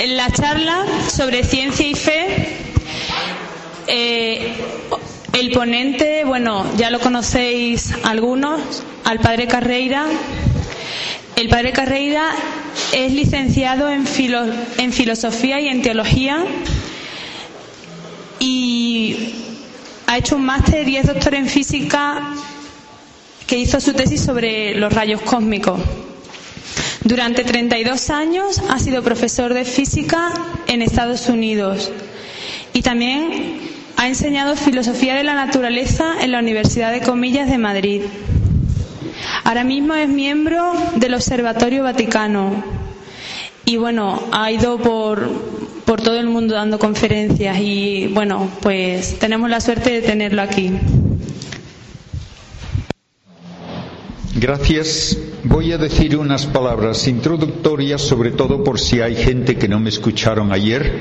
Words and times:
en 0.00 0.16
la 0.16 0.30
charla 0.30 0.86
sobre 1.10 1.44
ciencia 1.44 1.86
y 1.86 1.94
fe, 1.94 2.56
eh, 3.86 4.54
el 5.34 5.50
ponente, 5.50 6.24
bueno, 6.24 6.64
ya 6.78 6.90
lo 6.90 7.00
conocéis 7.00 7.92
algunos, 8.02 8.82
al 9.04 9.20
padre 9.20 9.46
Carreira. 9.46 10.06
El 11.36 11.50
padre 11.50 11.72
Carreira 11.72 12.30
es 12.92 13.12
licenciado 13.12 13.90
en, 13.90 14.06
en 14.78 14.92
filosofía 14.94 15.60
y 15.60 15.68
en 15.68 15.82
teología 15.82 16.46
y 18.38 19.34
ha 20.06 20.16
hecho 20.16 20.36
un 20.36 20.46
máster 20.46 20.88
y 20.88 20.96
es 20.96 21.06
doctor 21.06 21.34
en 21.34 21.46
física 21.46 22.34
que 23.46 23.58
hizo 23.58 23.78
su 23.80 23.92
tesis 23.92 24.22
sobre 24.22 24.74
los 24.76 24.90
rayos 24.94 25.20
cósmicos. 25.20 25.78
Durante 27.10 27.42
32 27.42 28.08
años 28.10 28.62
ha 28.68 28.78
sido 28.78 29.02
profesor 29.02 29.52
de 29.52 29.64
física 29.64 30.30
en 30.68 30.80
Estados 30.80 31.28
Unidos 31.28 31.90
y 32.72 32.82
también 32.82 33.58
ha 33.96 34.06
enseñado 34.06 34.54
filosofía 34.54 35.16
de 35.16 35.24
la 35.24 35.34
naturaleza 35.34 36.14
en 36.22 36.30
la 36.30 36.38
Universidad 36.38 36.92
de 36.92 37.00
Comillas 37.00 37.50
de 37.50 37.58
Madrid. 37.58 38.02
Ahora 39.42 39.64
mismo 39.64 39.94
es 39.94 40.08
miembro 40.08 40.72
del 40.94 41.14
Observatorio 41.14 41.82
Vaticano 41.82 42.62
y 43.64 43.76
bueno, 43.76 44.22
ha 44.30 44.52
ido 44.52 44.78
por, 44.78 45.28
por 45.86 46.00
todo 46.00 46.16
el 46.16 46.28
mundo 46.28 46.54
dando 46.54 46.78
conferencias 46.78 47.58
y 47.58 48.06
bueno, 48.14 48.48
pues 48.62 49.18
tenemos 49.18 49.50
la 49.50 49.60
suerte 49.60 49.90
de 49.90 50.02
tenerlo 50.02 50.42
aquí. 50.42 50.70
Gracias. 54.36 55.18
Voy 55.44 55.72
a 55.72 55.78
decir 55.78 56.18
unas 56.18 56.44
palabras 56.44 57.08
introductorias, 57.08 58.02
sobre 58.02 58.30
todo 58.30 58.62
por 58.62 58.78
si 58.78 59.00
hay 59.00 59.16
gente 59.16 59.56
que 59.56 59.68
no 59.68 59.80
me 59.80 59.88
escucharon 59.88 60.52
ayer, 60.52 60.92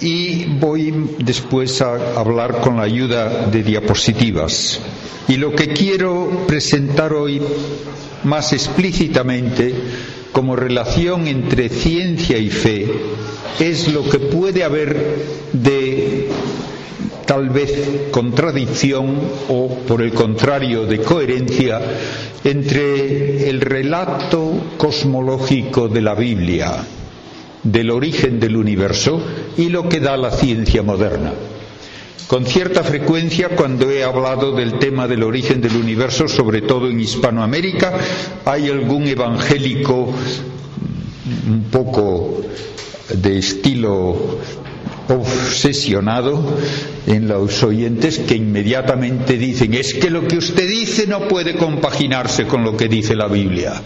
y 0.00 0.44
voy 0.58 0.92
después 1.20 1.80
a 1.80 2.18
hablar 2.18 2.60
con 2.60 2.76
la 2.78 2.82
ayuda 2.82 3.46
de 3.46 3.62
diapositivas. 3.62 4.80
Y 5.28 5.36
lo 5.36 5.54
que 5.54 5.68
quiero 5.68 6.44
presentar 6.48 7.12
hoy 7.12 7.40
más 8.24 8.52
explícitamente 8.52 9.72
como 10.32 10.56
relación 10.56 11.28
entre 11.28 11.68
ciencia 11.68 12.36
y 12.38 12.50
fe 12.50 12.88
es 13.60 13.92
lo 13.92 14.02
que 14.10 14.18
puede 14.18 14.64
haber 14.64 14.96
de 15.52 16.23
tal 17.26 17.48
vez 17.50 18.08
contradicción 18.10 19.18
o 19.48 19.68
por 19.86 20.02
el 20.02 20.12
contrario 20.12 20.86
de 20.86 20.98
coherencia 21.00 21.80
entre 22.44 23.48
el 23.48 23.60
relato 23.60 24.52
cosmológico 24.76 25.88
de 25.88 26.00
la 26.02 26.14
Biblia 26.14 26.84
del 27.62 27.90
origen 27.90 28.38
del 28.38 28.56
universo 28.56 29.20
y 29.56 29.70
lo 29.70 29.88
que 29.88 30.00
da 30.00 30.16
la 30.16 30.30
ciencia 30.30 30.82
moderna. 30.82 31.32
Con 32.26 32.46
cierta 32.46 32.82
frecuencia, 32.82 33.50
cuando 33.50 33.90
he 33.90 34.02
hablado 34.02 34.52
del 34.52 34.78
tema 34.78 35.06
del 35.06 35.22
origen 35.22 35.60
del 35.60 35.76
universo, 35.76 36.26
sobre 36.28 36.62
todo 36.62 36.88
en 36.88 37.00
Hispanoamérica, 37.00 37.92
hay 38.44 38.68
algún 38.70 39.06
evangélico 39.06 40.10
un 41.48 41.64
poco 41.70 42.40
de 43.14 43.38
estilo 43.38 44.38
obsesionado 45.08 46.56
en 47.06 47.28
los 47.28 47.62
oyentes 47.62 48.18
que 48.20 48.34
inmediatamente 48.36 49.36
dicen 49.36 49.74
es 49.74 49.94
que 49.94 50.10
lo 50.10 50.26
que 50.26 50.38
usted 50.38 50.68
dice 50.68 51.06
no 51.06 51.28
puede 51.28 51.56
compaginarse 51.56 52.46
con 52.46 52.64
lo 52.64 52.76
que 52.76 52.88
dice 52.88 53.14
la 53.14 53.28
Biblia. 53.28 53.80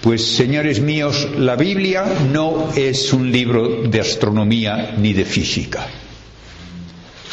Pues 0.00 0.24
señores 0.24 0.80
míos, 0.80 1.28
la 1.36 1.56
Biblia 1.56 2.04
no 2.32 2.70
es 2.74 3.12
un 3.12 3.30
libro 3.30 3.82
de 3.82 4.00
astronomía 4.00 4.94
ni 4.96 5.12
de 5.12 5.24
física. 5.26 5.86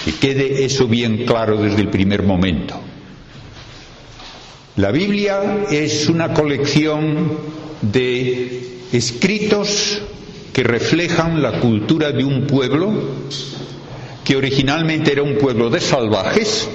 Que 0.03 0.13
quede 0.13 0.65
eso 0.65 0.87
bien 0.87 1.25
claro 1.25 1.57
desde 1.61 1.81
el 1.81 1.89
primer 1.89 2.23
momento. 2.23 2.79
La 4.75 4.91
Biblia 4.91 5.65
es 5.71 6.07
una 6.07 6.33
colección 6.33 7.37
de 7.81 8.79
escritos 8.91 10.01
que 10.57 10.63
reflejan 10.63 11.39
la 11.43 11.59
cultura 11.59 12.11
de 12.11 12.25
un 12.25 12.47
pueblo 12.47 12.91
que 14.23 14.35
originalmente 14.35 15.11
era 15.11 15.21
un 15.21 15.35
pueblo 15.37 15.69
de 15.69 15.79
salvajes 15.79 16.67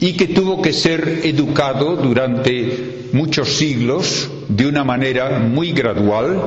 y 0.00 0.14
que 0.14 0.26
tuvo 0.26 0.60
que 0.60 0.72
ser 0.72 1.20
educado 1.22 1.94
durante 1.94 3.06
muchos 3.12 3.50
siglos 3.50 4.28
de 4.48 4.66
una 4.66 4.82
manera 4.82 5.38
muy 5.38 5.70
gradual 5.70 6.42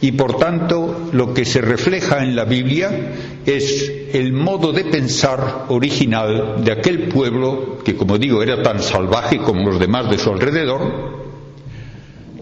y 0.00 0.12
por 0.12 0.38
tanto 0.38 1.10
lo 1.12 1.34
que 1.34 1.44
se 1.44 1.60
refleja 1.60 2.24
en 2.24 2.34
la 2.34 2.46
Biblia 2.46 3.12
es 3.44 3.92
el 4.14 4.32
modo 4.32 4.72
de 4.72 4.84
pensar 4.86 5.66
original 5.68 6.64
de 6.64 6.72
aquel 6.72 7.08
pueblo 7.08 7.80
que 7.84 7.94
como 7.94 8.16
digo 8.16 8.42
era 8.42 8.62
tan 8.62 8.82
salvaje 8.82 9.36
como 9.36 9.68
los 9.68 9.78
demás 9.78 10.08
de 10.10 10.16
su 10.16 10.30
alrededor 10.30 11.20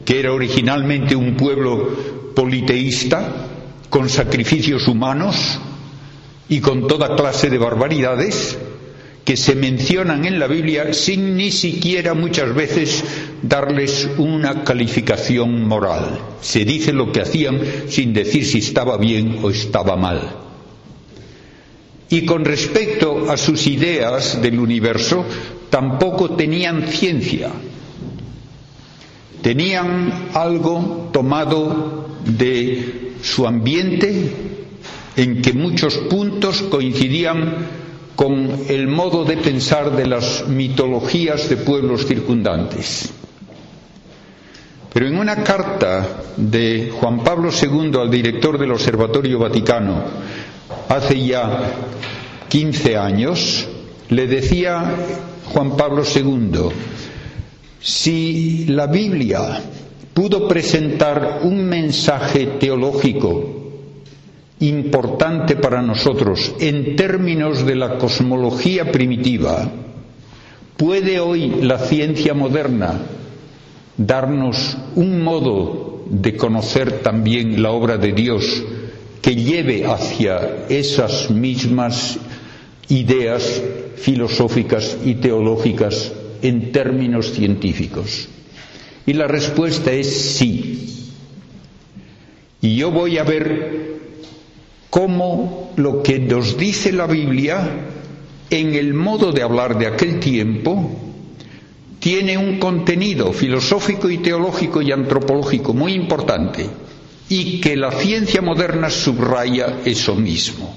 que 0.05 0.21
era 0.21 0.33
originalmente 0.33 1.17
un 1.17 1.37
pueblo 1.37 2.18
politeísta, 2.39 3.49
con 3.91 4.09
sacrificios 4.09 4.87
humanos 4.87 5.59
y 6.49 6.61
con 6.61 6.87
toda 6.87 7.17
clase 7.17 7.51
de 7.51 7.59
barbaridades 7.59 8.57
que 9.25 9.37
se 9.37 9.57
mencionan 9.57 10.25
en 10.25 10.39
la 10.39 10.47
Biblia 10.47 10.95
sin 10.95 11.37
ni 11.37 11.51
siquiera 11.51 12.15
muchas 12.15 12.55
veces 12.55 13.03
darles 13.43 14.09
una 14.19 14.63
calificación 14.63 15.67
moral. 15.67 16.17
Se 16.41 16.65
dice 16.65 16.93
lo 16.93 17.11
que 17.11 17.23
hacían 17.23 17.61
sin 17.89 18.13
decir 18.15 18.47
si 18.47 18.59
estaba 18.59 18.99
bien 18.99 19.41
o 19.43 19.51
estaba 19.51 19.97
mal. 19.97 20.37
Y 22.09 22.25
con 22.25 22.45
respecto 22.45 23.33
a 23.33 23.37
sus 23.37 23.67
ideas 23.67 24.41
del 24.41 24.61
universo, 24.61 25.25
tampoco 25.71 26.37
tenían 26.37 26.87
ciencia. 26.87 27.51
Tenían 29.43 30.29
algo 30.35 31.11
tomado 31.13 31.98
de 32.29 33.13
su 33.23 33.47
ambiente 33.47 34.31
en 35.17 35.43
que 35.43 35.53
muchos 35.53 35.97
puntos 35.99 36.63
coincidían 36.63 37.67
con 38.15 38.51
el 38.69 38.89
modo 38.89 39.25
de 39.25 39.37
pensar 39.37 39.97
de 39.97 40.07
las 40.07 40.47
mitologías 40.49 41.49
de 41.49 41.57
pueblos 41.57 42.07
circundantes. 42.07 43.11
Pero 44.93 45.07
en 45.07 45.19
una 45.19 45.37
carta 45.45 46.23
de 46.37 46.91
Juan 46.99 47.23
Pablo 47.23 47.51
II 47.51 47.93
al 48.01 48.11
director 48.11 48.59
del 48.59 48.73
Observatorio 48.73 49.39
Vaticano 49.39 50.03
hace 50.89 51.25
ya 51.27 51.73
15 52.49 52.97
años, 52.97 53.69
le 54.09 54.27
decía 54.27 54.95
Juan 55.47 55.77
Pablo 55.77 56.03
II, 56.05 56.71
si 57.81 58.67
la 58.69 58.87
Biblia 58.87 59.63
pudo 60.19 60.49
presentar 60.49 61.43
un 61.45 61.65
mensaje 61.65 62.59
teológico 62.59 63.71
importante 64.59 65.55
para 65.55 65.81
nosotros 65.81 66.55
en 66.59 66.97
términos 66.97 67.65
de 67.65 67.77
la 67.77 67.99
cosmología 67.99 68.91
primitiva, 68.91 69.71
¿puede 70.77 71.21
hoy 71.21 71.61
la 71.63 71.79
ciencia 71.79 72.35
moderna 72.35 73.01
darnos 73.97 74.77
un 74.97 75.23
modo 75.23 76.03
de 76.11 76.37
conocer 76.37 76.99
también 76.99 77.63
la 77.63 77.71
obra 77.71 77.97
de 77.97 78.11
Dios 78.13 78.65
que 79.23 79.37
lleve 79.37 79.87
hacia 79.87 80.67
esas 80.69 81.31
mismas 81.31 82.19
ideas 82.89 83.63
filosóficas 83.95 84.99
y 85.05 85.15
teológicas 85.15 86.11
en 86.43 86.73
términos 86.73 87.31
científicos? 87.31 88.31
Y 89.09 89.15
la 89.15 89.27
respuesta 89.27 89.91
es 89.91 90.37
sí. 90.37 91.07
Y 92.61 92.77
yo 92.77 92.91
voy 92.91 93.17
a 93.17 93.23
ver 93.25 93.97
cómo 94.91 95.73
lo 95.77 96.03
que 96.03 96.19
nos 96.19 96.59
dice 96.59 96.93
la 96.93 97.07
Biblia 97.07 97.87
en 98.51 98.75
el 98.75 98.93
modo 98.93 99.33
de 99.33 99.41
hablar 99.41 99.79
de 99.79 99.87
aquel 99.87 100.21
tiempo 100.21 100.91
tiene 101.99 102.37
un 102.37 102.59
contenido 102.59 103.33
filosófico 103.33 104.11
y 104.11 104.19
teológico 104.19 104.83
y 104.83 104.93
antropológico 104.93 105.73
muy 105.73 105.95
importante 105.95 106.67
y 107.31 107.63
que 107.63 107.77
la 107.77 107.93
ciencia 107.93 108.43
moderna 108.43 108.91
subraya 108.91 109.79
eso 109.87 110.17
mismo 110.17 110.75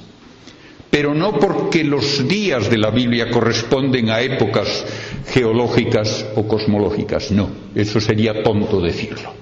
pero 0.91 1.15
no 1.15 1.39
porque 1.39 1.85
los 1.85 2.27
días 2.27 2.69
de 2.69 2.77
la 2.77 2.91
Biblia 2.91 3.31
corresponden 3.31 4.09
a 4.09 4.19
épocas 4.19 4.85
geológicas 5.31 6.25
o 6.35 6.45
cosmológicas, 6.45 7.31
no, 7.31 7.49
eso 7.73 8.01
sería 8.01 8.43
tonto 8.43 8.81
decirlo. 8.81 9.33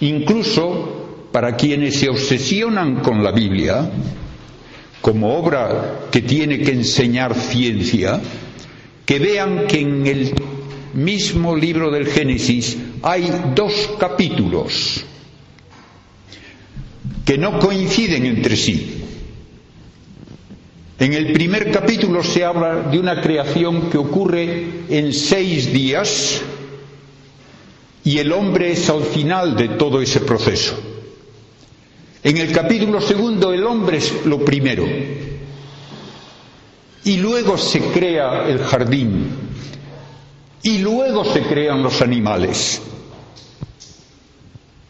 Incluso 0.00 1.28
para 1.32 1.56
quienes 1.56 1.96
se 1.98 2.10
obsesionan 2.10 2.96
con 2.96 3.24
la 3.24 3.32
Biblia, 3.32 3.90
como 5.00 5.38
obra 5.38 6.00
que 6.10 6.20
tiene 6.20 6.60
que 6.60 6.72
enseñar 6.72 7.34
ciencia, 7.34 8.20
que 9.06 9.18
vean 9.18 9.66
que 9.66 9.80
en 9.80 10.06
el 10.06 10.34
mismo 10.92 11.56
libro 11.56 11.90
del 11.90 12.06
Génesis 12.06 12.76
hay 13.02 13.30
dos 13.54 13.90
capítulos 13.98 15.02
que 17.24 17.38
no 17.38 17.58
coinciden 17.58 18.26
entre 18.26 18.56
sí. 18.56 18.99
En 21.00 21.14
el 21.14 21.32
primer 21.32 21.70
capítulo 21.72 22.22
se 22.22 22.44
habla 22.44 22.82
de 22.90 22.98
una 22.98 23.22
creación 23.22 23.88
que 23.88 23.96
ocurre 23.96 24.66
en 24.90 25.14
seis 25.14 25.72
días 25.72 26.42
y 28.04 28.18
el 28.18 28.30
hombre 28.32 28.72
es 28.72 28.90
al 28.90 29.02
final 29.04 29.56
de 29.56 29.70
todo 29.70 30.02
ese 30.02 30.20
proceso. 30.20 30.78
En 32.22 32.36
el 32.36 32.52
capítulo 32.52 33.00
segundo 33.00 33.50
el 33.54 33.64
hombre 33.64 33.96
es 33.96 34.26
lo 34.26 34.44
primero 34.44 34.84
y 37.04 37.16
luego 37.16 37.56
se 37.56 37.80
crea 37.80 38.46
el 38.46 38.58
jardín 38.58 39.30
y 40.62 40.78
luego 40.80 41.24
se 41.24 41.40
crean 41.44 41.82
los 41.82 42.02
animales. 42.02 42.82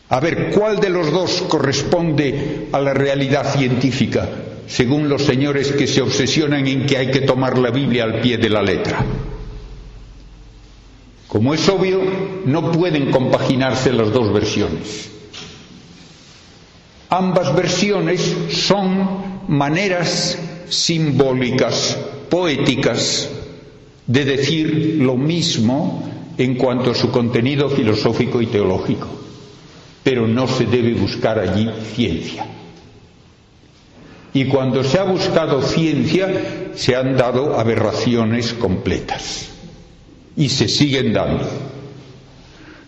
A 0.08 0.18
ver, 0.18 0.50
¿cuál 0.52 0.80
de 0.80 0.88
los 0.88 1.12
dos 1.12 1.42
corresponde 1.42 2.66
a 2.72 2.80
la 2.80 2.94
realidad 2.94 3.54
científica, 3.54 4.28
según 4.70 5.08
los 5.08 5.22
señores 5.24 5.72
que 5.72 5.86
se 5.86 6.00
obsesionan 6.00 6.66
en 6.66 6.86
que 6.86 6.96
hay 6.96 7.10
que 7.10 7.20
tomar 7.22 7.58
la 7.58 7.70
Biblia 7.70 8.04
al 8.04 8.20
pie 8.20 8.38
de 8.38 8.48
la 8.48 8.62
letra? 8.62 9.04
Como 11.28 11.52
es 11.54 11.68
obvio, 11.68 12.00
no 12.46 12.72
pueden 12.72 13.10
compaginarse 13.10 13.92
las 13.92 14.12
dos 14.12 14.32
versiones. 14.32 15.10
Ambas 17.08 17.54
versiones 17.54 18.36
son 18.50 19.42
maneras 19.48 20.38
simbólicas, 20.68 21.98
poéticas, 22.30 23.28
de 24.06 24.24
decir 24.24 24.96
lo 25.00 25.16
mismo 25.16 26.08
en 26.38 26.54
cuanto 26.56 26.92
a 26.92 26.94
su 26.94 27.10
contenido 27.10 27.68
filosófico 27.68 28.40
y 28.40 28.46
teológico 28.46 29.20
pero 30.02 30.26
no 30.26 30.46
se 30.46 30.64
debe 30.66 30.94
buscar 30.94 31.38
allí 31.38 31.68
ciencia. 31.94 32.46
Y 34.32 34.44
cuando 34.46 34.84
se 34.84 34.98
ha 34.98 35.04
buscado 35.04 35.60
ciencia, 35.62 36.70
se 36.74 36.94
han 36.94 37.16
dado 37.16 37.58
aberraciones 37.58 38.52
completas. 38.54 39.48
Y 40.36 40.48
se 40.48 40.68
siguen 40.68 41.12
dando. 41.12 41.48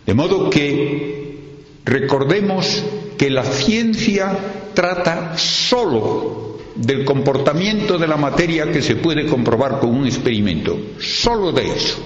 De 0.07 0.15
modo 0.15 0.49
que 0.51 1.49
recordemos 1.85 2.83
que 3.19 3.31
la 3.31 3.45
ciencia 3.45 4.37
trata 4.75 5.37
solo 5.37 6.59
del 6.77 7.05
comportamiento 7.05 7.99
de 7.99 8.07
la 8.09 8.17
materia 8.17 8.71
que 8.73 8.81
se 8.83 8.97
puede 8.97 9.27
comprobar 9.27 9.79
con 9.81 9.91
un 9.91 10.07
experimento. 10.07 10.79
Solo 11.01 11.53
de 11.53 11.67
eso. 11.67 11.99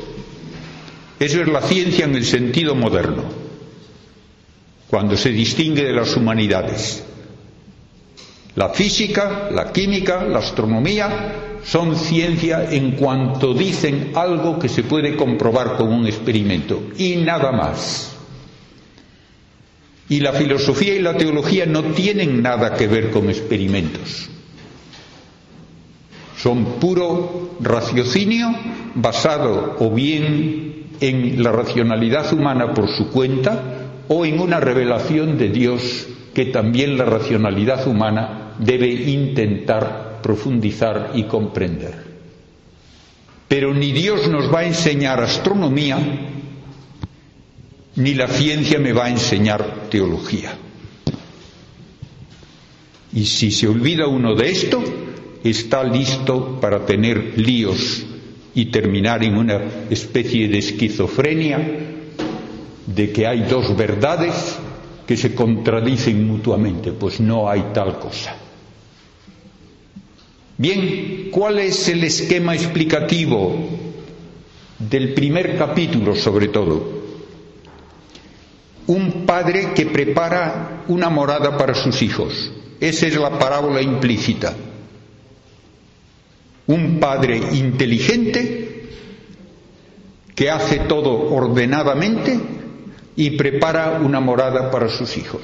Eso 1.21 1.41
es 1.41 1.49
la 1.49 1.62
ciencia 1.62 2.05
en 2.05 2.15
el 2.17 2.25
sentido 2.25 2.75
moderno 2.75 3.47
cuando 4.88 5.17
se 5.17 5.31
distingue 5.31 5.85
de 5.85 5.93
las 5.93 6.17
humanidades. 6.17 7.03
La 8.56 8.70
física, 8.70 9.50
la 9.53 9.70
química, 9.70 10.25
la 10.25 10.38
astronomía 10.38 11.58
son 11.62 11.94
ciencia 11.94 12.67
en 12.70 12.93
cuanto 12.93 13.53
dicen 13.53 14.12
algo 14.14 14.58
que 14.58 14.70
se 14.70 14.82
puede 14.82 15.14
comprobar 15.14 15.76
con 15.76 15.93
un 15.93 16.06
experimento 16.06 16.85
y 16.97 17.17
nada 17.17 17.53
más. 17.53 18.17
Y 20.08 20.20
la 20.20 20.32
filosofía 20.32 20.94
y 20.94 21.03
la 21.03 21.17
teología 21.19 21.67
no 21.67 21.82
tienen 21.93 22.41
nada 22.41 22.75
que 22.75 22.87
ver 22.87 23.11
con 23.11 23.29
experimentos. 23.29 24.31
Son 26.38 26.64
puro 26.81 27.56
raciocinio 27.61 28.49
basado 28.94 29.76
o 29.81 29.91
bien 29.91 30.87
en 31.00 31.43
la 31.43 31.52
racionalidad 31.52 32.32
humana 32.32 32.73
por 32.73 32.88
su 32.88 33.11
cuenta 33.11 33.91
o 34.09 34.25
en 34.25 34.41
una 34.41 34.61
revelación 34.61 35.37
de 35.37 35.49
Dios 35.50 36.06
que 36.32 36.47
también 36.47 36.97
la 36.97 37.05
racionalidad 37.05 37.87
humana 37.87 38.45
debe 38.58 38.88
intentar 38.88 40.20
profundizar 40.23 41.12
y 41.14 41.25
comprender. 41.25 42.06
Pero 43.49 43.73
ni 43.73 43.93
Dios 43.93 44.29
nos 44.29 44.53
va 44.53 44.61
a 44.61 44.67
enseñar 44.67 45.20
astronomía, 45.20 45.99
ni 47.97 48.14
la 48.14 48.29
ciencia 48.29 48.79
me 48.79 48.93
va 48.93 49.06
a 49.06 49.11
enseñar 49.11 49.88
teología. 49.88 50.56
Y 53.12 53.25
si 53.25 53.50
se 53.50 53.69
olvida 53.69 54.08
uno 54.08 54.35
de 54.35 54.50
esto, 54.50 54.82
está 55.44 55.85
listo 55.85 56.61
para 56.61 56.85
tener 56.85 57.38
líos 57.38 58.05
y 58.55 58.67
terminar 58.67 59.23
en 59.23 59.37
una 59.37 59.61
especie 59.91 60.49
de 60.49 60.59
esquizofrenia 60.59 61.59
de 62.87 63.12
que 63.12 63.26
hay 63.26 63.43
dos 63.43 63.76
verdades 63.76 64.59
que 65.06 65.17
se 65.17 65.35
contradicen 65.35 66.26
mutuamente, 66.26 66.93
pues 66.93 67.20
no 67.20 67.49
hay 67.49 67.67
tal 67.73 67.99
cosa. 67.99 68.45
Bien, 70.58 71.29
¿cuál 71.31 71.58
es 71.58 71.87
el 71.88 72.03
esquema 72.05 72.55
explicativo 72.55 73.55
del 74.79 75.12
primer 75.12 75.58
capítulo 75.58 76.14
sobre 76.14 76.49
todo? 76.49 76.97
Un 78.87 79.26
padre 79.26 79.73
que 79.75 79.87
prepara 79.87 80.85
una 80.88 81.11
morada 81.11 81.58
para 81.58 81.75
sus 81.75 82.00
hijos. 82.00 82.53
Esa 82.81 83.06
es 83.06 83.17
la 83.17 83.38
parábola 83.38 83.82
implícita. 83.82 84.55
Un 86.69 86.99
padre 87.00 87.37
inteligente 87.37 88.88
que 90.35 90.50
hace 90.50 90.81
todo 90.81 91.35
ordenadamente 91.35 92.38
y 93.14 93.31
prepara 93.31 94.00
una 94.02 94.20
morada 94.20 94.70
para 94.70 94.88
sus 94.88 95.17
hijos. 95.19 95.43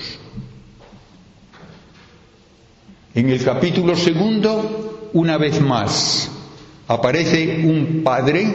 En 3.14 3.28
el 3.28 3.44
capítulo 3.44 3.94
segundo, 3.96 4.91
una 5.12 5.38
vez 5.38 5.60
más, 5.60 6.30
aparece 6.88 7.62
un 7.64 8.02
padre 8.02 8.46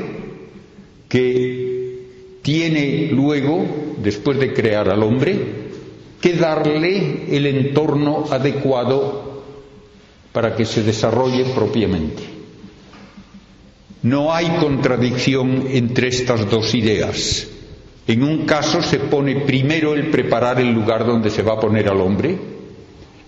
que 1.08 2.38
tiene 2.42 3.10
luego, 3.12 3.66
después 4.02 4.40
de 4.40 4.54
crear 4.54 4.90
al 4.90 5.04
hombre, 5.04 5.68
que 6.22 6.34
darle 6.34 7.36
el 7.36 7.46
entorno 7.46 8.26
adecuado 8.30 9.44
para 10.32 10.56
que 10.56 10.66
se 10.66 10.84
desarrolle 10.84 11.46
propiamente. 11.56 12.24
No 14.04 14.34
hay 14.34 14.48
contradicción 14.60 15.66
entre 15.70 16.08
estas 16.08 16.50
dos 16.50 16.74
ideas. 16.76 17.48
En 18.08 18.24
un 18.24 18.46
caso 18.46 18.82
se 18.82 19.00
pone 19.00 19.42
primero 19.42 19.94
el 19.94 20.08
preparar 20.10 20.60
el 20.62 20.72
lugar 20.72 21.06
donde 21.06 21.30
se 21.30 21.44
va 21.44 21.54
a 21.54 21.60
poner 21.60 21.90
al 21.90 22.00
hombre, 22.00 22.38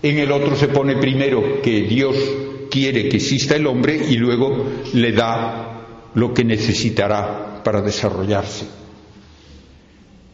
en 0.02 0.18
el 0.18 0.32
otro 0.32 0.56
se 0.56 0.68
pone 0.68 0.96
primero 0.96 1.60
que 1.60 1.82
Dios 1.82 2.16
quiere 2.70 3.08
que 3.08 3.16
exista 3.16 3.56
el 3.56 3.66
hombre 3.66 3.96
y 4.08 4.16
luego 4.16 4.64
le 4.94 5.12
da 5.12 6.10
lo 6.14 6.32
que 6.32 6.44
necesitará 6.44 7.62
para 7.62 7.82
desarrollarse. 7.82 8.66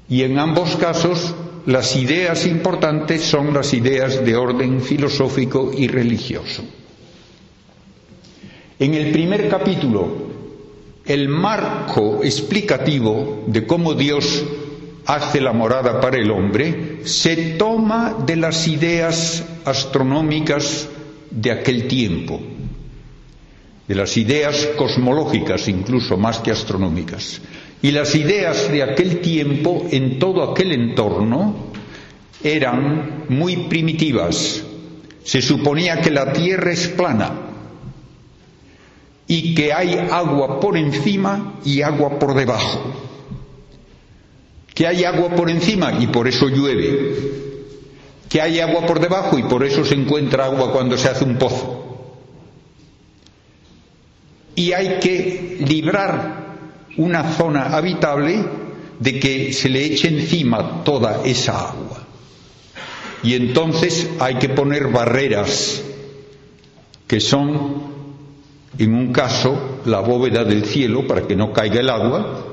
Y 0.09 0.23
en 0.23 0.39
ambos 0.39 0.77
casos 0.77 1.35
las 1.67 1.97
ideas 1.97 2.47
importantes 2.47 3.23
son 3.23 3.53
las 3.53 3.75
ideas 3.75 4.25
de 4.25 4.37
orden 4.37 4.81
filosófico 4.81 5.73
y 5.77 5.89
religioso. 5.89 6.63
En 8.79 8.95
el 8.95 9.11
primer 9.11 9.49
capítulo 9.49 10.27
el 11.07 11.29
marco 11.29 12.21
explicativo 12.23 13.45
de 13.47 13.65
cómo 13.67 13.95
Dios 13.95 14.45
hace 15.07 15.41
la 15.41 15.53
morada 15.53 16.01
para 16.01 16.19
el 16.19 16.31
hombre 16.33 16.99
se 17.05 17.37
toma 17.57 18.17
de 18.27 18.37
las 18.37 18.67
ideas 18.67 19.45
astronómicas 19.65 20.89
de 21.37 21.53
aquel 21.53 21.87
tiempo, 21.87 22.41
de 23.87 23.95
las 23.95 24.17
ideas 24.17 24.71
cosmológicas 24.77 25.69
incluso 25.69 26.17
más 26.17 26.41
que 26.41 26.51
astronómicas. 26.51 27.41
Y 27.83 27.93
las 27.93 28.15
ideas 28.17 28.73
de 28.73 28.83
aquel 28.83 29.21
tiempo 29.21 29.87
en 29.93 30.19
todo 30.19 30.51
aquel 30.51 30.73
entorno 30.73 31.71
eran 32.43 33.27
muy 33.29 33.69
primitivas. 33.69 34.65
Se 35.23 35.41
suponía 35.41 36.01
que 36.01 36.11
la 36.11 36.33
Tierra 36.33 36.73
es 36.73 36.89
plana, 36.89 37.47
y 39.29 39.55
que 39.55 39.73
hay 39.73 39.95
agua 39.95 40.61
por 40.61 40.77
encima 40.77 41.55
y 41.65 41.83
agua 41.83 42.19
por 42.19 42.35
debajo. 42.35 42.81
Que 44.73 44.87
hay 44.87 45.05
agua 45.05 45.31
por 45.31 45.51
encima 45.51 45.99
y 46.01 46.07
por 46.09 46.29
eso 46.29 46.49
llueve. 46.49 47.46
Que 48.29 48.41
hay 48.41 48.61
agua 48.61 48.87
por 48.87 49.01
debajo 49.01 49.39
y 49.39 49.45
por 49.45 49.65
eso 49.65 49.85
se 49.85 49.95
encuentra 49.95 50.47
agua 50.47 50.73
cuando 50.73 50.97
se 50.97 51.09
hace 51.09 51.25
un 51.25 51.37
pozo. 51.37 51.83
Y 54.55 54.73
hay 54.73 54.99
que 55.01 55.59
librar 55.67 56.47
una 56.97 57.33
zona 57.35 57.77
habitable 57.77 58.45
de 58.99 59.21
que 59.21 59.53
se 59.53 59.69
le 59.69 59.85
eche 59.85 60.09
encima 60.09 60.83
toda 60.83 61.23
esa 61.25 61.69
agua. 61.69 62.05
Y 63.23 63.35
entonces 63.35 64.09
hay 64.19 64.37
que 64.37 64.49
poner 64.49 64.89
barreras 64.89 65.83
que 67.07 67.21
son 67.21 67.97
en 68.79 68.95
un 68.95 69.13
caso 69.13 69.81
la 69.85 70.01
bóveda 70.01 70.45
del 70.45 70.65
cielo 70.65 71.07
para 71.07 71.27
que 71.27 71.37
no 71.37 71.53
caiga 71.53 71.81
el 71.81 71.91
agua 71.91 72.45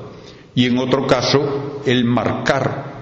y 0.54 0.66
en 0.66 0.78
otro 0.78 1.06
caso 1.06 1.82
el 1.84 2.04
marcar 2.04 2.93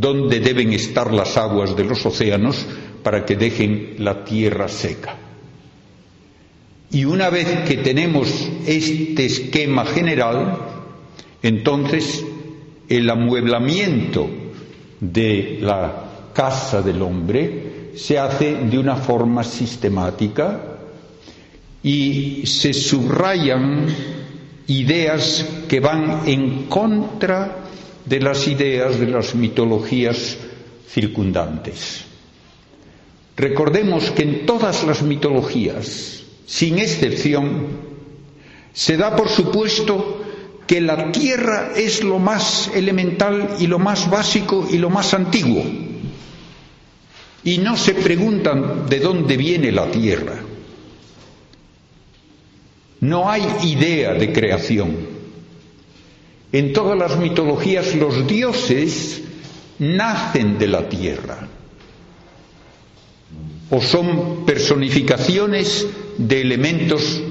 dónde 0.00 0.40
deben 0.40 0.72
estar 0.72 1.12
las 1.12 1.36
aguas 1.36 1.76
de 1.76 1.84
los 1.84 2.04
océanos 2.06 2.66
para 3.02 3.24
que 3.24 3.36
dejen 3.36 3.96
la 3.98 4.24
tierra 4.24 4.68
seca. 4.68 5.16
Y 6.90 7.04
una 7.04 7.28
vez 7.30 7.46
que 7.66 7.78
tenemos 7.78 8.48
este 8.66 9.26
esquema 9.26 9.84
general, 9.84 10.56
entonces 11.42 12.24
el 12.88 13.10
amueblamiento 13.10 14.28
de 15.00 15.58
la 15.60 16.30
casa 16.32 16.80
del 16.82 17.02
hombre 17.02 17.90
se 17.94 18.18
hace 18.18 18.54
de 18.54 18.78
una 18.78 18.96
forma 18.96 19.44
sistemática 19.44 20.78
y 21.82 22.46
se 22.46 22.72
subrayan 22.72 23.86
ideas 24.66 25.46
que 25.68 25.80
van 25.80 26.22
en 26.26 26.64
contra 26.64 27.64
de 28.08 28.20
las 28.20 28.46
ideas 28.48 28.98
de 28.98 29.06
las 29.06 29.34
mitologías 29.34 30.36
circundantes. 30.88 32.04
Recordemos 33.36 34.10
que 34.10 34.22
en 34.22 34.46
todas 34.46 34.84
las 34.84 35.02
mitologías, 35.02 36.22
sin 36.46 36.78
excepción, 36.78 37.66
se 38.72 38.96
da 38.96 39.14
por 39.14 39.28
supuesto 39.28 40.24
que 40.66 40.80
la 40.80 41.12
tierra 41.12 41.72
es 41.76 42.02
lo 42.02 42.18
más 42.18 42.70
elemental 42.74 43.56
y 43.58 43.66
lo 43.66 43.78
más 43.78 44.10
básico 44.10 44.66
y 44.70 44.78
lo 44.78 44.90
más 44.90 45.14
antiguo. 45.14 45.64
Y 47.44 47.58
no 47.58 47.76
se 47.76 47.94
preguntan 47.94 48.88
de 48.88 49.00
dónde 49.00 49.36
viene 49.36 49.72
la 49.72 49.90
tierra. 49.90 50.34
No 53.00 53.30
hay 53.30 53.46
idea 53.62 54.14
de 54.14 54.32
creación. 54.32 55.17
En 56.52 56.72
todas 56.72 56.98
las 56.98 57.18
mitologías 57.18 57.94
los 57.94 58.26
dioses 58.26 59.22
nacen 59.78 60.58
de 60.58 60.66
la 60.66 60.88
tierra 60.88 61.48
o 63.70 63.80
son 63.80 64.46
personificaciones 64.46 65.86
de 66.16 66.40
elementos 66.40 67.22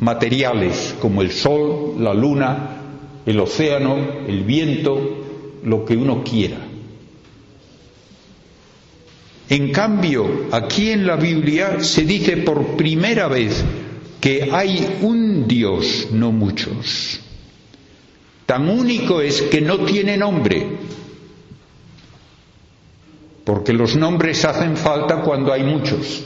materiales 0.00 0.94
como 1.00 1.20
el 1.20 1.30
sol, 1.30 1.96
la 1.98 2.14
luna, 2.14 2.80
el 3.26 3.38
océano, 3.38 3.96
el 4.26 4.42
viento, 4.44 5.18
lo 5.62 5.84
que 5.84 5.96
uno 5.96 6.24
quiera. 6.24 6.66
En 9.50 9.72
cambio, 9.72 10.46
aquí 10.52 10.90
en 10.90 11.06
la 11.06 11.16
Biblia 11.16 11.80
se 11.80 12.04
dice 12.04 12.38
por 12.38 12.76
primera 12.76 13.28
vez 13.28 13.62
que 14.20 14.48
hay 14.52 14.98
un 15.02 15.46
Dios, 15.46 16.08
no 16.12 16.32
muchos. 16.32 17.20
Tan 18.50 18.68
único 18.68 19.20
es 19.20 19.42
que 19.42 19.60
no 19.60 19.84
tiene 19.84 20.16
nombre, 20.16 20.66
porque 23.44 23.72
los 23.72 23.94
nombres 23.94 24.44
hacen 24.44 24.76
falta 24.76 25.22
cuando 25.22 25.52
hay 25.52 25.62
muchos. 25.62 26.24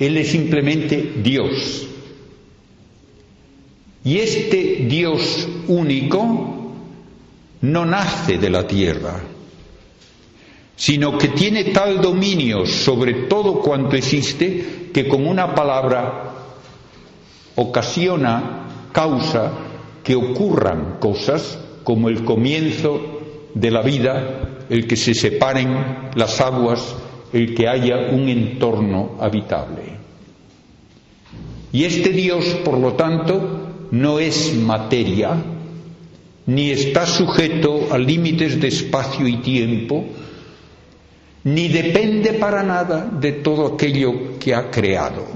Él 0.00 0.16
es 0.16 0.32
simplemente 0.32 1.12
Dios. 1.22 1.86
Y 4.02 4.18
este 4.18 4.86
Dios 4.88 5.46
único 5.68 6.72
no 7.60 7.86
nace 7.86 8.38
de 8.38 8.50
la 8.50 8.66
tierra, 8.66 9.20
sino 10.74 11.16
que 11.16 11.28
tiene 11.28 11.66
tal 11.66 12.00
dominio 12.00 12.66
sobre 12.66 13.28
todo 13.28 13.60
cuanto 13.60 13.94
existe 13.94 14.90
que 14.92 15.06
con 15.06 15.28
una 15.28 15.54
palabra 15.54 16.32
ocasiona, 17.54 18.88
causa 18.90 19.73
que 20.04 20.14
ocurran 20.14 20.98
cosas 21.00 21.58
como 21.82 22.08
el 22.08 22.24
comienzo 22.24 23.00
de 23.54 23.70
la 23.70 23.82
vida, 23.82 24.64
el 24.68 24.86
que 24.86 24.96
se 24.96 25.14
separen 25.14 26.10
las 26.14 26.40
aguas, 26.40 26.94
el 27.32 27.54
que 27.54 27.66
haya 27.66 28.10
un 28.12 28.28
entorno 28.28 29.16
habitable. 29.18 29.94
Y 31.72 31.84
este 31.84 32.10
Dios, 32.10 32.44
por 32.64 32.78
lo 32.78 32.92
tanto, 32.92 33.86
no 33.90 34.18
es 34.18 34.54
materia, 34.54 35.36
ni 36.46 36.70
está 36.70 37.06
sujeto 37.06 37.88
a 37.90 37.98
límites 37.98 38.60
de 38.60 38.68
espacio 38.68 39.26
y 39.26 39.38
tiempo, 39.38 40.04
ni 41.44 41.68
depende 41.68 42.34
para 42.34 42.62
nada 42.62 43.08
de 43.20 43.32
todo 43.32 43.74
aquello 43.74 44.38
que 44.38 44.54
ha 44.54 44.70
creado. 44.70 45.26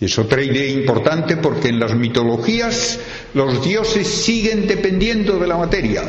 Es 0.00 0.18
otra 0.18 0.42
idea 0.42 0.66
importante 0.66 1.36
porque 1.36 1.68
en 1.68 1.78
las 1.78 1.94
mitologías 1.94 2.98
los 3.32 3.64
dioses 3.64 4.08
siguen 4.08 4.66
dependiendo 4.66 5.38
de 5.38 5.46
la 5.46 5.56
materia. 5.56 6.02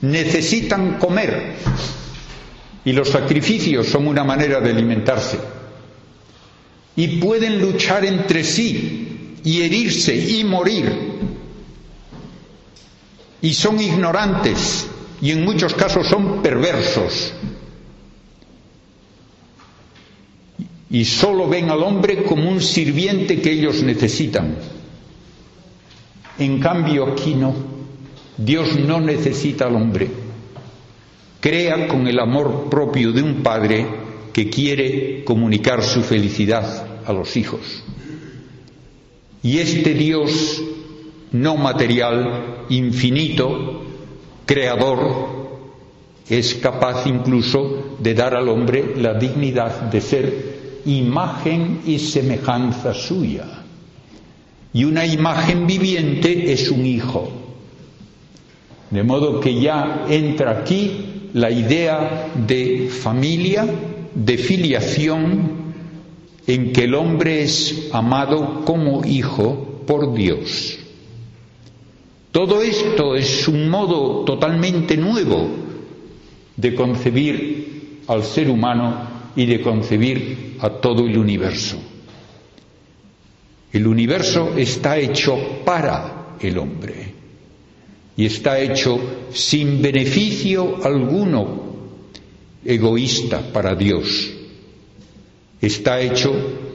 Necesitan 0.00 0.98
comer 0.98 1.54
y 2.84 2.92
los 2.92 3.08
sacrificios 3.10 3.86
son 3.86 4.08
una 4.08 4.24
manera 4.24 4.60
de 4.60 4.70
alimentarse. 4.70 5.38
Y 6.96 7.18
pueden 7.20 7.60
luchar 7.60 8.04
entre 8.04 8.42
sí 8.42 9.36
y 9.44 9.62
herirse 9.62 10.14
y 10.14 10.42
morir. 10.44 10.92
Y 13.40 13.54
son 13.54 13.80
ignorantes 13.80 14.86
y 15.20 15.30
en 15.30 15.44
muchos 15.44 15.74
casos 15.74 16.08
son 16.08 16.42
perversos 16.42 17.32
y 20.92 21.06
solo 21.06 21.48
ven 21.48 21.70
al 21.70 21.82
hombre 21.82 22.22
como 22.22 22.50
un 22.50 22.60
sirviente 22.60 23.40
que 23.40 23.50
ellos 23.50 23.82
necesitan. 23.82 24.56
En 26.38 26.60
cambio 26.60 27.06
aquí 27.06 27.34
no. 27.34 27.54
Dios 28.36 28.78
no 28.78 29.00
necesita 29.00 29.66
al 29.66 29.76
hombre. 29.76 30.10
Crea 31.40 31.88
con 31.88 32.06
el 32.06 32.20
amor 32.20 32.68
propio 32.68 33.10
de 33.10 33.22
un 33.22 33.42
padre 33.42 33.86
que 34.34 34.50
quiere 34.50 35.24
comunicar 35.24 35.82
su 35.82 36.02
felicidad 36.02 37.00
a 37.06 37.12
los 37.14 37.38
hijos. 37.38 37.82
Y 39.42 39.58
este 39.58 39.94
Dios 39.94 40.62
no 41.32 41.56
material, 41.56 42.66
infinito, 42.68 43.82
creador, 44.44 45.40
es 46.28 46.54
capaz 46.54 47.06
incluso 47.06 47.96
de 47.98 48.12
dar 48.12 48.34
al 48.34 48.50
hombre 48.50 48.94
la 48.96 49.14
dignidad 49.14 49.90
de 49.90 50.00
ser 50.02 50.51
imagen 50.84 51.80
y 51.86 51.98
semejanza 51.98 52.94
suya. 52.94 53.44
Y 54.72 54.84
una 54.84 55.06
imagen 55.06 55.66
viviente 55.66 56.52
es 56.52 56.70
un 56.70 56.86
hijo. 56.86 57.30
De 58.90 59.02
modo 59.02 59.40
que 59.40 59.60
ya 59.60 60.06
entra 60.08 60.50
aquí 60.50 61.30
la 61.34 61.50
idea 61.50 62.30
de 62.46 62.88
familia, 62.90 63.66
de 64.14 64.38
filiación, 64.38 65.62
en 66.46 66.72
que 66.72 66.84
el 66.84 66.94
hombre 66.94 67.42
es 67.42 67.88
amado 67.92 68.64
como 68.64 69.04
hijo 69.04 69.82
por 69.86 70.14
Dios. 70.14 70.78
Todo 72.30 72.62
esto 72.62 73.14
es 73.14 73.46
un 73.46 73.68
modo 73.68 74.24
totalmente 74.24 74.96
nuevo 74.96 75.48
de 76.56 76.74
concebir 76.74 78.02
al 78.08 78.24
ser 78.24 78.50
humano 78.50 79.11
y 79.36 79.46
de 79.46 79.60
concebir 79.60 80.56
a 80.60 80.70
todo 80.70 81.06
el 81.06 81.16
universo. 81.16 81.78
El 83.72 83.86
universo 83.86 84.54
está 84.56 84.98
hecho 84.98 85.62
para 85.64 86.36
el 86.40 86.58
hombre 86.58 87.14
y 88.16 88.26
está 88.26 88.60
hecho 88.60 88.98
sin 89.32 89.80
beneficio 89.80 90.84
alguno 90.84 91.72
egoísta 92.64 93.40
para 93.52 93.74
Dios. 93.74 94.30
Está 95.60 96.00
hecho 96.00 96.32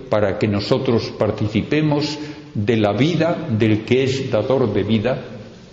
para 0.09 0.39
que 0.39 0.47
nosotros 0.47 1.13
participemos 1.17 2.17
de 2.53 2.77
la 2.77 2.93
vida 2.93 3.47
del 3.51 3.83
que 3.85 4.03
es 4.03 4.31
dador 4.31 4.73
de 4.73 4.83
vida 4.83 5.23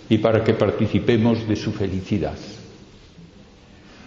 y 0.09 0.19
para 0.19 0.43
que 0.43 0.53
participemos 0.53 1.47
de 1.47 1.55
su 1.55 1.71
felicidad. 1.71 2.37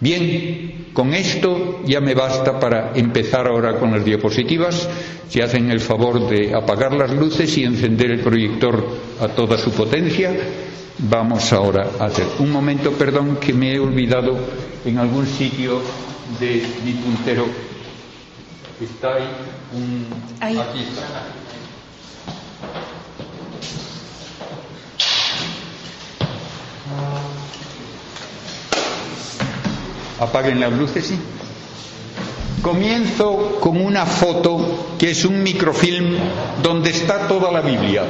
Bien, 0.01 0.85
con 0.93 1.13
esto 1.13 1.81
ya 1.85 1.99
me 1.99 2.13
basta 2.13 2.59
para 2.59 2.93
empezar 2.95 3.47
ahora 3.47 3.77
con 3.79 3.91
las 3.91 4.05
diapositivas. 4.05 4.87
Si 5.27 5.41
hacen 5.41 5.69
el 5.69 5.81
favor 5.81 6.29
de 6.29 6.55
apagar 6.55 6.93
las 6.93 7.11
luces 7.11 7.57
y 7.57 7.63
encender 7.63 8.11
el 8.11 8.21
proyector 8.21 8.83
a 9.19 9.27
toda 9.27 9.57
su 9.57 9.71
potencia, 9.71 10.31
vamos 10.99 11.51
ahora 11.51 11.91
a 11.99 12.05
hacer. 12.05 12.25
Un 12.39 12.51
momento, 12.51 12.93
perdón, 12.93 13.37
que 13.37 13.53
me 13.53 13.73
he 13.73 13.79
olvidado 13.79 14.37
en 14.85 14.97
algún 14.97 15.27
sitio 15.27 15.81
de 16.39 16.63
mi 16.85 16.93
puntero. 16.93 17.45
Está 18.81 19.15
ahí 19.15 19.29
un. 19.73 20.05
Aquí 20.39 20.79
está. 20.79 21.38
Apaguen 30.19 30.59
las 30.59 30.73
luces, 30.73 31.07
sí. 31.07 31.15
Comienzo 32.61 33.57
con 33.61 33.77
una 33.77 34.05
foto 34.05 34.95
que 34.97 35.11
es 35.11 35.23
un 35.23 35.41
microfilm 35.41 36.17
donde 36.61 36.89
está 36.89 37.25
toda 37.27 37.51
la 37.51 37.61
Biblia. 37.61 38.03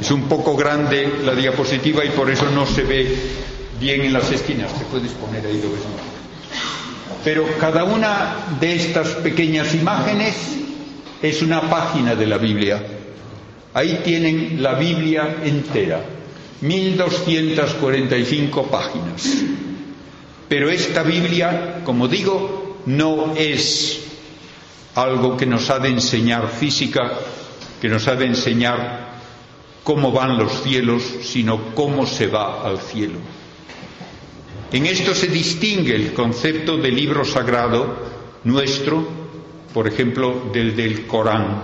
Es 0.00 0.10
un 0.10 0.22
poco 0.22 0.56
grande 0.56 1.20
la 1.24 1.34
diapositiva 1.34 2.04
y 2.04 2.08
por 2.10 2.28
eso 2.30 2.50
no 2.50 2.66
se 2.66 2.82
ve 2.82 3.16
bien 3.78 4.00
en 4.02 4.12
las 4.12 4.30
esquinas. 4.32 4.76
Te 4.76 4.84
puedes 4.86 5.12
poner 5.12 5.46
ahí 5.46 5.60
lo 5.62 5.70
ves 5.70 5.82
Pero 7.24 7.46
cada 7.60 7.84
una 7.84 8.34
de 8.60 8.74
estas 8.74 9.08
pequeñas 9.16 9.74
imágenes 9.74 10.34
es 11.22 11.40
una 11.42 11.70
página 11.70 12.16
de 12.16 12.26
la 12.26 12.38
Biblia. 12.38 12.82
Ahí 13.74 14.00
tienen 14.04 14.60
la 14.62 14.74
Biblia 14.74 15.36
entera, 15.44 16.00
1245 16.62 18.62
páginas. 18.64 19.22
Pero 20.48 20.70
esta 20.70 21.02
Biblia, 21.02 21.82
como 21.84 22.08
digo, 22.08 22.78
no 22.86 23.34
es 23.36 24.00
algo 24.94 25.36
que 25.36 25.46
nos 25.46 25.68
ha 25.70 25.78
de 25.78 25.90
enseñar 25.90 26.48
física, 26.48 27.12
que 27.80 27.88
nos 27.88 28.08
ha 28.08 28.16
de 28.16 28.26
enseñar 28.26 29.08
cómo 29.84 30.10
van 30.10 30.38
los 30.38 30.62
cielos, 30.62 31.02
sino 31.22 31.74
cómo 31.74 32.06
se 32.06 32.26
va 32.26 32.66
al 32.66 32.78
cielo. 32.78 33.18
En 34.72 34.86
esto 34.86 35.14
se 35.14 35.28
distingue 35.28 35.94
el 35.94 36.12
concepto 36.12 36.76
de 36.76 36.90
libro 36.90 37.24
sagrado 37.24 38.06
nuestro, 38.44 39.06
por 39.72 39.86
ejemplo, 39.86 40.50
del 40.52 40.74
del 40.76 41.06
Corán, 41.06 41.62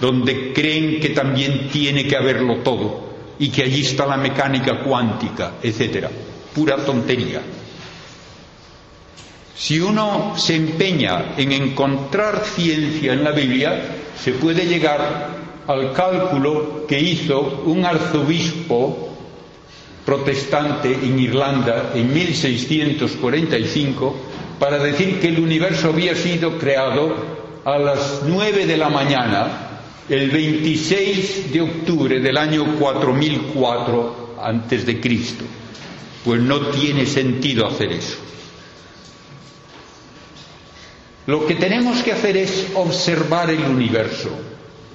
donde 0.00 0.52
creen 0.52 1.00
que 1.00 1.10
también 1.10 1.68
tiene 1.68 2.06
que 2.06 2.16
haberlo 2.16 2.58
todo 2.58 3.12
y 3.38 3.50
que 3.50 3.62
allí 3.62 3.82
está 3.82 4.06
la 4.06 4.16
mecánica 4.16 4.80
cuántica, 4.82 5.54
etcétera. 5.62 6.10
Pura 6.54 6.76
tontería. 6.84 7.40
Si 9.56 9.80
uno 9.80 10.34
se 10.36 10.56
empeña 10.56 11.34
en 11.36 11.52
encontrar 11.52 12.42
ciencia 12.44 13.12
en 13.12 13.24
la 13.24 13.32
Biblia, 13.32 13.82
se 14.22 14.32
puede 14.32 14.66
llegar 14.66 15.28
al 15.66 15.92
cálculo 15.92 16.86
que 16.86 17.00
hizo 17.00 17.62
un 17.66 17.84
arzobispo 17.84 19.08
protestante 20.04 20.92
en 20.92 21.18
Irlanda 21.20 21.92
en 21.94 22.12
1645 22.12 24.16
para 24.58 24.78
decir 24.82 25.20
que 25.20 25.28
el 25.28 25.38
universo 25.38 25.90
había 25.90 26.14
sido 26.14 26.58
creado 26.58 27.14
a 27.64 27.78
las 27.78 28.22
nueve 28.26 28.66
de 28.66 28.76
la 28.76 28.88
mañana 28.88 29.68
el 30.08 30.30
26 30.30 31.52
de 31.52 31.60
octubre 31.60 32.18
del 32.20 32.36
año 32.36 32.76
4004 32.78 34.34
antes 34.42 34.84
de 34.84 35.00
Cristo. 35.00 35.44
Pues 36.24 36.40
no 36.40 36.60
tiene 36.68 37.06
sentido 37.06 37.66
hacer 37.66 37.92
eso. 37.92 38.16
Lo 41.26 41.46
que 41.46 41.54
tenemos 41.54 42.02
que 42.02 42.12
hacer 42.12 42.36
es 42.36 42.68
observar 42.74 43.50
el 43.50 43.62
universo 43.64 44.30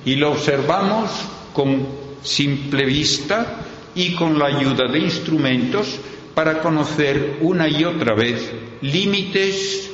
y 0.05 0.15
lo 0.15 0.31
observamos 0.31 1.09
con 1.53 1.87
simple 2.21 2.85
vista 2.85 3.61
y 3.95 4.13
con 4.13 4.37
la 4.37 4.47
ayuda 4.47 4.87
de 4.91 4.99
instrumentos 4.99 5.97
para 6.35 6.59
conocer 6.59 7.37
una 7.41 7.67
y 7.69 7.83
otra 7.85 8.13
vez 8.13 8.51
límites 8.81 9.89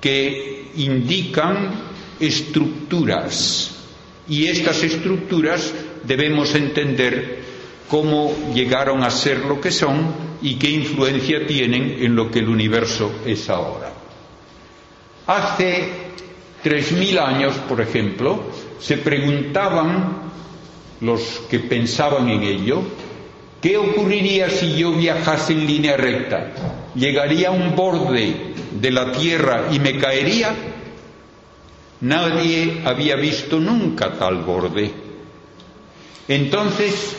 que 0.00 0.70
indican 0.76 1.70
estructuras 2.20 3.72
y 4.28 4.46
estas 4.46 4.82
estructuras 4.82 5.72
debemos 6.04 6.54
entender 6.54 7.40
cómo 7.88 8.32
llegaron 8.54 9.02
a 9.02 9.10
ser 9.10 9.38
lo 9.40 9.60
que 9.60 9.70
son 9.70 10.14
y 10.40 10.54
qué 10.56 10.70
influencia 10.70 11.46
tienen 11.46 11.96
en 12.00 12.14
lo 12.14 12.30
que 12.30 12.38
el 12.40 12.48
universo 12.48 13.12
es 13.26 13.48
ahora. 13.50 14.01
Hace 15.26 15.88
tres 16.62 16.92
mil 16.92 17.18
años, 17.18 17.54
por 17.68 17.80
ejemplo, 17.80 18.42
se 18.80 18.96
preguntaban 18.98 20.30
los 21.00 21.42
que 21.50 21.58
pensaban 21.60 22.28
en 22.28 22.42
ello 22.42 22.82
¿Qué 23.62 23.76
ocurriría 23.76 24.50
si 24.50 24.74
yo 24.74 24.90
viajase 24.92 25.52
en 25.52 25.68
línea 25.68 25.96
recta? 25.96 26.50
¿Llegaría 26.96 27.48
a 27.48 27.52
un 27.52 27.76
borde 27.76 28.54
de 28.72 28.90
la 28.90 29.12
Tierra 29.12 29.68
y 29.70 29.78
me 29.78 29.96
caería? 29.98 30.52
Nadie 32.00 32.82
había 32.84 33.14
visto 33.14 33.60
nunca 33.60 34.14
tal 34.18 34.38
borde. 34.38 34.90
Entonces 36.26 37.14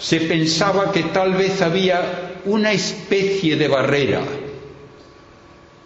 se 0.00 0.18
pensaba 0.22 0.90
que 0.90 1.04
tal 1.04 1.34
vez 1.34 1.62
había 1.62 2.40
una 2.44 2.72
especie 2.72 3.54
de 3.54 3.68
barrera 3.68 4.22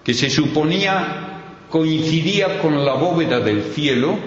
que 0.03 0.15
se 0.15 0.31
suponía 0.31 1.32
coincidía 1.73 2.61
con 2.61 2.85
la 2.85 2.93
bóveda 2.93 3.41
del 3.41 3.63
cielo 3.73 4.19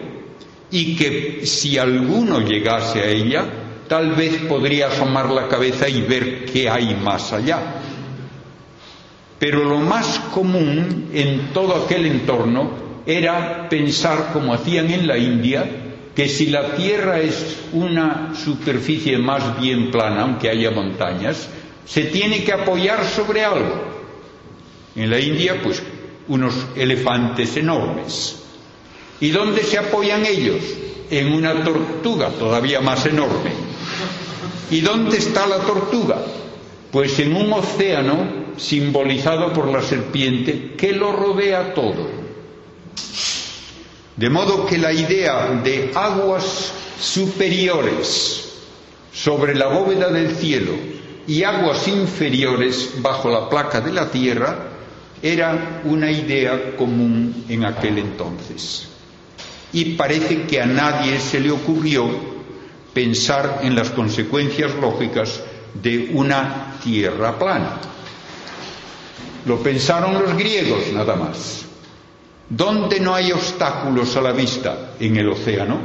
y 0.72 0.96
que 0.96 1.46
si 1.46 1.78
alguno 1.78 2.40
llegase 2.40 3.02
a 3.02 3.08
ella, 3.08 3.46
tal 3.88 4.14
vez 4.16 4.38
podría 4.50 4.88
asomar 4.88 5.30
la 5.30 5.48
cabeza 5.48 5.88
y 5.88 6.02
ver 6.02 6.46
qué 6.46 6.68
hay 6.68 6.96
más 6.96 7.32
allá. 7.34 7.60
Pero 9.38 9.64
lo 9.64 9.78
más 9.78 10.18
común 10.34 11.10
en 11.14 11.54
todo 11.54 11.86
aquel 11.86 12.08
entorno 12.08 12.72
era 13.06 13.70
pensar, 13.70 14.32
como 14.34 14.52
hacían 14.52 14.90
en 14.90 15.06
la 15.06 15.20
India, 15.20 15.70
que 16.16 16.28
si 16.28 16.48
la 16.48 16.76
Tierra 16.76 17.20
es 17.20 17.58
una 17.74 18.34
superficie 18.34 19.20
más 19.20 19.62
bien 19.62 19.92
plana, 19.92 20.24
aunque 20.24 20.50
haya 20.50 20.72
montañas, 20.72 21.48
se 21.86 22.06
tiene 22.06 22.44
que 22.44 22.54
apoyar 22.54 23.06
sobre 23.06 23.46
algo. 23.46 23.94
En 24.96 25.12
la 25.12 25.20
India, 25.20 25.60
pues, 25.62 25.84
unos 26.28 26.54
elefantes 26.76 27.56
enormes. 27.58 28.44
¿Y 29.20 29.30
dónde 29.30 29.64
se 29.64 29.78
apoyan 29.78 30.26
ellos? 30.26 30.62
En 31.10 31.34
una 31.34 31.64
tortuga 31.64 32.30
todavía 32.30 32.82
más 32.82 33.06
enorme. 33.06 33.52
¿Y 34.72 34.82
dónde 34.82 35.18
está 35.18 35.46
la 35.46 35.60
tortuga? 35.60 36.18
Pues 36.92 37.20
en 37.20 37.36
un 37.36 37.54
océano 37.54 38.46
simbolizado 38.58 39.54
por 39.54 39.68
la 39.68 39.82
serpiente 39.82 40.74
que 40.76 40.94
lo 40.94 41.12
rodea 41.12 41.74
todo. 41.74 42.10
De 44.16 44.30
modo 44.30 44.66
que 44.66 44.78
la 44.78 44.94
idea 44.94 45.60
de 45.64 45.92
aguas 45.94 46.72
superiores 47.00 48.54
sobre 49.14 49.56
la 49.56 49.68
bóveda 49.68 50.10
del 50.10 50.36
cielo 50.36 50.72
y 51.28 51.44
aguas 51.44 51.88
inferiores 51.88 52.94
bajo 53.02 53.30
la 53.30 53.50
placa 53.50 53.82
de 53.82 53.92
la 53.92 54.10
tierra 54.10 54.75
era 55.21 55.82
una 55.86 56.12
idea 56.12 56.75
común 56.75 57.45
en 57.49 57.65
aquel 57.65 57.97
entonces. 57.97 58.88
Y 59.73 59.95
parece 59.95 60.43
que 60.43 60.62
a 60.62 60.65
nadie 60.65 61.19
se 61.19 61.39
le 61.39 61.51
ocurrió 61.51 62.10
pensar 62.93 63.60
en 63.63 63.75
las 63.75 63.89
consecuencias 63.89 64.73
lógicas 64.75 65.41
de 65.82 66.12
una 66.13 66.78
tierra 66.84 67.38
plana. 67.38 67.80
Lo 69.45 69.62
pensaron 69.62 70.13
los 70.13 70.38
griegos 70.38 70.91
nada 70.93 71.15
más. 71.15 71.65
¿Dónde 72.49 72.99
no 72.99 73.13
hay 73.13 73.32
obstáculos 73.32 74.15
a 74.15 74.21
la 74.21 74.32
vista? 74.32 74.93
En 74.99 75.17
el 75.17 75.30
océano. 75.30 75.80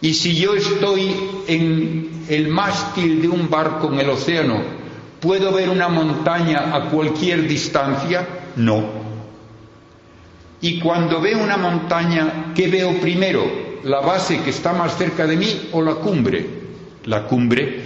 Y 0.00 0.12
si 0.12 0.34
yo 0.36 0.54
estoy 0.54 1.14
en 1.46 2.26
el 2.28 2.48
mástil 2.48 3.22
de 3.22 3.28
un 3.28 3.48
barco 3.48 3.90
en 3.92 4.00
el 4.00 4.10
océano, 4.10 4.83
¿puedo 5.20 5.52
ver 5.52 5.68
una 5.68 5.88
montaña 5.88 6.74
a 6.74 6.90
cualquier 6.90 7.46
distancia? 7.46 8.26
No. 8.56 9.04
Y 10.60 10.78
cuando 10.80 11.20
veo 11.20 11.42
una 11.42 11.56
montaña, 11.56 12.52
¿qué 12.54 12.68
veo 12.68 13.00
primero? 13.00 13.64
la 13.84 14.00
base 14.00 14.40
que 14.40 14.50
está 14.50 14.72
más 14.72 14.96
cerca 14.96 15.26
de 15.26 15.36
mí 15.36 15.68
o 15.72 15.82
la 15.82 15.94
cumbre? 15.94 16.46
La 17.04 17.24
cumbre. 17.24 17.82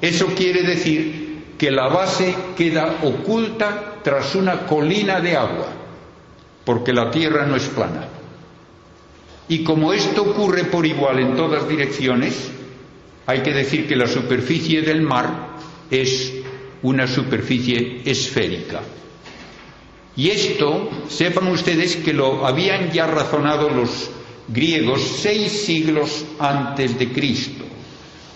Eso 0.00 0.26
quiere 0.36 0.62
decir 0.62 1.54
que 1.58 1.70
la 1.70 1.88
base 1.88 2.34
queda 2.56 2.98
oculta 3.02 3.96
tras 4.02 4.34
una 4.34 4.66
colina 4.66 5.20
de 5.20 5.36
agua, 5.36 5.68
porque 6.64 6.92
la 6.92 7.10
tierra 7.10 7.46
no 7.46 7.56
es 7.56 7.68
plana. 7.68 8.06
Y 9.48 9.64
como 9.64 9.92
esto 9.92 10.22
ocurre 10.22 10.64
por 10.64 10.86
igual 10.86 11.18
en 11.18 11.36
todas 11.36 11.68
direcciones, 11.68 12.50
hay 13.26 13.40
que 13.40 13.52
decir 13.52 13.88
que 13.88 13.96
la 13.96 14.06
superficie 14.06 14.82
del 14.82 15.02
mar 15.02 15.49
es 15.90 16.32
una 16.82 17.06
superficie 17.06 18.02
esférica. 18.04 18.80
Y 20.16 20.30
esto, 20.30 20.90
sepan 21.08 21.48
ustedes 21.48 21.96
que 21.96 22.12
lo 22.12 22.46
habían 22.46 22.90
ya 22.92 23.06
razonado 23.06 23.70
los 23.70 24.10
griegos 24.48 25.00
seis 25.20 25.52
siglos 25.64 26.24
antes 26.38 26.98
de 26.98 27.08
Cristo, 27.08 27.64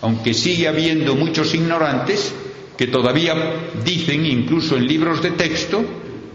aunque 0.01 0.33
sigue 0.33 0.67
habiendo 0.67 1.15
muchos 1.15 1.53
ignorantes 1.53 2.33
que 2.77 2.87
todavía 2.87 3.35
dicen, 3.83 4.25
incluso 4.25 4.77
en 4.77 4.87
libros 4.87 5.21
de 5.21 5.31
texto, 5.31 5.83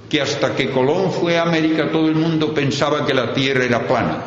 que 0.08 0.20
hasta 0.20 0.56
que 0.56 0.70
Colón 0.70 1.12
fue 1.12 1.38
a 1.38 1.42
América 1.42 1.90
todo 1.90 2.08
el 2.08 2.16
mundo 2.16 2.52
pensaba 2.52 3.06
que 3.06 3.14
la 3.14 3.32
Tierra 3.32 3.64
era 3.64 3.86
plana. 3.86 4.24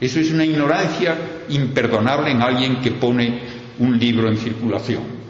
Eso 0.00 0.18
es 0.18 0.32
una 0.32 0.44
ignorancia 0.44 1.44
imperdonable 1.48 2.32
en 2.32 2.42
alguien 2.42 2.80
que 2.80 2.90
pone 2.90 3.40
un 3.78 3.98
libro 3.98 4.28
en 4.28 4.36
circulación. 4.36 5.21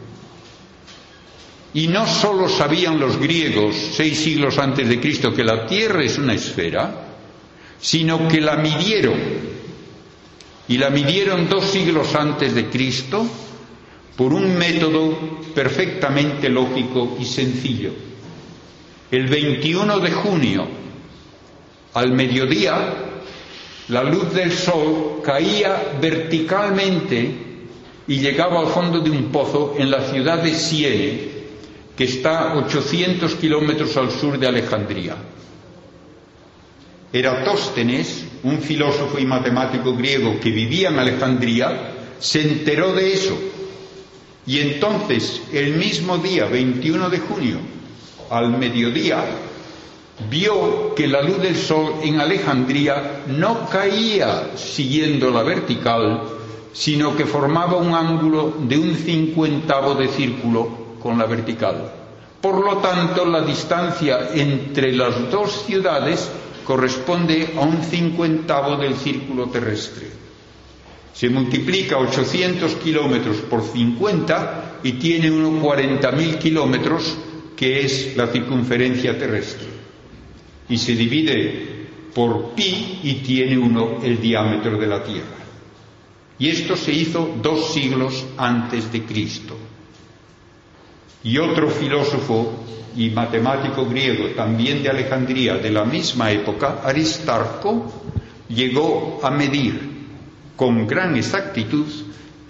Y 1.73 1.87
no 1.87 2.05
solo 2.05 2.47
sabían 2.47 2.99
los 2.99 3.17
griegos 3.17 3.75
seis 3.95 4.19
siglos 4.19 4.57
antes 4.59 4.87
de 4.87 4.99
Cristo 4.99 5.33
que 5.33 5.43
la 5.43 5.65
Tierra 5.65 6.03
es 6.03 6.17
una 6.17 6.33
esfera, 6.33 7.07
sino 7.79 8.27
que 8.27 8.41
la 8.41 8.57
midieron. 8.57 9.19
Y 10.67 10.77
la 10.77 10.89
midieron 10.89 11.49
dos 11.49 11.65
siglos 11.65 12.13
antes 12.15 12.53
de 12.53 12.67
Cristo 12.69 13.25
por 14.15 14.33
un 14.33 14.55
método 14.57 15.41
perfectamente 15.55 16.49
lógico 16.49 17.17
y 17.19 17.25
sencillo. 17.25 17.91
el 19.11 19.27
21 19.27 19.99
de 19.99 20.11
junio, 20.11 20.67
al 21.93 22.13
mediodía, 22.13 22.95
la 23.89 24.03
luz 24.03 24.33
del 24.33 24.51
sol 24.51 25.21
caía 25.23 25.93
verticalmente 26.01 27.31
y 28.07 28.17
llegaba 28.17 28.61
al 28.61 28.67
fondo 28.67 29.01
de 29.01 29.11
un 29.11 29.25
pozo 29.25 29.75
en 29.77 29.91
la 29.91 30.01
ciudad 30.09 30.41
de 30.41 30.55
Siene, 30.55 31.32
que 31.95 32.05
está 32.05 32.55
800 32.55 33.35
kilómetros 33.35 33.95
al 33.97 34.11
sur 34.11 34.37
de 34.37 34.47
Alejandría. 34.47 35.15
Eratóstenes, 37.11 38.25
un 38.41 38.59
filósofo 38.59 39.19
y 39.19 39.25
matemático 39.25 39.95
griego 39.95 40.39
que 40.39 40.49
vivía 40.49 40.89
en 40.89 40.97
Alejandría, 40.97 41.91
se 42.19 42.41
enteró 42.41 42.93
de 42.93 43.13
eso. 43.13 43.37
Y 44.47 44.59
entonces, 44.59 45.41
el 45.53 45.75
mismo 45.75 46.17
día, 46.17 46.45
21 46.45 47.09
de 47.11 47.19
junio, 47.19 47.57
al 48.31 48.57
mediodía, 48.57 49.23
vio 50.29 50.95
que 50.95 51.07
la 51.07 51.21
luz 51.21 51.39
del 51.39 51.55
sol 51.55 51.95
en 52.03 52.19
Alejandría 52.19 53.23
no 53.27 53.69
caía 53.69 54.51
siguiendo 54.55 55.29
la 55.29 55.43
vertical, 55.43 56.23
sino 56.73 57.15
que 57.15 57.25
formaba 57.25 57.77
un 57.77 57.93
ángulo 57.93 58.55
de 58.61 58.77
un 58.77 58.95
cincuentavo 58.95 59.93
de 59.93 60.07
círculo 60.07 60.82
con 61.03 61.17
la 61.17 61.25
vertical. 61.25 61.91
Por 62.39 62.63
lo 62.63 62.77
tanto, 62.77 63.25
la 63.25 63.41
distancia 63.41 64.29
entre 64.33 64.93
las 64.93 65.29
dos 65.29 65.65
ciudades 65.65 66.31
corresponde 66.63 67.53
a 67.57 67.61
un 67.61 67.83
cincuentavo 67.83 68.77
del 68.77 68.95
círculo 68.95 69.47
terrestre. 69.47 70.07
Se 71.13 71.29
multiplica 71.29 71.97
800 71.97 72.75
kilómetros 72.75 73.37
por 73.49 73.63
50 73.63 74.79
y 74.83 74.93
tiene 74.93 75.29
unos 75.29 75.61
40.000 75.61 76.37
kilómetros, 76.37 77.17
que 77.55 77.85
es 77.85 78.15
la 78.15 78.27
circunferencia 78.27 79.17
terrestre. 79.17 79.67
Y 80.69 80.77
se 80.77 80.95
divide 80.95 81.73
por 82.15 82.51
pi 82.55 82.99
y 83.03 83.13
tiene 83.25 83.57
uno 83.57 83.99
el 84.03 84.19
diámetro 84.21 84.77
de 84.77 84.87
la 84.87 85.03
Tierra. 85.03 85.43
Y 86.39 86.49
esto 86.49 86.75
se 86.75 86.91
hizo 86.91 87.37
dos 87.41 87.73
siglos 87.73 88.25
antes 88.37 88.91
de 88.91 89.03
Cristo. 89.03 89.55
Y 91.23 91.37
otro 91.37 91.69
filósofo 91.69 92.63
y 92.95 93.09
matemático 93.09 93.85
griego, 93.85 94.29
también 94.35 94.83
de 94.83 94.89
Alejandría, 94.89 95.55
de 95.55 95.71
la 95.71 95.85
misma 95.85 96.31
época, 96.31 96.81
Aristarco, 96.83 97.91
llegó 98.49 99.19
a 99.23 99.31
medir 99.31 99.93
con 100.55 100.85
gran 100.85 101.15
exactitud 101.15 101.87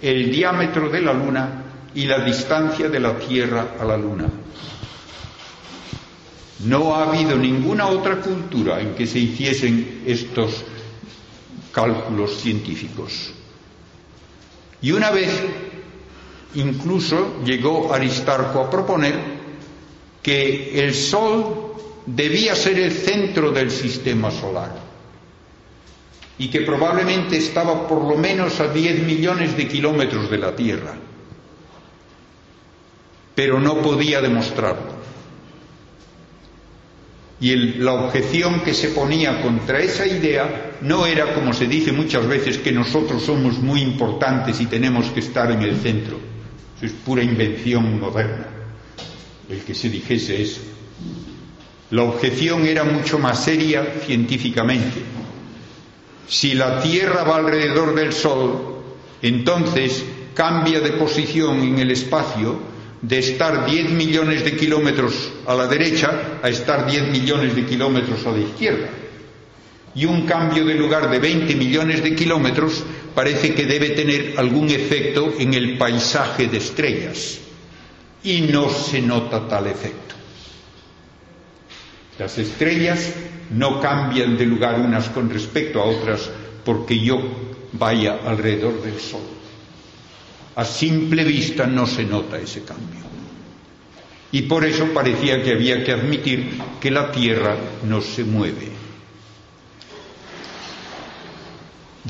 el 0.02 0.30
diámetro 0.30 0.90
de 0.90 1.00
la 1.00 1.12
Luna 1.12 1.64
y 1.94 2.04
la 2.06 2.18
distancia 2.24 2.88
de 2.88 3.00
la 3.00 3.18
Tierra 3.18 3.76
a 3.80 3.84
la 3.84 3.96
Luna. 3.96 4.28
No 6.64 6.94
ha 6.94 7.04
habido 7.10 7.36
ninguna 7.36 7.86
otra 7.86 8.16
cultura 8.16 8.80
en 8.80 8.94
que 8.94 9.06
se 9.06 9.18
hiciesen 9.18 10.02
estos 10.06 10.64
cálculos 11.72 12.36
científicos. 12.36 13.32
Y 14.80 14.92
una 14.92 15.10
vez 15.10 15.30
incluso 16.54 17.42
llegó 17.44 17.92
Aristarco 17.92 18.60
a 18.60 18.70
proponer 18.70 19.14
que 20.22 20.84
el 20.84 20.94
Sol 20.94 21.74
debía 22.06 22.54
ser 22.54 22.78
el 22.78 22.92
centro 22.92 23.50
del 23.50 23.70
sistema 23.70 24.30
solar 24.30 24.84
y 26.38 26.48
que 26.48 26.62
probablemente 26.62 27.36
estaba 27.36 27.86
por 27.86 28.02
lo 28.02 28.16
menos 28.16 28.58
a 28.60 28.68
10 28.68 29.04
millones 29.04 29.56
de 29.56 29.68
kilómetros 29.68 30.30
de 30.30 30.38
la 30.38 30.54
Tierra, 30.56 30.94
pero 33.34 33.60
no 33.60 33.78
podía 33.78 34.20
demostrarlo. 34.20 34.94
Y 37.40 37.54
la 37.78 37.92
objeción 37.92 38.60
que 38.60 38.72
se 38.72 38.88
ponía 38.88 39.42
contra 39.42 39.80
esa 39.80 40.06
idea 40.06 40.76
no 40.80 41.04
era, 41.04 41.34
como 41.34 41.52
se 41.52 41.66
dice 41.66 41.92
muchas 41.92 42.26
veces, 42.26 42.58
que 42.58 42.72
nosotros 42.72 43.22
somos 43.22 43.58
muy 43.58 43.82
importantes 43.82 44.60
y 44.60 44.66
tenemos 44.66 45.10
que 45.10 45.20
estar 45.20 45.50
en 45.50 45.62
el 45.62 45.76
centro. 45.76 46.33
Eso 46.76 46.86
es 46.86 46.92
pura 46.92 47.22
invención 47.22 48.00
moderna, 48.00 48.46
el 49.48 49.60
que 49.60 49.74
se 49.74 49.88
dijese 49.88 50.42
eso. 50.42 50.60
La 51.90 52.02
objeción 52.02 52.66
era 52.66 52.84
mucho 52.84 53.18
más 53.18 53.44
seria 53.44 53.86
científicamente. 54.04 55.00
Si 56.26 56.54
la 56.54 56.80
Tierra 56.82 57.22
va 57.24 57.36
alrededor 57.36 57.94
del 57.94 58.12
Sol, 58.12 58.82
entonces 59.22 60.04
cambia 60.34 60.80
de 60.80 60.92
posición 60.92 61.60
en 61.62 61.78
el 61.78 61.90
espacio 61.90 62.58
de 63.00 63.18
estar 63.18 63.66
10 63.66 63.90
millones 63.90 64.44
de 64.44 64.56
kilómetros 64.56 65.30
a 65.46 65.54
la 65.54 65.66
derecha 65.66 66.38
a 66.42 66.48
estar 66.48 66.90
10 66.90 67.08
millones 67.10 67.54
de 67.54 67.66
kilómetros 67.66 68.26
a 68.26 68.32
la 68.32 68.38
izquierda. 68.38 68.88
Y 69.94 70.06
un 70.06 70.26
cambio 70.26 70.64
de 70.64 70.74
lugar 70.74 71.08
de 71.08 71.18
20 71.18 71.54
millones 71.54 72.02
de 72.02 72.14
kilómetros 72.14 72.84
parece 73.14 73.54
que 73.54 73.64
debe 73.64 73.90
tener 73.90 74.34
algún 74.36 74.68
efecto 74.70 75.32
en 75.38 75.54
el 75.54 75.78
paisaje 75.78 76.48
de 76.48 76.58
estrellas. 76.58 77.38
Y 78.24 78.40
no 78.42 78.68
se 78.70 79.00
nota 79.00 79.46
tal 79.46 79.66
efecto. 79.66 80.14
Las 82.18 82.38
estrellas 82.38 83.12
no 83.50 83.80
cambian 83.80 84.36
de 84.36 84.46
lugar 84.46 84.80
unas 84.80 85.08
con 85.10 85.28
respecto 85.30 85.80
a 85.80 85.84
otras 85.84 86.30
porque 86.64 86.98
yo 86.98 87.20
vaya 87.72 88.20
alrededor 88.24 88.82
del 88.82 88.98
Sol. 89.00 89.20
A 90.56 90.64
simple 90.64 91.24
vista 91.24 91.66
no 91.66 91.86
se 91.86 92.04
nota 92.04 92.38
ese 92.38 92.62
cambio. 92.62 93.00
Y 94.32 94.42
por 94.42 94.64
eso 94.64 94.86
parecía 94.92 95.42
que 95.42 95.52
había 95.52 95.84
que 95.84 95.92
admitir 95.92 96.58
que 96.80 96.90
la 96.90 97.10
Tierra 97.12 97.56
no 97.84 98.00
se 98.00 98.24
mueve. 98.24 98.83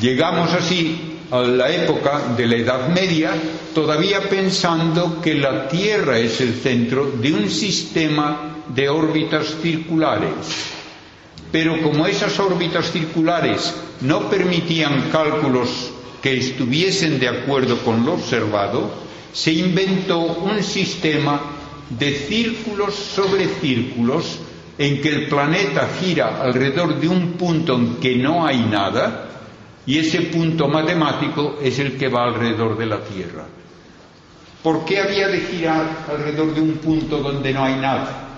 Llegamos 0.01 0.53
así 0.53 1.19
a 1.31 1.41
la 1.43 1.71
época 1.71 2.35
de 2.37 2.47
la 2.49 2.57
Edad 2.57 2.89
Media, 2.89 3.31
todavía 3.73 4.29
pensando 4.29 5.21
que 5.23 5.35
la 5.35 5.69
Tierra 5.69 6.19
es 6.19 6.41
el 6.41 6.55
centro 6.55 7.13
de 7.13 7.33
un 7.33 7.49
sistema 7.49 8.57
de 8.75 8.89
órbitas 8.89 9.55
circulares. 9.63 10.33
Pero 11.53 11.81
como 11.81 12.07
esas 12.07 12.39
órbitas 12.41 12.91
circulares 12.91 13.73
no 14.01 14.29
permitían 14.29 15.11
cálculos 15.13 15.93
que 16.21 16.39
estuviesen 16.39 17.21
de 17.21 17.29
acuerdo 17.29 17.79
con 17.79 18.05
lo 18.05 18.15
observado, 18.15 18.91
se 19.33 19.53
inventó 19.53 20.19
un 20.19 20.61
sistema 20.65 21.41
de 21.91 22.15
círculos 22.15 22.95
sobre 22.95 23.47
círculos 23.61 24.39
en 24.77 25.01
que 25.01 25.09
el 25.11 25.29
planeta 25.29 25.89
gira 26.01 26.43
alrededor 26.43 26.99
de 27.01 27.07
un 27.07 27.33
punto 27.35 27.77
en 27.77 27.97
que 27.97 28.17
no 28.17 28.45
hay 28.45 28.59
nada 28.59 29.24
y 29.87 29.99
ese 29.99 30.23
punto 30.23 30.69
matemático 30.69 31.59
es 31.63 31.79
el 31.79 31.97
que 31.99 32.09
va 32.09 32.25
alrededor 32.25 32.77
de 32.79 32.87
la 32.87 33.01
Tierra. 33.05 33.45
¿Por 34.63 34.85
qué 34.87 35.01
había 35.01 35.29
de 35.29 35.41
girar 35.41 36.07
alrededor 36.09 36.55
de 36.55 36.61
un 36.63 36.73
punto 36.79 37.19
donde 37.19 37.53
no 37.53 37.65
hay 37.65 37.75
nada? 37.75 38.29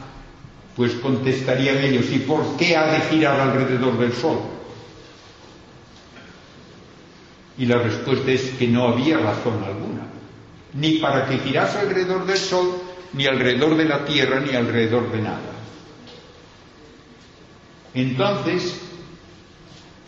Pues 0.74 0.94
contestarían 0.94 1.78
ellos, 1.78 2.06
¿y 2.10 2.18
por 2.18 2.56
qué 2.56 2.76
ha 2.76 2.92
de 2.92 3.00
girar 3.02 3.38
alrededor 3.38 3.96
del 3.96 4.12
Sol? 4.12 4.40
Y 7.58 7.66
la 7.66 7.78
respuesta 7.78 8.30
es 8.32 8.50
que 8.58 8.66
no 8.66 8.88
había 8.88 9.18
razón 9.18 9.62
alguna, 9.64 10.08
ni 10.74 10.94
para 10.94 11.26
que 11.26 11.38
girase 11.38 11.78
alrededor 11.78 12.26
del 12.26 12.38
Sol, 12.38 12.74
ni 13.12 13.26
alrededor 13.26 13.76
de 13.76 13.84
la 13.84 14.04
Tierra, 14.04 14.40
ni 14.40 14.54
alrededor 14.54 15.10
de 15.12 15.22
nada. 15.22 15.52
Entonces, 17.94 18.78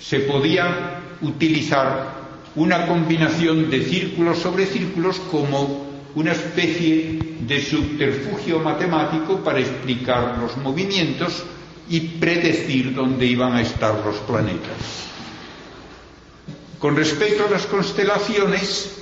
se 0.01 0.21
podía 0.21 0.98
utilizar 1.21 2.19
una 2.55 2.87
combinación 2.87 3.71
de 3.71 3.85
círculos 3.85 4.39
sobre 4.39 4.67
círculos 4.67 5.21
como 5.31 5.87
una 6.15 6.33
especie 6.33 7.37
de 7.41 7.63
subterfugio 7.63 8.59
matemático 8.61 9.37
para 9.39 9.61
explicar 9.61 10.39
los 10.39 10.57
movimientos 10.57 11.45
y 11.89 12.01
predecir 12.01 12.95
dónde 12.95 13.27
iban 13.27 13.53
a 13.55 13.63
estar 13.63 13.95
los 14.05 14.17
planetas. 14.17 15.07
Con 16.79 16.97
respecto 16.97 17.47
a 17.47 17.51
las 17.51 17.67
constelaciones, 17.67 18.99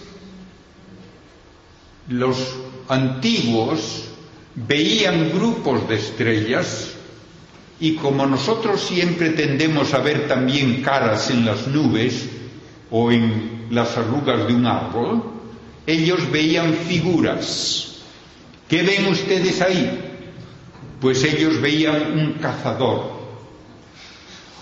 los 2.09 2.37
antiguos 2.89 4.05
veían 4.55 5.31
grupos 5.31 5.89
de 5.89 5.97
estrellas 5.97 6.96
y 7.79 7.95
como 7.97 8.27
nosotros 8.27 8.81
siempre 8.81 9.31
tendemos 9.31 9.93
a 9.93 9.99
ver 9.99 10.27
también 10.27 10.83
caras 10.83 11.31
en 11.31 11.45
las 11.45 11.67
nubes 11.67 12.29
o 12.91 13.13
en 13.13 13.67
las 13.71 13.97
arrugas 13.99 14.47
de 14.47 14.55
un 14.55 14.67
árbol, 14.67 15.23
ellos 15.87 16.31
veían 16.31 16.73
figuras. 16.73 17.99
¿Qué 18.69 18.83
ven 18.83 19.07
ustedes 19.09 19.61
ahí? 19.61 20.01
Pues 21.01 21.23
ellos 21.25 21.61
veían 21.61 22.19
un 22.19 22.33
cazador, 22.35 23.13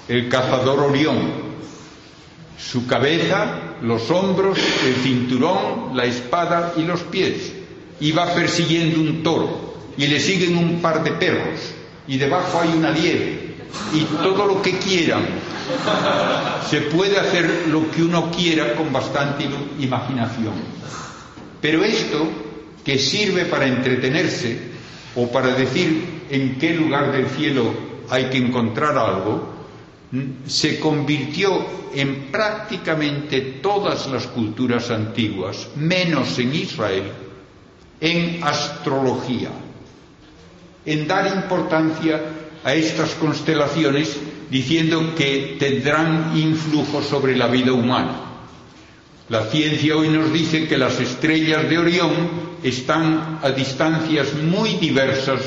el 0.09 0.29
cazador 0.29 0.81
Orión, 0.81 1.55
su 2.59 2.87
cabeza, 2.87 3.77
los 3.81 4.11
hombros, 4.11 4.59
el 4.85 4.94
cinturón, 4.96 5.96
la 5.96 6.05
espada 6.05 6.74
y 6.77 6.83
los 6.83 7.00
pies. 7.03 7.53
Y 8.00 8.11
va 8.11 8.35
persiguiendo 8.35 9.00
un 9.00 9.22
toro 9.22 9.74
y 9.96 10.09
le 10.09 10.18
siguen 10.18 10.59
un 10.59 10.83
par 10.83 11.05
de 11.05 11.12
perros 11.12 11.74
y 12.07 12.17
debajo 12.19 12.61
hay 12.61 12.71
una 12.71 12.90
liebre 12.90 13.55
y 13.93 14.01
todo 14.23 14.47
lo 14.47 14.62
que 14.62 14.79
quieran. 14.79 15.25
Se 16.69 16.83
puede 16.83 17.19
hacer 17.19 17.69
lo 17.69 17.90
que 17.90 18.03
uno 18.03 18.31
quiera 18.31 18.75
con 18.75 18.93
bastante 18.93 19.49
imaginación. 19.79 20.55
Pero 21.61 21.83
esto, 21.85 22.29
que 22.85 22.99
sirve 22.99 23.47
para 23.47 23.67
entretenerse 23.67 24.59
o 25.17 25.29
para 25.29 25.55
decir 25.55 26.23
en 26.31 26.59
qué 26.59 26.75
lugar 26.75 27.12
del 27.12 27.29
cielo 27.29 27.73
hay 28.11 28.27
que 28.27 28.38
encontrar 28.38 28.99
algo, 28.99 29.55
se 30.47 30.79
convirtió 30.79 31.67
en 31.95 32.27
prácticamente 32.31 33.40
todas 33.62 34.07
las 34.09 34.27
culturas 34.27 34.90
antiguas, 34.90 35.69
menos 35.77 36.38
en 36.38 36.55
Israel, 36.55 37.05
en 38.01 38.43
astrología, 38.45 39.51
en 40.87 41.07
dar 41.07 41.27
importancia 41.35 42.20
a 42.64 42.75
estas 42.75 43.11
constelaciones 43.14 44.16
diciendo 44.51 45.14
que 45.16 45.57
tendrán 45.59 46.33
influjo 46.37 47.03
sobre 47.03 47.37
la 47.37 47.47
vida 47.49 47.73
humana. 47.73 48.20
La 49.29 49.47
ciencia 49.47 49.97
hoy 49.97 50.09
nos 50.09 50.33
dice 50.33 50.68
que 50.68 50.77
las 50.77 51.01
estrellas 51.01 51.68
de 51.68 51.79
Orión 51.79 52.12
están 52.62 53.38
a 53.42 53.51
distancias 53.51 54.35
muy 54.35 54.75
diversas 54.75 55.40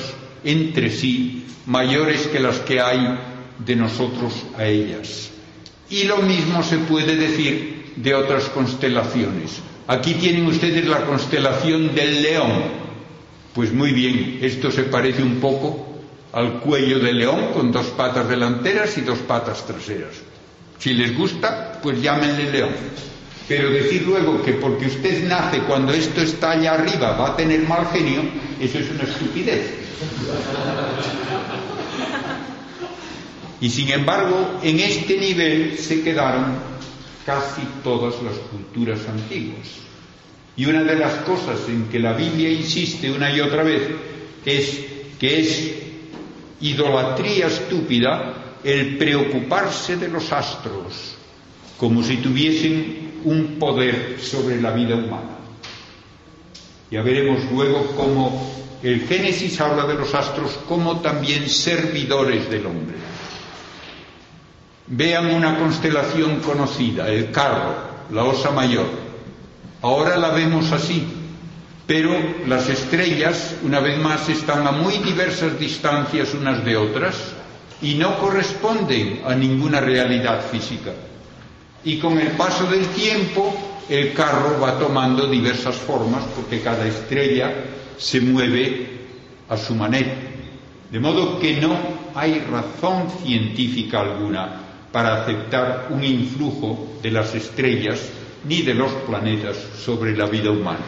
entre 0.44 0.90
sí, 0.90 1.46
mayores 1.66 2.28
que 2.28 2.40
las 2.40 2.58
que 2.60 2.82
hay 2.82 3.20
de 3.66 3.76
nosotros 3.76 4.34
a 4.58 4.66
ellas. 4.66 5.30
Y 5.90 6.04
lo 6.04 6.18
mismo 6.18 6.64
se 6.64 6.78
puede 6.80 7.16
decir 7.16 7.94
de 7.96 8.14
otras 8.14 8.46
constelaciones. 8.46 9.60
Aquí 9.88 10.16
tienen 10.16 10.48
ustedes 10.48 10.86
la 10.86 11.06
constelación 11.06 11.94
del 11.96 12.22
león. 12.22 12.87
Pues 13.58 13.74
muy 13.74 13.92
bien, 13.92 14.38
esto 14.44 14.70
se 14.70 14.84
parece 14.84 15.24
un 15.24 15.40
poco 15.40 15.84
al 16.32 16.60
cuello 16.60 17.00
del 17.00 17.18
león 17.18 17.54
con 17.56 17.72
dos 17.72 17.88
patas 17.88 18.30
delanteras 18.30 18.96
y 19.00 19.02
dos 19.02 19.18
patas 19.18 19.66
traseras. 19.66 20.14
Si 20.78 20.94
les 20.94 21.18
gusta, 21.18 21.80
pues 21.82 22.00
llámenle 22.00 22.52
león. 22.52 22.70
Pero 23.48 23.72
decir 23.72 24.04
luego 24.04 24.44
que 24.44 24.54
porque 24.54 24.86
usted 24.86 25.28
nace 25.28 25.62
cuando 25.62 25.92
esto 25.92 26.22
está 26.22 26.52
allá 26.52 26.76
arriba 26.76 27.18
va 27.18 27.30
a 27.30 27.36
tener 27.36 27.68
mal 27.68 27.88
genio, 27.88 28.22
eso 28.62 28.78
es 28.78 28.92
una 28.92 29.06
estupidez. 29.06 29.74
Y 33.60 33.72
sin 33.72 33.90
embargo, 33.90 34.60
en 34.62 34.82
este 34.82 35.18
nivel 35.18 35.80
se 35.80 36.04
quedaron 36.04 36.60
casi 37.26 37.64
todas 37.84 38.22
las 38.22 38.36
culturas 38.52 39.00
antiguas. 39.10 39.87
Y 40.58 40.66
una 40.66 40.84
de 40.84 40.96
las 40.96 41.14
cosas 41.18 41.60
en 41.70 41.88
que 41.88 42.00
la 42.00 42.14
Biblia 42.14 42.50
insiste 42.52 43.12
una 43.12 43.32
y 43.32 43.40
otra 43.40 43.64
vez 43.64 43.84
es 44.44 44.80
que 45.20 45.40
es 45.40 45.74
idolatría 46.60 47.48
estúpida 47.48 48.34
el 48.64 48.98
preocuparse 48.98 49.98
de 49.98 50.08
los 50.10 50.32
astros 50.34 51.18
como 51.78 52.04
si 52.04 52.18
tuviesen 52.18 53.22
un 53.24 53.58
poder 53.60 54.18
sobre 54.20 54.60
la 54.60 54.72
vida 54.72 54.96
humana. 54.96 55.38
Ya 56.90 57.02
veremos 57.02 57.40
luego 57.52 57.94
cómo 57.96 58.52
el 58.82 59.02
Génesis 59.08 59.60
habla 59.62 59.86
de 59.86 59.94
los 59.94 60.14
astros 60.14 60.58
como 60.68 61.02
también 61.02 61.50
servidores 61.50 62.50
del 62.50 62.66
hombre. 62.66 62.96
Vean 64.88 65.34
una 65.34 65.60
constelación 65.60 66.40
conocida, 66.40 67.10
el 67.10 67.32
carro, 67.32 67.76
la 68.12 68.24
osa 68.24 68.52
mayor. 68.52 69.07
Ahora 69.82 70.18
la 70.18 70.30
vemos 70.30 70.72
así, 70.72 71.06
pero 71.86 72.12
las 72.48 72.68
estrellas, 72.70 73.56
una 73.64 73.80
vez 73.80 73.98
más, 74.00 74.28
están 74.28 74.66
a 74.66 74.72
muy 74.72 74.98
diversas 74.98 75.60
distancias 75.60 76.34
unas 76.34 76.66
de 76.66 76.76
otras 76.76 77.16
y 77.82 77.94
no 77.94 78.18
corresponden 78.18 79.22
a 79.26 79.36
ninguna 79.36 79.80
realidad 79.80 80.42
física. 80.52 80.92
Y 81.84 82.00
con 82.00 82.18
el 82.18 82.30
paso 82.30 82.66
del 82.66 82.88
tiempo, 82.88 83.56
el 83.88 84.14
carro 84.14 84.60
va 84.60 84.78
tomando 84.78 85.28
diversas 85.28 85.76
formas 85.76 86.24
porque 86.36 86.62
cada 86.62 86.86
estrella 86.86 87.54
se 87.98 88.20
mueve 88.20 88.88
a 89.48 89.58
su 89.58 89.76
manera. 89.76 90.14
De 90.92 91.00
modo 91.00 91.40
que 91.40 91.62
no 91.62 91.78
hay 92.16 92.40
razón 92.40 93.10
científica 93.24 94.02
alguna 94.02 94.62
para 94.92 95.22
aceptar 95.22 95.88
un 95.92 96.04
influjo 96.04 96.98
de 97.02 97.12
las 97.12 97.36
estrellas 97.36 98.00
ni 98.48 98.62
de 98.62 98.74
los 98.74 98.92
planetas 99.08 99.58
sobre 99.84 100.16
la 100.16 100.26
vida 100.26 100.52
humana. 100.52 100.86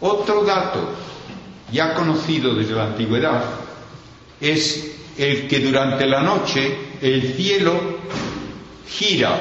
Otro 0.00 0.44
dato 0.44 0.90
ya 1.72 1.94
conocido 1.94 2.54
desde 2.54 2.74
la 2.74 2.84
antigüedad 2.84 3.44
es 4.40 4.96
el 5.16 5.48
que 5.48 5.60
durante 5.60 6.06
la 6.06 6.22
noche 6.22 6.76
el 7.00 7.34
cielo 7.34 7.72
gira 8.88 9.38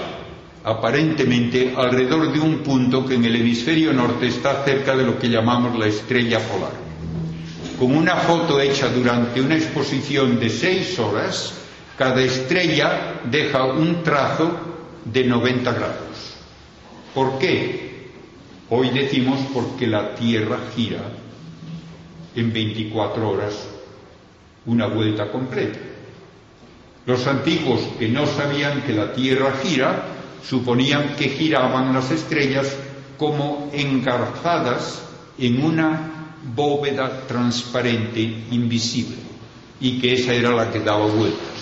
aparentemente 0.63 1.73
alrededor 1.75 2.31
de 2.31 2.39
un 2.39 2.59
punto 2.59 3.05
que 3.05 3.15
en 3.15 3.25
el 3.25 3.35
hemisferio 3.35 3.93
norte 3.93 4.27
está 4.27 4.63
cerca 4.63 4.95
de 4.95 5.03
lo 5.03 5.19
que 5.19 5.29
llamamos 5.29 5.77
la 5.77 5.85
estrella 5.85 6.39
polar. 6.39 6.71
Con 7.77 7.95
una 7.95 8.15
foto 8.15 8.59
hecha 8.59 8.87
durante 8.87 9.41
una 9.41 9.55
exposición 9.55 10.39
de 10.39 10.49
seis 10.49 10.97
horas, 10.97 11.53
cada 11.97 12.21
estrella 12.21 13.21
deja 13.25 13.65
un 13.65 14.01
trazo 14.01 14.74
de 15.05 15.23
90 15.23 15.71
grados. 15.71 16.33
¿Por 17.13 17.37
qué? 17.39 18.09
Hoy 18.69 18.89
decimos 18.89 19.39
porque 19.53 19.87
la 19.87 20.15
Tierra 20.15 20.59
gira 20.75 21.01
en 22.35 22.51
24 22.51 23.29
horas 23.29 23.53
una 24.65 24.87
vuelta 24.87 25.31
completa. 25.31 25.79
Los 27.05 27.27
antiguos 27.27 27.81
que 27.99 28.09
no 28.09 28.25
sabían 28.25 28.81
que 28.81 28.93
la 28.93 29.13
Tierra 29.13 29.53
gira, 29.63 30.07
suponían 30.43 31.15
que 31.15 31.29
giraban 31.29 31.93
las 31.93 32.11
estrellas 32.11 32.75
como 33.17 33.69
engarzadas 33.73 35.03
en 35.37 35.63
una 35.63 36.11
bóveda 36.55 37.25
transparente 37.27 38.21
invisible 38.51 39.17
y 39.79 39.99
que 39.99 40.13
esa 40.13 40.33
era 40.33 40.51
la 40.51 40.71
que 40.71 40.79
daba 40.79 41.05
vuelta. 41.05 41.54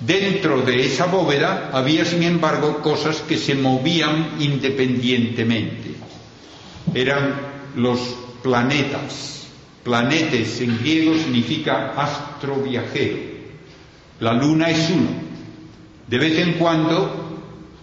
Dentro 0.00 0.62
de 0.62 0.86
esa 0.86 1.06
bóveda 1.06 1.70
había, 1.72 2.06
sin 2.06 2.22
embargo, 2.22 2.80
cosas 2.80 3.20
que 3.20 3.36
se 3.36 3.54
movían 3.54 4.36
independientemente. 4.40 5.94
Eran 6.94 7.34
los 7.76 8.00
planetas. 8.42 9.46
Planetes 9.84 10.60
en 10.62 10.78
griego 10.78 11.14
significa 11.16 11.92
astro 11.96 12.56
viajero. 12.56 13.18
La 14.20 14.32
luna 14.32 14.70
es 14.70 14.90
uno. 14.90 15.10
De 16.06 16.18
vez 16.18 16.38
en 16.38 16.54
cuando 16.54 17.30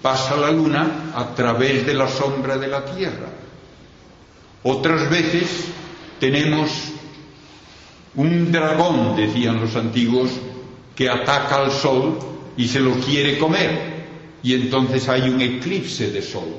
pasa 0.02 0.36
la 0.38 0.52
luna 0.52 1.12
a 1.16 1.36
través 1.36 1.86
de 1.86 1.94
la 1.94 2.08
sombra 2.08 2.58
de 2.58 2.68
la 2.68 2.84
Tierra. 2.86 3.30
Otras 4.64 5.10
veces 5.10 5.66
tenemos 6.20 6.70
un 8.16 8.52
dragón, 8.52 9.16
decían 9.16 9.62
los 9.62 9.76
antiguos, 9.76 10.32
que 10.98 11.08
ataca 11.08 11.58
al 11.58 11.72
sol 11.72 12.18
y 12.58 12.68
se 12.68 12.80
lo 12.80 12.94
quiere 12.96 13.38
comer. 13.38 13.98
Y 14.42 14.56
entonces 14.56 15.08
hay 15.08 15.30
un 15.30 15.40
eclipse 15.40 16.12
de 16.12 16.24
sol. 16.24 16.56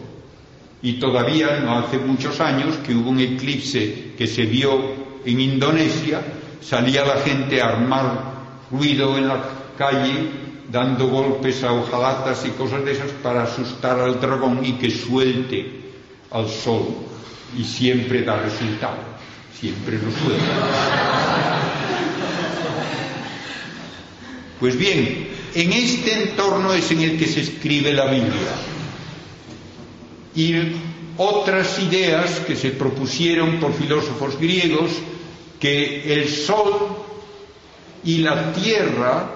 Y 0.81 0.94
todavía 0.94 1.59
no 1.59 1.77
hace 1.77 1.98
muchos 1.98 2.40
años 2.40 2.77
que 2.87 2.94
hubo 2.94 3.11
un 3.11 3.18
eclipse 3.18 4.12
que 4.16 4.29
se 4.29 4.44
vio 4.44 4.81
en 5.24 5.40
Indonesia, 5.40 6.22
salía 6.61 7.05
la 7.05 7.16
gente 7.16 7.61
a 7.61 7.70
armar 7.70 8.38
ruido 8.70 9.18
en 9.18 9.27
la 9.27 9.42
calle, 9.77 10.31
dando 10.70 11.09
golpes 11.09 11.64
a 11.64 11.72
hojalatas 11.72 12.46
y 12.46 12.51
cosas 12.51 12.85
de 12.85 12.92
esas 12.92 13.11
para 13.22 13.42
asustar 13.42 13.98
al 13.98 14.20
dragón 14.20 14.64
y 14.64 14.74
que 14.74 14.90
suelte 14.90 15.66
al 16.31 16.48
sol. 16.48 16.87
Y 17.59 17.64
siempre 17.64 18.22
da 18.22 18.40
resultado, 18.40 18.98
siempre 19.53 19.96
lo 19.96 20.12
suelta. 20.12 21.58
Pues 24.61 24.77
bien, 24.77 25.29
en 25.55 25.73
este 25.73 26.31
entorno 26.31 26.73
es 26.73 26.90
en 26.90 27.01
el 27.01 27.18
que 27.18 27.27
se 27.27 27.40
escribe 27.40 27.92
la 27.92 28.07
Biblia. 28.07 28.53
Y 30.35 30.55
otras 31.16 31.79
ideas 31.81 32.40
que 32.40 32.57
se 32.57 32.71
propusieron 32.71 33.59
por 33.59 33.73
filósofos 33.73 34.38
griegos, 34.38 34.90
que 35.61 36.12
el 36.12 36.29
Sol 36.29 36.73
y 38.05 38.18
la 38.18 38.53
Tierra 38.53 39.35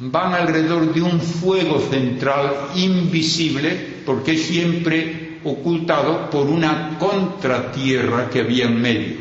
van 0.00 0.34
alrededor 0.34 0.92
de 0.92 1.02
un 1.02 1.20
fuego 1.20 1.80
central 1.80 2.70
invisible, 2.76 4.02
porque 4.06 4.32
es 4.32 4.42
siempre 4.42 5.38
ocultado 5.44 6.30
por 6.30 6.46
una 6.46 6.96
contratierra 6.98 8.30
que 8.30 8.40
había 8.40 8.66
en 8.66 8.80
medio. 8.80 9.16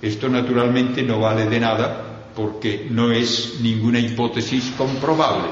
Esto 0.00 0.28
naturalmente 0.28 1.02
no 1.02 1.18
vale 1.18 1.46
de 1.46 1.60
nada 1.60 2.13
porque 2.34 2.86
no 2.90 3.12
es 3.12 3.60
ninguna 3.60 3.98
hipótesis 3.98 4.72
comprobable. 4.76 5.48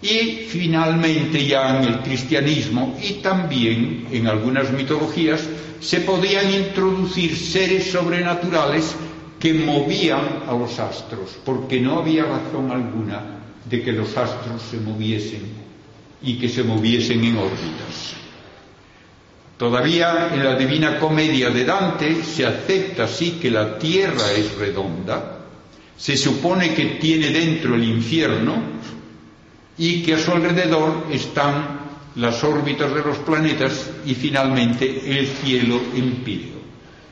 Y 0.00 0.46
finalmente 0.48 1.44
ya 1.44 1.78
en 1.78 1.88
el 1.88 2.00
cristianismo 2.00 2.96
y 3.02 3.14
también 3.14 4.06
en 4.12 4.26
algunas 4.28 4.70
mitologías 4.70 5.42
se 5.80 6.00
podían 6.00 6.52
introducir 6.52 7.36
seres 7.36 7.90
sobrenaturales 7.90 8.94
que 9.40 9.54
movían 9.54 10.44
a 10.48 10.52
los 10.52 10.78
astros, 10.78 11.38
porque 11.44 11.80
no 11.80 11.98
había 11.98 12.24
razón 12.24 12.70
alguna 12.70 13.38
de 13.64 13.82
que 13.82 13.92
los 13.92 14.16
astros 14.16 14.62
se 14.62 14.78
moviesen 14.78 15.42
y 16.22 16.38
que 16.38 16.48
se 16.48 16.64
moviesen 16.64 17.24
en 17.24 17.38
órbitas. 17.38 18.14
Todavía 19.56 20.30
en 20.32 20.44
la 20.44 20.54
Divina 20.54 20.98
Comedia 20.98 21.50
de 21.50 21.64
Dante 21.64 22.22
se 22.22 22.46
acepta 22.46 23.04
así 23.04 23.32
que 23.42 23.50
la 23.50 23.78
Tierra 23.78 24.32
es 24.32 24.56
redonda, 24.56 25.37
se 25.98 26.16
supone 26.16 26.74
que 26.74 26.84
tiene 27.00 27.30
dentro 27.30 27.74
el 27.74 27.82
infierno 27.84 28.54
y 29.76 30.02
que 30.02 30.14
a 30.14 30.18
su 30.18 30.30
alrededor 30.30 31.06
están 31.10 31.80
las 32.14 32.42
órbitas 32.44 32.94
de 32.94 33.02
los 33.02 33.18
planetas 33.18 33.90
y 34.06 34.14
finalmente 34.14 35.18
el 35.18 35.26
cielo 35.26 35.80
empíreo. 35.94 36.58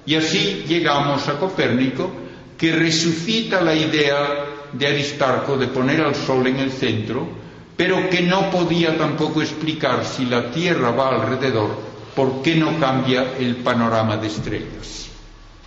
Y 0.07 0.15
así 0.15 0.65
llegamos 0.69 1.27
a 1.29 1.39
Copérnico, 1.39 2.11
que 2.57 2.73
resucita 2.73 3.61
la 3.61 3.75
idea 3.75 4.47
de 4.73 4.87
Aristarco 4.87 5.57
de 5.57 5.67
poner 5.67 6.01
al 6.01 6.15
Sol 6.15 6.47
en 6.47 6.57
el 6.57 6.71
centro, 6.71 7.27
pero 7.77 8.09
que 8.09 8.23
no 8.23 8.51
podía 8.51 8.97
tampoco 8.97 9.43
explicar 9.43 10.05
si 10.05 10.27
la 10.27 10.51
Tierra 10.51 10.93
va 10.93 11.09
alrededor, 11.09 11.77
¿por 12.15 12.41
qué 12.43 12.55
no 12.55 12.79
cambia 12.79 13.35
el 13.39 13.57
panorama 13.57 14.17
de 14.17 14.29
estrellas? 14.29 15.06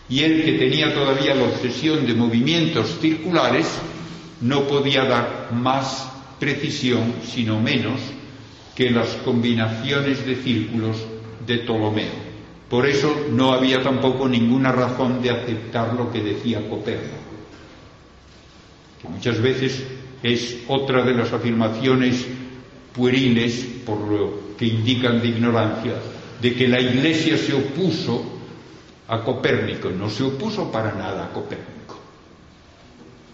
Y 0.10 0.24
él, 0.24 0.43
que 0.43 0.54
tenía 0.54 0.93
todavía 0.93 1.36
la 1.36 1.43
obsesión 1.43 2.06
de 2.06 2.15
movimientos 2.15 2.98
circulares, 3.00 3.67
no 4.41 4.67
podía 4.67 5.06
dar 5.06 5.50
más 5.54 6.10
precisión, 6.39 7.13
sino 7.24 7.62
menos, 7.62 8.00
que 8.76 8.89
las 8.89 9.10
combinaciones 9.26 10.26
de 10.26 10.36
círculos 10.36 10.98
de 11.45 11.60
Ptolomeo. 11.60 12.30
Por 12.69 12.88
eso 12.88 13.13
no 13.32 13.52
había 13.52 13.84
tampoco 13.84 14.28
ninguna 14.28 14.72
razón 14.72 15.22
de 15.22 15.32
aceptar 15.32 15.93
lo 15.93 16.12
que 16.12 16.22
decía 16.22 16.67
Copérnico, 16.69 17.17
que 19.02 19.10
muchas 19.10 19.41
veces 19.41 19.84
es 20.24 20.60
otra 20.67 21.04
de 21.04 21.13
las 21.13 21.34
afirmaciones 21.34 22.26
pueriles, 22.93 23.65
por 23.86 24.00
lo 24.00 24.56
que 24.58 24.65
indican 24.65 25.22
de 25.22 25.28
ignorancia, 25.28 25.93
de 26.41 26.54
que 26.54 26.67
la 26.67 26.80
Iglesia 26.80 27.38
se 27.38 27.54
opuso 27.54 28.38
a 29.10 29.24
Copérnico. 29.24 29.89
No 29.89 30.10
se 30.10 30.24
opuso 30.24 30.72
para 30.72 30.93
nada 30.93 31.26
a 31.26 31.34
Copérnico. 31.34 31.98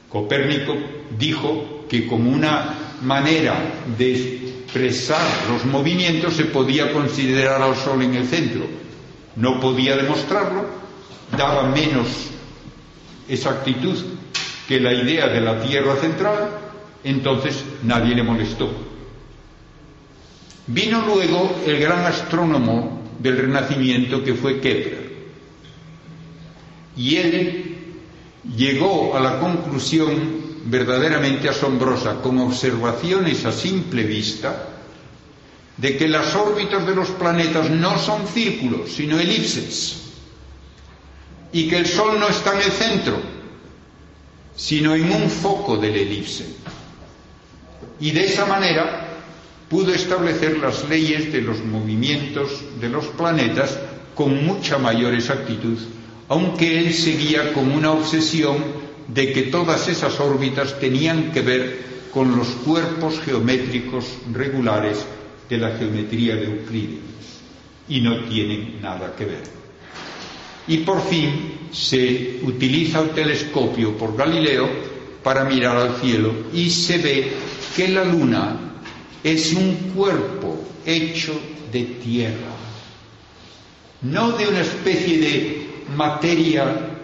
Copérnico 0.09 0.75
dijo 1.17 1.85
que 1.89 2.07
como 2.07 2.31
una 2.31 2.97
manera 3.01 3.55
de 3.97 4.13
expresar 4.65 5.25
los 5.49 5.65
movimientos 5.65 6.33
se 6.33 6.45
podía 6.45 6.91
considerar 6.91 7.61
al 7.61 7.75
Sol 7.75 8.01
en 8.01 8.15
el 8.15 8.25
centro 8.25 8.85
no 9.35 9.59
podía 9.59 9.97
demostrarlo, 9.97 10.65
daba 11.37 11.69
menos 11.69 12.07
exactitud 13.27 13.97
que 14.67 14.79
la 14.79 14.93
idea 14.93 15.27
de 15.27 15.41
la 15.41 15.61
Tierra 15.61 15.95
central, 15.97 16.49
entonces 17.03 17.63
nadie 17.83 18.15
le 18.15 18.23
molestó. 18.23 18.69
Vino 20.67 21.05
luego 21.05 21.55
el 21.65 21.79
gran 21.79 22.05
astrónomo 22.05 23.01
del 23.19 23.37
Renacimiento 23.37 24.23
que 24.23 24.33
fue 24.33 24.59
Kepler, 24.59 25.04
y 26.97 27.15
él 27.17 27.75
llegó 28.55 29.15
a 29.15 29.19
la 29.19 29.39
conclusión 29.39 30.45
verdaderamente 30.65 31.49
asombrosa, 31.49 32.21
con 32.21 32.39
observaciones 32.39 33.45
a 33.45 33.51
simple 33.51 34.03
vista, 34.03 34.69
de 35.77 35.97
que 35.97 36.07
las 36.07 36.33
órbitas 36.35 36.85
de 36.87 36.95
los 36.95 37.09
planetas 37.11 37.69
no 37.69 37.97
son 37.99 38.27
círculos, 38.27 38.91
sino 38.91 39.19
elipses, 39.19 40.01
y 41.51 41.67
que 41.67 41.77
el 41.77 41.85
Sol 41.85 42.19
no 42.19 42.27
está 42.27 42.53
en 42.53 42.61
el 42.61 42.71
centro, 42.71 43.17
sino 44.55 44.95
en 44.95 45.11
un 45.11 45.29
foco 45.29 45.77
del 45.77 45.95
elipse. 45.95 46.45
Y 47.99 48.11
de 48.11 48.25
esa 48.25 48.45
manera 48.45 49.07
pudo 49.69 49.93
establecer 49.93 50.57
las 50.57 50.87
leyes 50.89 51.31
de 51.31 51.41
los 51.41 51.63
movimientos 51.63 52.49
de 52.79 52.89
los 52.89 53.05
planetas 53.07 53.77
con 54.15 54.45
mucha 54.45 54.77
mayor 54.77 55.13
exactitud, 55.13 55.77
aunque 56.27 56.79
él 56.79 56.93
seguía 56.93 57.53
con 57.53 57.71
una 57.71 57.91
obsesión 57.91 58.57
de 59.07 59.31
que 59.31 59.43
todas 59.43 59.87
esas 59.87 60.19
órbitas 60.19 60.79
tenían 60.79 61.31
que 61.31 61.41
ver 61.41 61.85
con 62.11 62.35
los 62.35 62.47
cuerpos 62.47 63.19
geométricos 63.19 64.05
regulares 64.31 65.05
de 65.49 65.57
la 65.57 65.77
geometría 65.77 66.35
de 66.35 66.45
Euclides 66.45 66.99
y 67.87 68.01
no 68.01 68.23
tienen 68.25 68.81
nada 68.81 69.13
que 69.15 69.25
ver. 69.25 69.43
Y 70.67 70.77
por 70.77 71.01
fin 71.07 71.69
se 71.71 72.39
utiliza 72.41 73.01
el 73.01 73.09
telescopio 73.11 73.95
por 73.97 74.15
Galileo 74.15 74.67
para 75.23 75.43
mirar 75.43 75.77
al 75.77 75.95
cielo 75.97 76.33
y 76.53 76.69
se 76.69 76.97
ve 76.97 77.31
que 77.75 77.89
la 77.89 78.03
luna 78.03 78.57
es 79.23 79.53
un 79.53 79.91
cuerpo 79.95 80.63
hecho 80.85 81.39
de 81.71 81.83
tierra, 81.83 82.55
no 84.03 84.31
de 84.31 84.47
una 84.47 84.61
especie 84.61 85.17
de 85.17 85.64
materia 85.95 86.95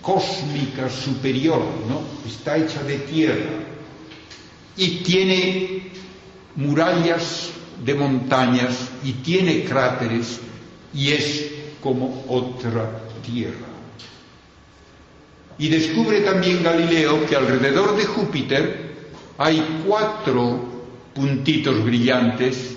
cósmica 0.00 0.88
superior, 0.88 1.62
no, 1.88 2.02
está 2.28 2.56
hecha 2.56 2.82
de 2.82 2.98
tierra 2.98 3.50
y 4.76 4.88
tiene 4.98 5.90
murallas 6.56 7.50
de 7.84 7.94
montañas 7.94 8.90
y 9.02 9.12
tiene 9.14 9.64
cráteres 9.64 10.40
y 10.92 11.12
es 11.12 11.50
como 11.82 12.24
otra 12.28 13.00
tierra. 13.24 13.66
Y 15.58 15.68
descubre 15.68 16.20
también 16.20 16.62
Galileo 16.62 17.26
que 17.26 17.36
alrededor 17.36 17.96
de 17.96 18.04
Júpiter 18.04 18.94
hay 19.38 19.82
cuatro 19.86 20.72
puntitos 21.14 21.84
brillantes 21.84 22.76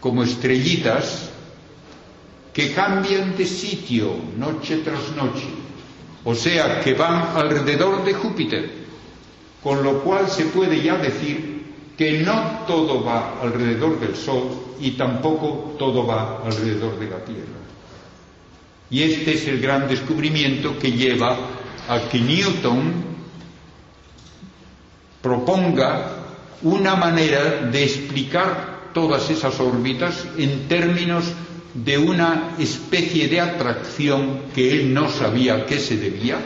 como 0.00 0.22
estrellitas 0.22 1.27
que 2.58 2.74
cambian 2.74 3.36
de 3.38 3.46
sitio 3.46 4.18
noche 4.36 4.78
tras 4.82 5.14
noche, 5.14 5.46
o 6.24 6.34
sea 6.34 6.80
que 6.80 6.92
van 6.92 7.36
alrededor 7.36 8.02
de 8.02 8.14
Júpiter, 8.14 8.68
con 9.62 9.84
lo 9.84 10.02
cual 10.02 10.28
se 10.28 10.46
puede 10.46 10.82
ya 10.82 10.96
decir 10.96 11.62
que 11.96 12.18
no 12.18 12.64
todo 12.66 13.04
va 13.04 13.38
alrededor 13.40 14.00
del 14.00 14.16
Sol 14.16 14.74
y 14.80 14.90
tampoco 14.98 15.76
todo 15.78 16.04
va 16.04 16.42
alrededor 16.44 16.98
de 16.98 17.06
la 17.08 17.24
Tierra. 17.24 17.62
Y 18.90 19.02
este 19.04 19.34
es 19.34 19.46
el 19.46 19.60
gran 19.60 19.86
descubrimiento 19.86 20.76
que 20.80 20.90
lleva 20.90 21.36
a 21.88 22.08
que 22.10 22.18
Newton 22.18 22.92
proponga 25.22 26.10
una 26.62 26.96
manera 26.96 27.68
de 27.70 27.84
explicar 27.84 28.90
todas 28.92 29.30
esas 29.30 29.60
órbitas 29.60 30.26
en 30.36 30.66
términos 30.66 31.24
de 31.74 31.98
una 31.98 32.54
especie 32.58 33.28
de 33.28 33.40
atracción 33.40 34.42
que 34.54 34.72
él 34.72 34.94
no 34.94 35.10
sabía 35.10 35.54
a 35.54 35.66
qué 35.66 35.78
se 35.78 35.96
debía, 35.96 36.38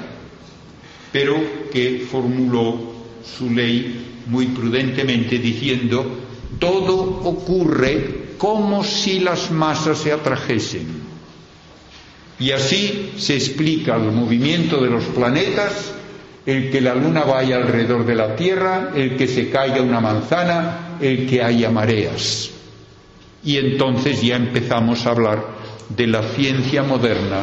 pero 1.13 1.37
que 1.73 2.07
formuló 2.11 2.93
su 3.25 3.51
ley 3.51 4.23
muy 4.27 4.47
prudentemente 4.47 5.39
diciendo, 5.39 6.19
todo 6.59 7.21
ocurre 7.25 8.23
como 8.39 8.83
si 8.83 9.21
las 9.21 9.51
masas 9.51 9.99
se 9.99 10.13
atrajesen. 10.13 11.03
Y 12.39 12.51
así 12.51 13.13
se 13.17 13.37
explica 13.37 13.97
el 13.97 14.11
movimiento 14.11 14.83
de 14.83 14.91
los 14.91 15.05
planetas, 15.05 15.93
el 16.45 16.71
que 16.71 16.81
la 16.81 16.95
luna 16.95 17.23
vaya 17.23 17.57
alrededor 17.57 18.05
de 18.05 18.17
la 18.17 18.35
Tierra, 18.35 18.91
el 18.97 19.17
que 19.17 19.29
se 19.29 19.49
caiga 19.49 19.81
una 19.81 20.01
manzana, 20.01 20.97
el 21.01 21.29
que 21.29 21.41
haya 21.41 21.71
mareas. 21.71 22.51
Y 23.45 23.57
entonces 23.57 24.23
ya 24.23 24.37
empezamos 24.37 25.05
a 25.07 25.11
hablar 25.11 25.45
de 25.89 26.07
la 26.07 26.23
ciencia 26.23 26.83
moderna 26.83 27.43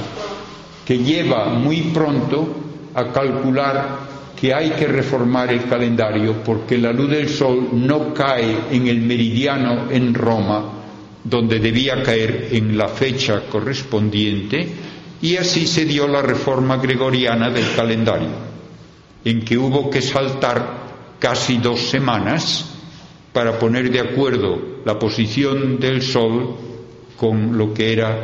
que 0.86 0.98
lleva 0.98 1.50
muy 1.50 1.82
pronto 1.94 2.48
a 2.96 3.12
calcular 3.12 4.00
que 4.40 4.54
hay 4.54 4.72
que 4.72 4.88
reformar 4.88 5.52
el 5.52 5.66
calendario 5.66 6.42
porque 6.44 6.78
la 6.78 6.94
luz 6.94 7.10
del 7.10 7.28
sol 7.30 7.70
no 7.74 8.14
cae 8.14 8.58
en 8.72 8.88
el 8.88 9.02
meridiano 9.02 9.92
en 9.92 10.14
Roma, 10.14 10.64
donde 11.24 11.60
debía 11.60 12.02
caer 12.02 12.48
en 12.54 12.78
la 12.78 12.88
fecha 12.88 13.42
correspondiente, 13.50 14.68
y 15.22 15.36
así 15.36 15.68
se 15.68 15.84
dio 15.84 16.08
la 16.08 16.22
reforma 16.22 16.78
gregoriana 16.78 17.50
del 17.50 17.76
calendario, 17.76 18.30
en 19.26 19.42
que 19.42 19.58
hubo 19.58 19.90
que 19.90 20.02
saltar 20.02 21.18
casi 21.20 21.58
dos 21.58 21.82
semanas 21.82 22.79
para 23.34 23.60
poner 23.60 23.92
de 23.92 24.00
acuerdo 24.00 24.60
la 24.86 24.98
posición 24.98 25.80
del 25.80 26.02
sol 26.02 26.56
con 27.18 27.58
lo 27.58 27.74
que 27.74 27.94
era 27.94 28.18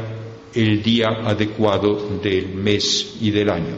el 0.53 0.81
día 0.81 1.09
adecuado 1.25 2.19
del 2.23 2.49
mes 2.55 3.15
y 3.21 3.31
del 3.31 3.49
año. 3.49 3.75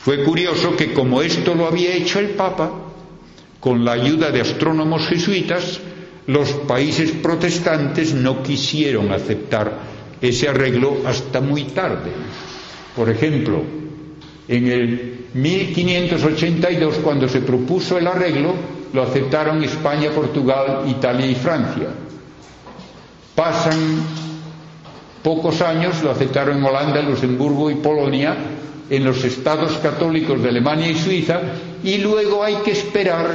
Fue 0.00 0.24
curioso 0.24 0.76
que 0.76 0.92
como 0.92 1.22
esto 1.22 1.54
lo 1.54 1.66
había 1.66 1.94
hecho 1.94 2.18
el 2.18 2.30
Papa, 2.30 2.72
con 3.60 3.84
la 3.84 3.92
ayuda 3.92 4.30
de 4.30 4.40
astrónomos 4.40 5.06
jesuitas, 5.06 5.80
los 6.26 6.50
países 6.52 7.12
protestantes 7.12 8.14
no 8.14 8.42
quisieron 8.42 9.12
aceptar 9.12 9.78
ese 10.20 10.48
arreglo 10.48 10.98
hasta 11.06 11.40
muy 11.40 11.64
tarde. 11.64 12.10
Por 12.94 13.08
ejemplo, 13.08 13.62
En 14.48 14.66
el 14.66 15.26
1582, 15.34 16.96
cuando 17.04 17.28
se 17.28 17.42
propuso 17.42 17.98
el 17.98 18.06
arreglo, 18.06 18.54
lo 18.92 19.02
aceptaron 19.02 19.62
España, 19.62 20.10
Portugal, 20.10 20.84
Italia 20.86 21.26
y 21.26 21.34
Francia. 21.34 21.88
Pasan 23.34 23.78
pocos 25.22 25.60
años, 25.60 26.02
lo 26.02 26.10
aceptaron 26.10 26.62
Holanda, 26.62 27.02
Luxemburgo 27.02 27.70
y 27.70 27.76
Polonia, 27.76 28.36
en 28.90 29.04
los 29.04 29.22
estados 29.24 29.72
católicos 29.78 30.42
de 30.42 30.48
Alemania 30.48 30.90
y 30.90 30.94
Suiza, 30.94 31.40
y 31.84 31.98
luego 31.98 32.42
hay 32.42 32.56
que 32.56 32.72
esperar 32.72 33.26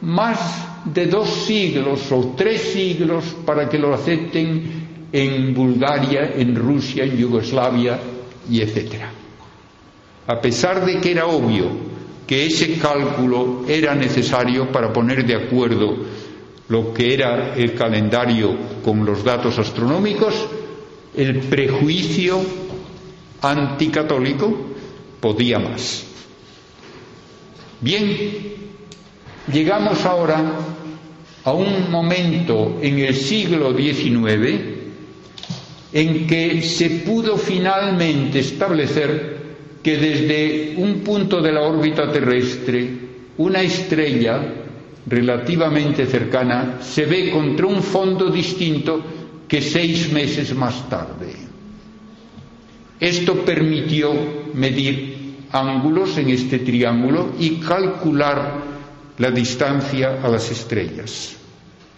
más 0.00 0.38
de 0.84 1.06
dos 1.06 1.28
siglos 1.28 2.10
o 2.10 2.34
tres 2.36 2.60
siglos 2.72 3.24
para 3.44 3.68
que 3.68 3.78
lo 3.78 3.94
acepten 3.94 4.84
en 5.12 5.54
Bulgaria, 5.54 6.32
en 6.36 6.56
Rusia, 6.56 7.04
en 7.04 7.16
Yugoslavia 7.16 7.98
y 8.50 8.60
etcétera. 8.60 9.10
A 10.26 10.40
pesar 10.40 10.84
de 10.84 11.00
que 11.00 11.12
era 11.12 11.26
obvio 11.26 11.93
que 12.26 12.46
ese 12.46 12.78
cálculo 12.78 13.64
era 13.68 13.94
necesario 13.94 14.70
para 14.72 14.92
poner 14.92 15.26
de 15.26 15.34
acuerdo 15.34 15.96
lo 16.68 16.94
que 16.94 17.12
era 17.12 17.54
el 17.54 17.74
calendario 17.74 18.56
con 18.82 19.04
los 19.04 19.22
datos 19.22 19.58
astronómicos, 19.58 20.34
el 21.16 21.40
prejuicio 21.40 22.40
anticatólico 23.42 24.52
podía 25.20 25.58
más. 25.58 26.04
Bien, 27.80 28.54
llegamos 29.52 30.04
ahora 30.06 30.42
a 31.44 31.52
un 31.52 31.90
momento 31.90 32.78
en 32.80 32.98
el 33.00 33.14
siglo 33.14 33.76
XIX 33.76 34.74
en 35.92 36.26
que 36.26 36.62
se 36.62 36.90
pudo 36.90 37.36
finalmente 37.36 38.40
establecer 38.40 39.33
que 39.84 39.98
desde 39.98 40.74
un 40.78 41.00
punto 41.00 41.42
de 41.42 41.52
la 41.52 41.60
órbita 41.60 42.10
terrestre 42.10 42.88
una 43.36 43.60
estrella 43.60 44.40
relativamente 45.06 46.06
cercana 46.06 46.78
se 46.80 47.04
ve 47.04 47.30
contra 47.30 47.66
un 47.66 47.82
fondo 47.82 48.30
distinto 48.30 49.04
que 49.46 49.60
seis 49.60 50.10
meses 50.10 50.54
más 50.54 50.88
tarde. 50.88 51.34
Esto 52.98 53.44
permitió 53.44 54.10
medir 54.54 55.44
ángulos 55.52 56.16
en 56.16 56.30
este 56.30 56.60
triángulo 56.60 57.34
y 57.38 57.56
calcular 57.56 58.62
la 59.18 59.30
distancia 59.30 60.20
a 60.22 60.28
las 60.28 60.50
estrellas. 60.50 61.36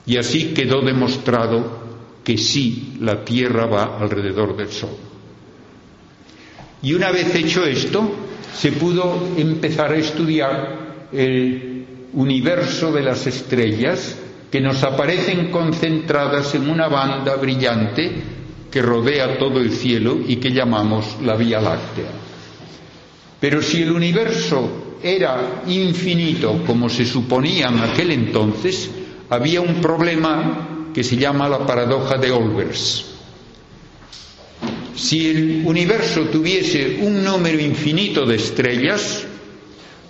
Y 0.06 0.16
así 0.16 0.52
quedó 0.52 0.80
demostrado 0.82 1.86
que 2.24 2.36
sí 2.36 2.94
la 3.00 3.24
Tierra 3.24 3.66
va 3.66 3.98
alrededor 4.00 4.56
del 4.56 4.68
Sol. 4.70 5.05
Y 6.82 6.94
una 6.94 7.10
vez 7.10 7.34
hecho 7.34 7.64
esto, 7.64 8.10
se 8.54 8.72
pudo 8.72 9.28
empezar 9.36 9.92
a 9.92 9.96
estudiar 9.96 11.08
el 11.12 11.84
universo 12.12 12.92
de 12.92 13.02
las 13.02 13.26
estrellas 13.26 14.16
que 14.50 14.60
nos 14.60 14.82
aparecen 14.82 15.50
concentradas 15.50 16.54
en 16.54 16.70
una 16.70 16.88
banda 16.88 17.36
brillante 17.36 18.10
que 18.70 18.82
rodea 18.82 19.38
todo 19.38 19.60
el 19.60 19.72
cielo 19.72 20.18
y 20.26 20.36
que 20.36 20.52
llamamos 20.52 21.16
la 21.22 21.36
Vía 21.36 21.60
Láctea. 21.60 22.10
Pero 23.40 23.60
si 23.60 23.82
el 23.82 23.92
universo 23.92 24.96
era 25.02 25.62
infinito 25.66 26.62
como 26.66 26.88
se 26.88 27.04
suponía 27.04 27.68
en 27.68 27.80
aquel 27.80 28.10
entonces, 28.12 28.90
había 29.28 29.60
un 29.60 29.80
problema 29.80 30.90
que 30.94 31.04
se 31.04 31.16
llama 31.16 31.48
la 31.48 31.66
paradoja 31.66 32.16
de 32.16 32.30
Olbers. 32.30 33.15
Si 34.96 35.28
el 35.28 35.62
universo 35.66 36.22
tuviese 36.24 36.98
un 37.02 37.22
número 37.22 37.60
infinito 37.60 38.24
de 38.24 38.36
estrellas, 38.36 39.26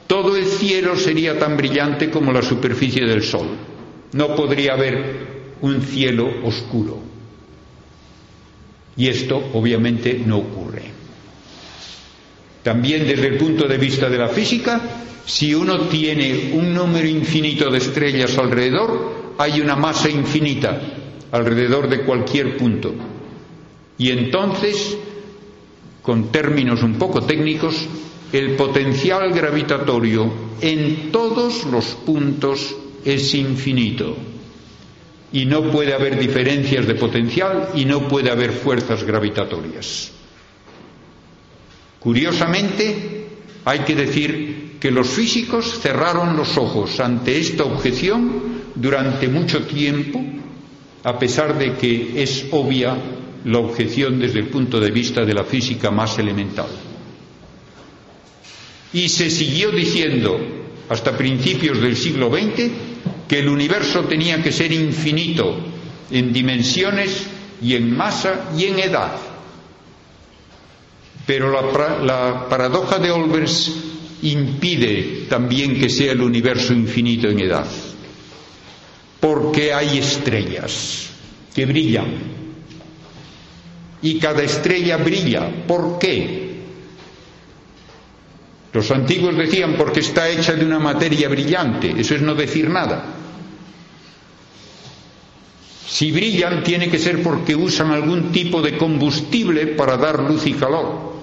todo 0.06 0.36
el 0.36 0.44
cielo 0.46 0.94
sería 0.96 1.36
tan 1.38 1.56
brillante 1.56 2.08
como 2.08 2.32
la 2.32 2.40
superficie 2.40 3.04
del 3.04 3.24
Sol. 3.24 3.48
No 4.12 4.36
podría 4.36 4.74
haber 4.74 5.56
un 5.60 5.82
cielo 5.82 6.28
oscuro. 6.44 7.00
Y 8.96 9.08
esto 9.08 9.50
obviamente 9.52 10.22
no 10.24 10.38
ocurre. 10.38 10.82
También 12.62 13.06
desde 13.08 13.26
el 13.26 13.36
punto 13.36 13.66
de 13.66 13.78
vista 13.78 14.08
de 14.08 14.18
la 14.18 14.28
física, 14.28 14.80
si 15.24 15.52
uno 15.52 15.88
tiene 15.88 16.52
un 16.54 16.72
número 16.72 17.08
infinito 17.08 17.70
de 17.70 17.78
estrellas 17.78 18.38
alrededor, 18.38 19.34
hay 19.38 19.60
una 19.60 19.74
masa 19.74 20.08
infinita 20.08 20.80
alrededor 21.32 21.88
de 21.88 22.02
cualquier 22.02 22.56
punto. 22.56 22.94
Y 23.98 24.10
entonces, 24.10 24.96
con 26.02 26.30
términos 26.30 26.82
un 26.82 26.94
poco 26.94 27.22
técnicos, 27.22 27.86
el 28.32 28.56
potencial 28.56 29.32
gravitatorio 29.32 30.30
en 30.60 31.10
todos 31.10 31.64
los 31.64 31.86
puntos 31.86 32.74
es 33.04 33.34
infinito. 33.34 34.16
Y 35.32 35.44
no 35.46 35.70
puede 35.70 35.94
haber 35.94 36.18
diferencias 36.18 36.86
de 36.86 36.94
potencial 36.94 37.70
y 37.74 37.84
no 37.84 38.06
puede 38.08 38.30
haber 38.30 38.52
fuerzas 38.52 39.02
gravitatorias. 39.04 40.12
Curiosamente, 42.00 43.26
hay 43.64 43.80
que 43.80 43.94
decir 43.94 44.76
que 44.78 44.90
los 44.90 45.08
físicos 45.08 45.80
cerraron 45.80 46.36
los 46.36 46.56
ojos 46.56 47.00
ante 47.00 47.38
esta 47.38 47.64
objeción 47.64 48.42
durante 48.74 49.28
mucho 49.28 49.64
tiempo, 49.64 50.22
a 51.02 51.18
pesar 51.18 51.58
de 51.58 51.74
que 51.74 52.22
es 52.22 52.46
obvia 52.52 52.96
la 53.46 53.58
objeción 53.58 54.18
desde 54.18 54.40
el 54.40 54.48
punto 54.48 54.80
de 54.80 54.90
vista 54.90 55.24
de 55.24 55.32
la 55.32 55.44
física 55.44 55.90
más 55.92 56.18
elemental. 56.18 56.66
Y 58.92 59.08
se 59.08 59.30
siguió 59.30 59.70
diciendo 59.70 60.36
hasta 60.88 61.16
principios 61.16 61.80
del 61.80 61.96
siglo 61.96 62.28
XX 62.30 62.70
que 63.28 63.38
el 63.38 63.48
universo 63.48 64.04
tenía 64.04 64.42
que 64.42 64.50
ser 64.50 64.72
infinito 64.72 65.56
en 66.10 66.32
dimensiones 66.32 67.26
y 67.62 67.74
en 67.74 67.96
masa 67.96 68.50
y 68.56 68.64
en 68.64 68.80
edad. 68.80 69.16
Pero 71.24 71.50
la, 71.52 72.48
paradoja 72.48 72.98
de 72.98 73.12
Olbers 73.12 73.72
impide 74.22 75.26
también 75.28 75.78
que 75.78 75.88
sea 75.88 76.12
el 76.12 76.20
universo 76.20 76.72
infinito 76.72 77.28
en 77.28 77.40
edad, 77.40 77.66
porque 79.20 79.72
hay 79.72 79.98
estrellas 79.98 81.10
que 81.54 81.66
brillan 81.66 82.35
y 84.06 84.20
cada 84.20 84.44
estrella 84.44 84.98
brilla. 84.98 85.50
¿Por 85.66 85.98
qué? 85.98 86.46
Los 88.72 88.88
antiguos 88.92 89.36
decían 89.36 89.74
porque 89.76 89.98
está 89.98 90.28
hecha 90.28 90.52
de 90.52 90.64
una 90.64 90.78
materia 90.78 91.28
brillante, 91.28 91.92
eso 91.98 92.14
es 92.14 92.22
no 92.22 92.36
decir 92.36 92.70
nada. 92.70 93.04
Si 95.88 96.12
brillan 96.12 96.62
tiene 96.62 96.88
que 96.88 97.00
ser 97.00 97.20
porque 97.20 97.56
usan 97.56 97.90
algún 97.90 98.30
tipo 98.30 98.62
de 98.62 98.76
combustible 98.76 99.66
para 99.68 99.96
dar 99.96 100.20
luz 100.20 100.46
y 100.46 100.52
calor. 100.52 101.16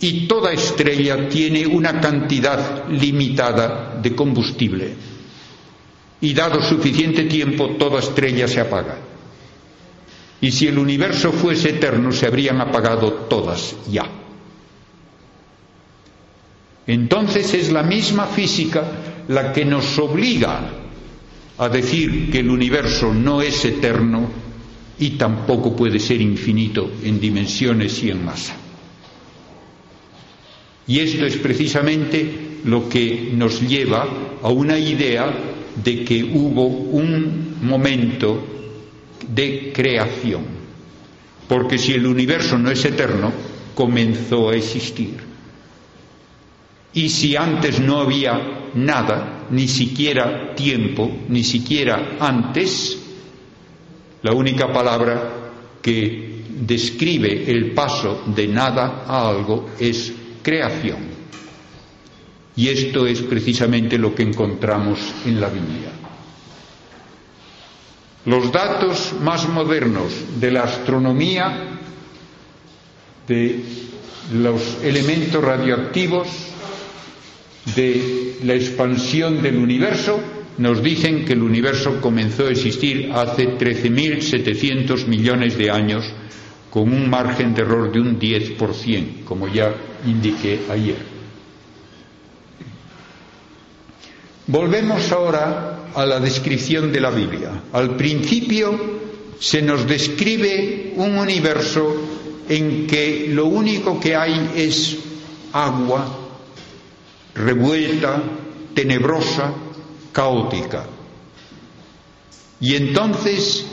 Y 0.00 0.26
toda 0.26 0.52
estrella 0.52 1.28
tiene 1.28 1.66
una 1.66 2.00
cantidad 2.00 2.88
limitada 2.88 3.98
de 4.00 4.14
combustible. 4.14 4.94
Y 6.22 6.32
dado 6.32 6.62
suficiente 6.62 7.24
tiempo, 7.24 7.76
toda 7.78 7.98
estrella 7.98 8.48
se 8.48 8.60
apaga. 8.60 9.15
Y 10.40 10.50
si 10.50 10.66
el 10.66 10.78
universo 10.78 11.32
fuese 11.32 11.70
eterno, 11.70 12.12
se 12.12 12.26
habrían 12.26 12.60
apagado 12.60 13.12
todas 13.28 13.74
ya. 13.90 14.04
Entonces 16.86 17.52
es 17.54 17.72
la 17.72 17.82
misma 17.82 18.26
física 18.26 18.84
la 19.28 19.52
que 19.52 19.64
nos 19.64 19.98
obliga 19.98 20.70
a 21.58 21.68
decir 21.68 22.30
que 22.30 22.40
el 22.40 22.50
universo 22.50 23.12
no 23.12 23.40
es 23.42 23.64
eterno 23.64 24.28
y 24.98 25.10
tampoco 25.10 25.74
puede 25.74 25.98
ser 25.98 26.20
infinito 26.20 26.90
en 27.02 27.18
dimensiones 27.20 28.02
y 28.02 28.10
en 28.10 28.24
masa. 28.24 28.56
Y 30.86 31.00
esto 31.00 31.26
es 31.26 31.36
precisamente 31.38 32.60
lo 32.64 32.88
que 32.88 33.30
nos 33.34 33.60
lleva 33.60 34.06
a 34.42 34.48
una 34.48 34.78
idea 34.78 35.32
de 35.82 36.04
que 36.04 36.22
hubo 36.22 36.66
un 36.66 37.56
momento 37.62 38.55
de 39.28 39.72
creación. 39.74 40.44
Porque 41.48 41.78
si 41.78 41.92
el 41.92 42.06
universo 42.06 42.58
no 42.58 42.70
es 42.70 42.84
eterno, 42.84 43.32
comenzó 43.74 44.50
a 44.50 44.56
existir. 44.56 45.14
Y 46.92 47.08
si 47.08 47.36
antes 47.36 47.78
no 47.78 48.00
había 48.00 48.70
nada, 48.74 49.46
ni 49.50 49.68
siquiera 49.68 50.54
tiempo, 50.54 51.10
ni 51.28 51.44
siquiera 51.44 52.16
antes, 52.18 52.98
la 54.22 54.32
única 54.32 54.72
palabra 54.72 55.52
que 55.82 56.42
describe 56.60 57.50
el 57.50 57.72
paso 57.72 58.24
de 58.34 58.48
nada 58.48 59.04
a 59.06 59.28
algo 59.28 59.70
es 59.78 60.12
creación. 60.42 61.16
Y 62.56 62.68
esto 62.68 63.06
es 63.06 63.20
precisamente 63.22 63.98
lo 63.98 64.14
que 64.14 64.22
encontramos 64.22 64.98
en 65.26 65.40
la 65.40 65.48
Biblia. 65.50 65.92
Los 68.26 68.50
datos 68.50 69.14
más 69.22 69.48
modernos 69.48 70.12
de 70.40 70.50
la 70.50 70.64
astronomía 70.64 71.78
de 73.28 73.60
los 74.34 74.78
elementos 74.82 75.42
radioactivos 75.42 76.26
de 77.76 78.38
la 78.42 78.54
expansión 78.54 79.40
del 79.42 79.56
universo 79.56 80.18
nos 80.58 80.82
dicen 80.82 81.24
que 81.24 81.34
el 81.34 81.42
universo 81.42 82.00
comenzó 82.00 82.46
a 82.46 82.50
existir 82.50 83.12
hace 83.12 83.56
13.700 83.58 85.06
millones 85.06 85.56
de 85.56 85.70
años 85.70 86.04
con 86.70 86.92
un 86.92 87.08
margen 87.08 87.54
de 87.54 87.62
error 87.62 87.92
de 87.92 88.00
un 88.00 88.18
10%, 88.18 89.22
como 89.24 89.46
ya 89.46 89.72
indiqué 90.04 90.62
ayer. 90.68 90.96
Volvemos 94.48 95.12
ahora 95.12 95.75
a 95.96 96.04
la 96.04 96.20
descripción 96.20 96.92
de 96.92 97.00
la 97.00 97.10
Biblia. 97.10 97.62
Al 97.72 97.96
principio 97.96 98.78
se 99.40 99.62
nos 99.62 99.86
describe 99.86 100.92
un 100.96 101.16
universo 101.16 101.96
en 102.48 102.86
que 102.86 103.28
lo 103.30 103.46
único 103.46 103.98
que 103.98 104.14
hay 104.14 104.52
es 104.54 104.96
agua 105.52 106.06
revuelta, 107.34 108.22
tenebrosa, 108.74 109.52
caótica. 110.12 110.86
Y 112.60 112.74
entonces 112.74 113.66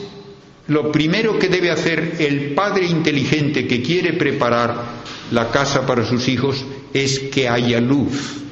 lo 0.68 0.90
primero 0.90 1.38
que 1.38 1.48
debe 1.48 1.70
hacer 1.70 2.16
el 2.20 2.54
padre 2.54 2.86
inteligente 2.86 3.66
que 3.66 3.82
quiere 3.82 4.14
preparar 4.14 5.02
la 5.30 5.50
casa 5.50 5.86
para 5.86 6.06
sus 6.06 6.26
hijos 6.28 6.64
es 6.94 7.18
que 7.18 7.48
haya 7.50 7.80
luz. 7.80 8.43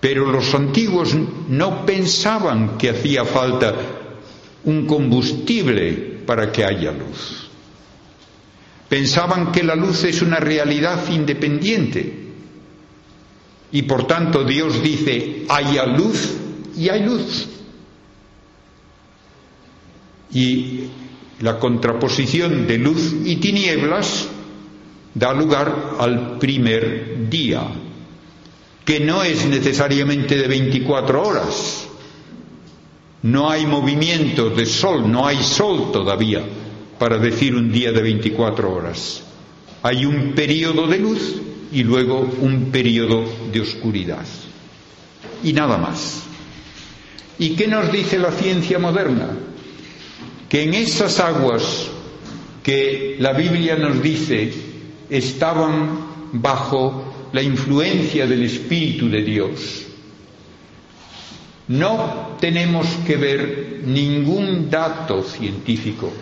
Pero 0.00 0.30
los 0.30 0.54
antiguos 0.54 1.14
no 1.48 1.84
pensaban 1.84 2.78
que 2.78 2.90
hacía 2.90 3.24
falta 3.24 3.74
un 4.64 4.86
combustible 4.86 6.20
para 6.26 6.50
que 6.50 6.64
haya 6.64 6.92
luz. 6.92 7.48
Pensaban 8.88 9.52
que 9.52 9.62
la 9.62 9.74
luz 9.74 10.04
es 10.04 10.22
una 10.22 10.40
realidad 10.40 11.08
independiente. 11.10 12.20
Y 13.72 13.82
por 13.82 14.06
tanto 14.06 14.42
Dios 14.42 14.82
dice, 14.82 15.44
haya 15.48 15.86
luz 15.86 16.34
y 16.76 16.88
hay 16.88 17.04
luz. 17.04 17.48
Y 20.32 20.80
la 21.40 21.58
contraposición 21.58 22.66
de 22.66 22.78
luz 22.78 23.14
y 23.24 23.36
tinieblas 23.36 24.28
da 25.14 25.32
lugar 25.32 25.96
al 25.98 26.38
primer 26.38 27.28
día, 27.28 27.62
que 28.90 28.98
no 28.98 29.22
es 29.22 29.46
necesariamente 29.46 30.36
de 30.36 30.48
24 30.48 31.22
horas. 31.22 31.86
No 33.22 33.48
hay 33.48 33.64
movimiento 33.64 34.50
de 34.50 34.66
sol, 34.66 35.08
no 35.08 35.28
hay 35.28 35.40
sol 35.44 35.92
todavía 35.92 36.42
para 36.98 37.16
decir 37.16 37.54
un 37.54 37.70
día 37.70 37.92
de 37.92 38.02
24 38.02 38.74
horas. 38.74 39.22
Hay 39.84 40.04
un 40.04 40.32
periodo 40.32 40.88
de 40.88 40.98
luz 40.98 41.36
y 41.70 41.84
luego 41.84 42.28
un 42.40 42.72
periodo 42.72 43.22
de 43.52 43.60
oscuridad. 43.60 44.26
Y 45.44 45.52
nada 45.52 45.78
más. 45.78 46.24
¿Y 47.38 47.50
qué 47.50 47.68
nos 47.68 47.92
dice 47.92 48.18
la 48.18 48.32
ciencia 48.32 48.80
moderna? 48.80 49.28
Que 50.48 50.64
en 50.64 50.74
esas 50.74 51.20
aguas 51.20 51.86
que 52.64 53.14
la 53.20 53.34
Biblia 53.34 53.76
nos 53.76 54.02
dice 54.02 54.52
estaban 55.08 56.30
bajo 56.32 57.09
la 57.32 57.42
influencia 57.42 58.26
del 58.26 58.42
Espíritu 58.42 59.08
de 59.08 59.22
Dios, 59.22 59.86
no 61.68 62.36
tenemos 62.40 62.86
que 63.06 63.16
ver 63.16 63.80
ningún 63.84 64.68
dato 64.68 65.22
científico. 65.22 66.12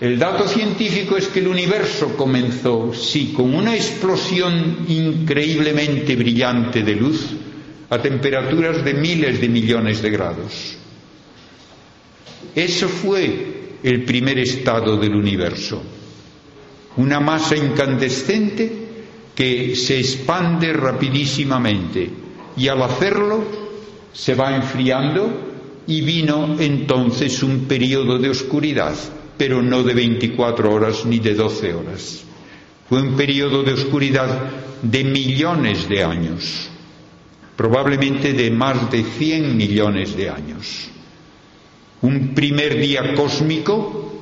El 0.00 0.18
dato 0.18 0.48
científico 0.48 1.16
es 1.16 1.28
que 1.28 1.38
el 1.38 1.46
universo 1.46 2.16
comenzó, 2.16 2.92
sí, 2.92 3.32
con 3.34 3.54
una 3.54 3.76
explosión 3.76 4.86
increíblemente 4.88 6.16
brillante 6.16 6.82
de 6.82 6.96
luz 6.96 7.26
a 7.90 7.98
temperaturas 7.98 8.84
de 8.84 8.94
miles 8.94 9.40
de 9.40 9.48
millones 9.48 10.02
de 10.02 10.10
grados. 10.10 10.76
Eso 12.56 12.88
fue 12.88 13.78
el 13.84 14.04
primer 14.04 14.38
estado 14.40 14.96
del 14.96 15.14
universo. 15.14 15.80
Una 16.96 17.20
masa 17.20 17.56
incandescente 17.56 18.83
que 19.34 19.74
se 19.74 19.98
expande 19.98 20.72
rapidísimamente 20.72 22.10
y 22.56 22.68
al 22.68 22.82
hacerlo 22.82 23.44
se 24.12 24.34
va 24.34 24.54
enfriando 24.54 25.82
y 25.86 26.00
vino 26.02 26.56
entonces 26.58 27.42
un 27.42 27.64
periodo 27.66 28.18
de 28.18 28.30
oscuridad, 28.30 28.94
pero 29.36 29.60
no 29.60 29.82
de 29.82 29.92
24 29.92 30.72
horas 30.72 31.04
ni 31.04 31.18
de 31.18 31.34
12 31.34 31.74
horas. 31.74 32.24
Fue 32.88 33.02
un 33.02 33.16
periodo 33.16 33.62
de 33.62 33.72
oscuridad 33.72 34.50
de 34.82 35.04
millones 35.04 35.88
de 35.88 36.04
años, 36.04 36.68
probablemente 37.56 38.32
de 38.32 38.50
más 38.50 38.90
de 38.90 39.02
100 39.02 39.56
millones 39.56 40.16
de 40.16 40.30
años. 40.30 40.88
Un 42.02 42.34
primer 42.34 42.78
día 42.78 43.14
cósmico 43.14 44.12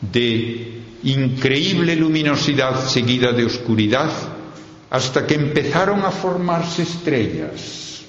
de 0.00 0.82
increíble 1.02 1.96
luminosidad 1.96 2.86
seguida 2.86 3.32
de 3.32 3.44
oscuridad 3.46 4.10
hasta 4.92 5.26
que 5.26 5.34
empezaron 5.36 6.04
a 6.04 6.10
formarse 6.10 6.82
estrellas 6.82 8.02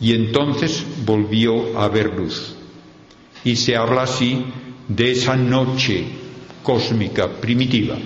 y 0.00 0.14
entonces 0.14 0.84
volvió 1.04 1.76
a 1.76 1.86
haber 1.86 2.14
luz. 2.14 2.54
Y 3.42 3.56
se 3.56 3.74
habla 3.76 4.02
así 4.02 4.44
de 4.86 5.10
esa 5.10 5.34
noche 5.34 6.04
cósmica 6.62 7.26
primitiva. 7.40 7.96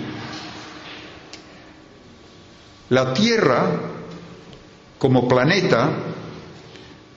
La 2.89 3.13
Tierra, 3.13 3.79
como 4.97 5.27
planeta, 5.27 5.91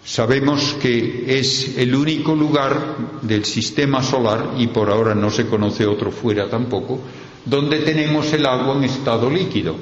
sabemos 0.04 0.74
que 0.74 1.38
es 1.38 1.78
el 1.78 1.94
único 1.94 2.34
lugar 2.34 2.96
del 3.22 3.46
sistema 3.46 4.02
solar, 4.02 4.50
y 4.58 4.66
por 4.66 4.90
ahora 4.90 5.14
no 5.14 5.30
se 5.30 5.46
conoce 5.46 5.86
otro 5.86 6.10
fuera 6.10 6.50
tampoco, 6.50 7.00
donde 7.46 7.78
tenemos 7.78 8.32
el 8.32 8.44
agua 8.44 8.76
en 8.76 8.84
estado 8.84 9.30
líquido. 9.30 9.76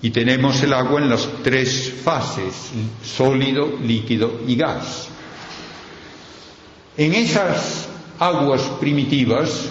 Y 0.00 0.10
tenemos 0.10 0.62
el 0.62 0.72
agua 0.72 1.00
en 1.00 1.10
las 1.10 1.28
tres 1.42 1.92
fases, 2.02 2.70
sólido, 3.04 3.78
líquido 3.82 4.40
y 4.46 4.56
gas. 4.56 5.08
En 6.96 7.14
esas 7.14 7.88
aguas 8.18 8.62
primitivas 8.80 9.68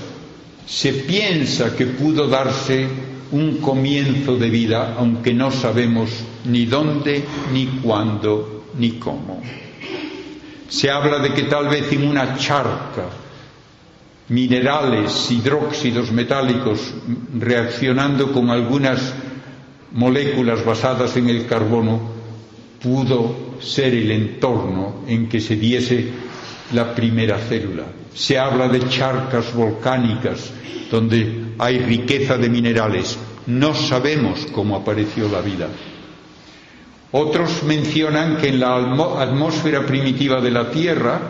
se 0.66 0.94
piensa 0.94 1.76
que 1.76 1.86
pudo 1.86 2.28
darse 2.28 2.88
un 3.32 3.58
comienzo 3.58 4.38
de 4.38 4.50
vida, 4.50 4.96
aunque 4.98 5.34
no 5.34 5.52
sabemos 5.52 6.10
ni 6.46 6.66
dónde, 6.66 7.26
ni 7.52 7.66
cuándo, 7.82 8.66
ni 8.78 8.92
cómo. 8.92 9.42
Se 10.70 10.90
habla 10.92 11.20
de 11.20 11.34
que 11.34 11.44
tal 11.44 11.68
vez 11.70 11.92
en 11.92 12.08
una 12.08 12.38
charca 12.38 13.10
minerales, 14.30 15.32
hidróxidos 15.32 16.12
metálicos, 16.12 16.94
reaccionando 17.38 18.32
con 18.32 18.50
algunas 18.50 19.14
moléculas 19.94 20.64
basadas 20.66 21.16
en 21.18 21.30
el 21.30 21.46
carbono 21.46 22.00
pudo 22.82 23.48
ser 23.62 23.94
el 23.94 24.12
entorno 24.12 25.04
en 25.08 25.28
que 25.28 25.40
se 25.40 25.56
diese 25.56 26.10
la 26.74 26.94
primera 26.94 27.38
célula. 27.40 27.86
Se 28.14 28.38
habla 28.38 28.68
de 28.68 28.88
charcas 28.90 29.54
volcánicas 29.54 30.52
donde 30.92 31.54
hay 31.58 31.80
riqueza 31.80 32.38
de 32.38 32.50
minerales. 32.50 33.18
No 33.48 33.74
sabemos 33.74 34.48
cómo 34.52 34.76
apareció 34.76 35.30
la 35.30 35.42
vida. 35.42 35.68
Otros 37.12 37.64
mencionan 37.64 38.38
que 38.38 38.50
en 38.50 38.60
la 38.60 38.76
atmósfera 38.76 39.86
primitiva 39.86 40.42
de 40.42 40.52
la 40.52 40.70
Tierra 40.70 41.22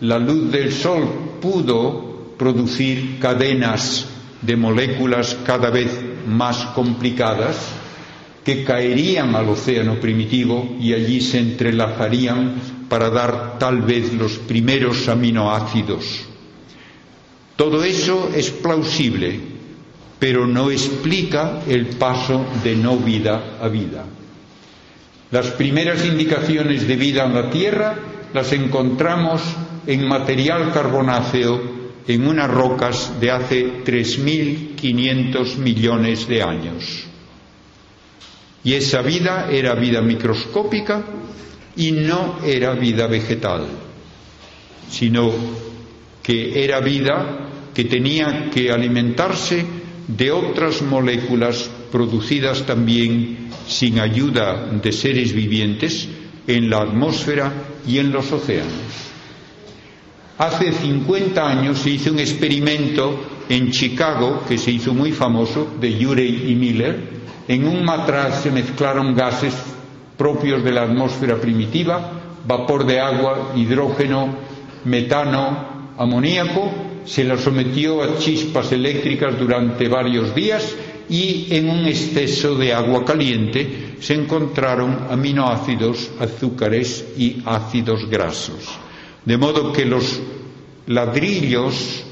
la 0.00 0.18
luz 0.18 0.52
del 0.52 0.72
Sol 0.72 1.08
pudo 1.40 2.05
producir 2.38 3.18
cadenas 3.18 4.06
de 4.42 4.56
moléculas 4.56 5.36
cada 5.44 5.70
vez 5.70 5.90
más 6.26 6.58
complicadas 6.74 7.56
que 8.44 8.62
caerían 8.64 9.34
al 9.34 9.48
océano 9.48 9.96
primitivo 9.96 10.76
y 10.80 10.92
allí 10.92 11.20
se 11.20 11.38
entrelazarían 11.38 12.54
para 12.88 13.10
dar 13.10 13.58
tal 13.58 13.82
vez 13.82 14.12
los 14.12 14.38
primeros 14.38 15.08
aminoácidos. 15.08 16.26
Todo 17.56 17.82
eso 17.82 18.30
es 18.34 18.50
plausible, 18.50 19.40
pero 20.18 20.46
no 20.46 20.70
explica 20.70 21.62
el 21.66 21.86
paso 21.86 22.46
de 22.62 22.76
no 22.76 22.96
vida 22.98 23.58
a 23.60 23.68
vida. 23.68 24.04
Las 25.30 25.48
primeras 25.48 26.04
indicaciones 26.04 26.86
de 26.86 26.96
vida 26.96 27.24
en 27.24 27.34
la 27.34 27.50
Tierra 27.50 27.96
las 28.32 28.52
encontramos 28.52 29.42
en 29.86 30.06
material 30.06 30.72
carbonáceo 30.72 31.75
en 32.08 32.26
unas 32.26 32.50
rocas 32.50 33.20
de 33.20 33.30
hace 33.30 33.84
3.500 33.84 35.56
millones 35.56 36.28
de 36.28 36.42
años. 36.42 37.04
Y 38.62 38.74
esa 38.74 39.02
vida 39.02 39.48
era 39.50 39.74
vida 39.74 40.00
microscópica 40.00 41.04
y 41.76 41.92
no 41.92 42.38
era 42.44 42.74
vida 42.74 43.06
vegetal, 43.06 43.66
sino 44.90 45.30
que 46.22 46.64
era 46.64 46.80
vida 46.80 47.48
que 47.74 47.84
tenía 47.84 48.50
que 48.50 48.70
alimentarse 48.70 49.64
de 50.08 50.30
otras 50.30 50.82
moléculas 50.82 51.70
producidas 51.92 52.64
también 52.64 53.50
sin 53.68 53.98
ayuda 53.98 54.66
de 54.82 54.92
seres 54.92 55.32
vivientes 55.32 56.08
en 56.46 56.70
la 56.70 56.78
atmósfera 56.78 57.52
y 57.86 57.98
en 57.98 58.12
los 58.12 58.30
océanos. 58.32 59.15
Hace 60.38 60.70
50 60.70 61.48
años 61.48 61.78
se 61.78 61.90
hizo 61.90 62.12
un 62.12 62.18
experimento 62.18 63.18
en 63.48 63.70
Chicago, 63.70 64.42
que 64.46 64.58
se 64.58 64.70
hizo 64.70 64.92
muy 64.92 65.12
famoso, 65.12 65.66
de 65.80 66.06
Urey 66.06 66.50
y 66.50 66.54
Miller. 66.54 67.16
En 67.48 67.66
un 67.66 67.82
matraz 67.82 68.42
se 68.42 68.50
mezclaron 68.50 69.14
gases 69.14 69.54
propios 70.18 70.62
de 70.62 70.72
la 70.72 70.82
atmósfera 70.82 71.36
primitiva, 71.36 72.10
vapor 72.46 72.84
de 72.84 73.00
agua, 73.00 73.52
hidrógeno, 73.56 74.36
metano, 74.84 75.94
amoníaco, 75.96 76.70
se 77.06 77.24
la 77.24 77.38
sometió 77.38 78.02
a 78.02 78.18
chispas 78.18 78.72
eléctricas 78.72 79.38
durante 79.38 79.88
varios 79.88 80.34
días 80.34 80.76
y 81.08 81.46
en 81.50 81.70
un 81.70 81.86
exceso 81.86 82.56
de 82.56 82.74
agua 82.74 83.04
caliente 83.04 83.94
se 84.00 84.14
encontraron 84.14 85.06
aminoácidos, 85.08 86.10
azúcares 86.20 87.06
y 87.16 87.42
ácidos 87.46 88.06
grasos. 88.10 88.85
De 89.26 89.36
modo 89.36 89.72
que 89.72 89.84
los 89.84 90.20
ladrillos 90.86 92.04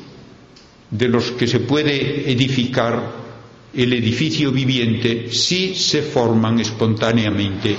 de 0.90 1.08
los 1.08 1.30
que 1.30 1.46
se 1.46 1.60
puede 1.60 2.30
edificar 2.30 3.24
el 3.72 3.92
edificio 3.92 4.50
viviente 4.52 5.32
sí 5.32 5.74
se 5.74 6.02
forman 6.02 6.60
espontáneamente 6.60 7.76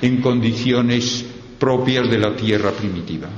en 0.00 0.20
condiciones 0.20 1.24
propias 1.58 2.10
de 2.10 2.18
la 2.18 2.34
tierra 2.34 2.70
primitiva. 2.72 3.28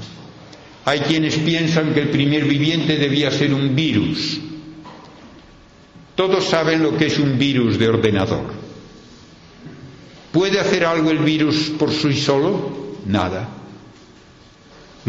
Hay 0.85 1.01
quienes 1.01 1.37
piensan 1.37 1.95
que 1.95 2.01
el 2.01 2.09
primer 2.11 2.45
viviente 2.45 2.97
debía 2.97 3.31
ser 3.31 3.53
un 3.53 3.75
virus. 3.75 4.41
Todos 6.15 6.45
saben 6.45 6.83
lo 6.83 6.97
que 6.97 7.07
es 7.07 7.19
un 7.19 7.39
virus 7.39 7.79
de 7.79 7.89
ordenador. 7.89 8.45
¿Puede 10.33 10.61
hacer 10.61 10.85
algo 10.85 11.11
el 11.11 11.19
virus 11.19 11.73
por 11.79 11.91
sí 11.91 12.15
solo? 12.15 12.97
Nada. 13.07 13.60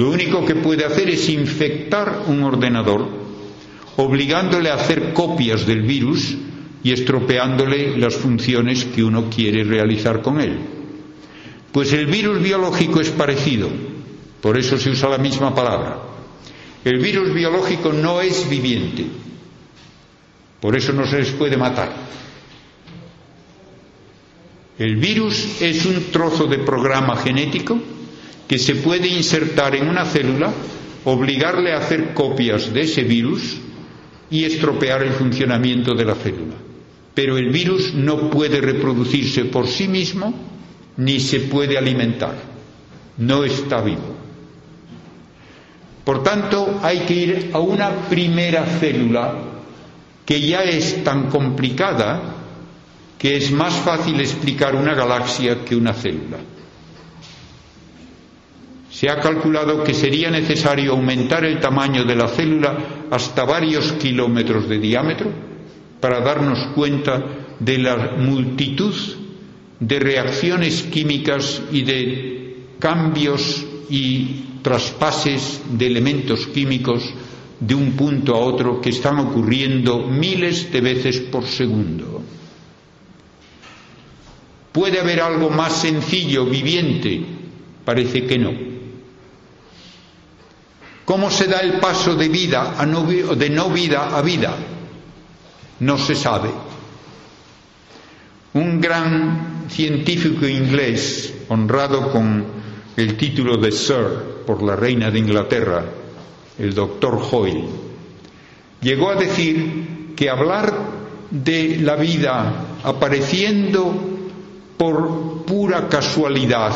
Lo 0.01 0.09
único 0.09 0.43
que 0.43 0.55
puede 0.55 0.83
hacer 0.83 1.11
es 1.11 1.29
infectar 1.29 2.23
un 2.25 2.41
ordenador, 2.41 3.07
obligándole 3.97 4.71
a 4.71 4.73
hacer 4.73 5.13
copias 5.13 5.67
del 5.67 5.83
virus 5.83 6.35
y 6.83 6.91
estropeándole 6.91 7.95
las 7.99 8.15
funciones 8.15 8.83
que 8.85 9.03
uno 9.03 9.29
quiere 9.29 9.63
realizar 9.63 10.23
con 10.23 10.41
él. 10.41 10.57
Pues 11.71 11.93
el 11.93 12.07
virus 12.07 12.41
biológico 12.41 12.99
es 12.99 13.11
parecido, 13.11 13.69
por 14.41 14.57
eso 14.57 14.75
se 14.79 14.89
usa 14.89 15.07
la 15.07 15.19
misma 15.19 15.53
palabra. 15.53 15.99
El 16.83 16.97
virus 16.97 17.31
biológico 17.31 17.93
no 17.93 18.21
es 18.21 18.49
viviente, 18.49 19.05
por 20.61 20.75
eso 20.75 20.93
no 20.93 21.05
se 21.05 21.19
les 21.19 21.29
puede 21.29 21.57
matar. 21.57 21.93
El 24.79 24.95
virus 24.95 25.61
es 25.61 25.85
un 25.85 26.05
trozo 26.11 26.47
de 26.47 26.57
programa 26.57 27.17
genético 27.17 27.77
que 28.51 28.59
se 28.59 28.75
puede 28.75 29.07
insertar 29.07 29.77
en 29.77 29.87
una 29.87 30.03
célula, 30.03 30.51
obligarle 31.05 31.71
a 31.71 31.77
hacer 31.77 32.13
copias 32.13 32.73
de 32.73 32.81
ese 32.81 33.03
virus 33.03 33.57
y 34.29 34.43
estropear 34.43 35.03
el 35.03 35.13
funcionamiento 35.13 35.95
de 35.95 36.03
la 36.03 36.15
célula. 36.15 36.55
Pero 37.15 37.37
el 37.37 37.49
virus 37.49 37.93
no 37.93 38.29
puede 38.29 38.59
reproducirse 38.59 39.45
por 39.45 39.69
sí 39.69 39.87
mismo 39.87 40.33
ni 40.97 41.21
se 41.21 41.39
puede 41.39 41.77
alimentar. 41.77 42.35
No 43.19 43.45
está 43.45 43.79
vivo. 43.79 44.17
Por 46.03 46.21
tanto, 46.21 46.77
hay 46.83 46.99
que 47.05 47.13
ir 47.13 47.51
a 47.53 47.59
una 47.59 48.09
primera 48.09 48.65
célula 48.65 49.33
que 50.25 50.41
ya 50.41 50.63
es 50.63 51.05
tan 51.05 51.29
complicada 51.29 52.21
que 53.17 53.37
es 53.37 53.49
más 53.49 53.75
fácil 53.75 54.19
explicar 54.19 54.75
una 54.75 54.93
galaxia 54.93 55.63
que 55.63 55.73
una 55.73 55.93
célula. 55.93 56.39
Se 58.91 59.09
ha 59.09 59.19
calculado 59.21 59.83
que 59.83 59.93
sería 59.93 60.29
necesario 60.29 60.91
aumentar 60.91 61.45
el 61.45 61.59
tamaño 61.59 62.03
de 62.03 62.15
la 62.15 62.27
célula 62.27 62.77
hasta 63.09 63.45
varios 63.45 63.93
kilómetros 63.93 64.67
de 64.67 64.79
diámetro 64.79 65.31
para 66.01 66.19
darnos 66.19 66.59
cuenta 66.75 67.23
de 67.59 67.77
la 67.77 68.15
multitud 68.17 68.93
de 69.79 69.99
reacciones 69.99 70.83
químicas 70.83 71.61
y 71.71 71.83
de 71.83 72.57
cambios 72.79 73.65
y 73.89 74.43
traspases 74.61 75.61
de 75.71 75.87
elementos 75.87 76.47
químicos 76.47 77.01
de 77.61 77.75
un 77.75 77.93
punto 77.93 78.35
a 78.35 78.39
otro 78.39 78.81
que 78.81 78.89
están 78.89 79.19
ocurriendo 79.19 79.99
miles 79.99 80.71
de 80.71 80.81
veces 80.81 81.19
por 81.19 81.45
segundo. 81.45 82.21
¿Puede 84.71 84.99
haber 84.99 85.21
algo 85.21 85.49
más 85.49 85.81
sencillo, 85.81 86.45
viviente? 86.45 87.21
Parece 87.85 88.25
que 88.25 88.37
no. 88.37 88.80
¿Cómo 91.11 91.29
se 91.29 91.47
da 91.47 91.59
el 91.59 91.73
paso 91.73 92.15
de 92.15 92.29
vida 92.29 92.75
a 92.77 92.85
no, 92.85 93.03
de 93.03 93.49
no 93.49 93.69
vida 93.69 94.15
a 94.17 94.21
vida? 94.21 94.55
No 95.81 95.97
se 95.97 96.15
sabe. 96.15 96.49
Un 98.53 98.79
gran 98.79 99.65
científico 99.69 100.47
inglés, 100.47 101.33
honrado 101.49 102.13
con 102.13 102.45
el 102.95 103.17
título 103.17 103.57
de 103.57 103.73
Sir 103.73 104.45
por 104.47 104.63
la 104.63 104.77
reina 104.77 105.11
de 105.11 105.19
Inglaterra, 105.19 105.83
el 106.57 106.73
doctor 106.73 107.21
Hoyle, 107.29 107.65
llegó 108.79 109.09
a 109.09 109.15
decir 109.15 110.13
que 110.15 110.29
hablar 110.29 110.73
de 111.29 111.75
la 111.81 111.97
vida 111.97 112.67
apareciendo 112.85 113.93
por 114.77 115.43
pura 115.43 115.89
casualidad 115.89 116.73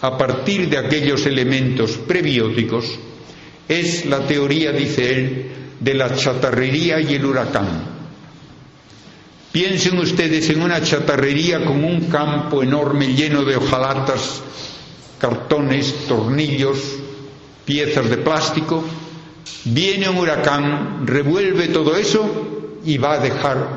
a 0.00 0.16
partir 0.16 0.68
de 0.68 0.78
aquellos 0.78 1.26
elementos 1.26 1.96
prebióticos 1.96 3.00
es 3.68 4.06
la 4.06 4.26
teoría, 4.26 4.72
dice 4.72 5.12
él, 5.14 5.50
de 5.78 5.94
la 5.94 6.14
chatarrería 6.14 7.00
y 7.00 7.14
el 7.14 7.24
huracán. 7.24 7.98
Piensen 9.52 9.98
ustedes 9.98 10.48
en 10.50 10.62
una 10.62 10.82
chatarrería 10.82 11.64
con 11.64 11.84
un 11.84 12.08
campo 12.08 12.62
enorme 12.62 13.14
lleno 13.14 13.44
de 13.44 13.56
hojalatas, 13.56 14.42
cartones, 15.18 16.06
tornillos, 16.06 16.78
piezas 17.64 18.08
de 18.08 18.18
plástico. 18.18 18.84
Viene 19.64 20.08
un 20.08 20.18
huracán, 20.18 21.06
revuelve 21.06 21.68
todo 21.68 21.96
eso 21.96 22.78
y 22.84 22.98
va 22.98 23.14
a 23.14 23.18
dejar 23.18 23.68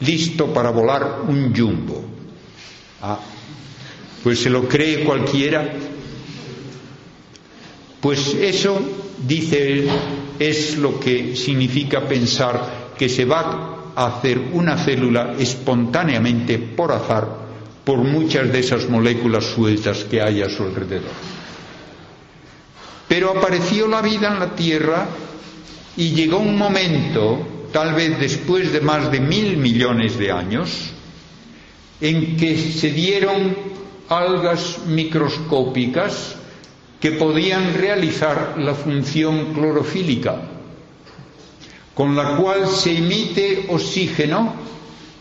listo 0.00 0.52
para 0.52 0.70
volar 0.70 1.20
un 1.28 1.54
jumbo. 1.54 2.04
Ah, 3.02 3.18
pues 4.22 4.40
se 4.40 4.50
lo 4.50 4.66
cree 4.68 5.04
cualquiera. 5.04 5.70
Pues 8.00 8.34
eso 8.34 9.03
dice 9.18 9.72
él, 9.72 9.88
es 10.38 10.76
lo 10.78 10.98
que 10.98 11.36
significa 11.36 12.02
pensar 12.02 12.92
que 12.98 13.08
se 13.08 13.24
va 13.24 13.92
a 13.94 14.06
hacer 14.06 14.38
una 14.52 14.76
célula 14.76 15.34
espontáneamente 15.38 16.58
por 16.58 16.92
azar 16.92 17.44
por 17.84 17.98
muchas 17.98 18.50
de 18.50 18.60
esas 18.60 18.88
moléculas 18.88 19.44
sueltas 19.44 20.04
que 20.04 20.22
hay 20.22 20.42
a 20.42 20.48
su 20.48 20.62
alrededor. 20.62 21.10
Pero 23.06 23.30
apareció 23.30 23.86
la 23.86 24.00
vida 24.00 24.32
en 24.32 24.40
la 24.40 24.54
Tierra 24.54 25.06
y 25.96 26.10
llegó 26.12 26.38
un 26.38 26.56
momento, 26.56 27.68
tal 27.72 27.94
vez 27.94 28.18
después 28.18 28.72
de 28.72 28.80
más 28.80 29.12
de 29.12 29.20
mil 29.20 29.58
millones 29.58 30.18
de 30.18 30.32
años, 30.32 30.90
en 32.00 32.36
que 32.36 32.56
se 32.56 32.90
dieron 32.90 33.54
algas 34.08 34.78
microscópicas 34.86 36.36
que 37.04 37.12
podían 37.12 37.74
realizar 37.74 38.54
la 38.56 38.72
función 38.72 39.52
clorofílica, 39.52 40.40
con 41.94 42.16
la 42.16 42.34
cual 42.38 42.66
se 42.66 42.96
emite 42.96 43.66
oxígeno 43.68 44.54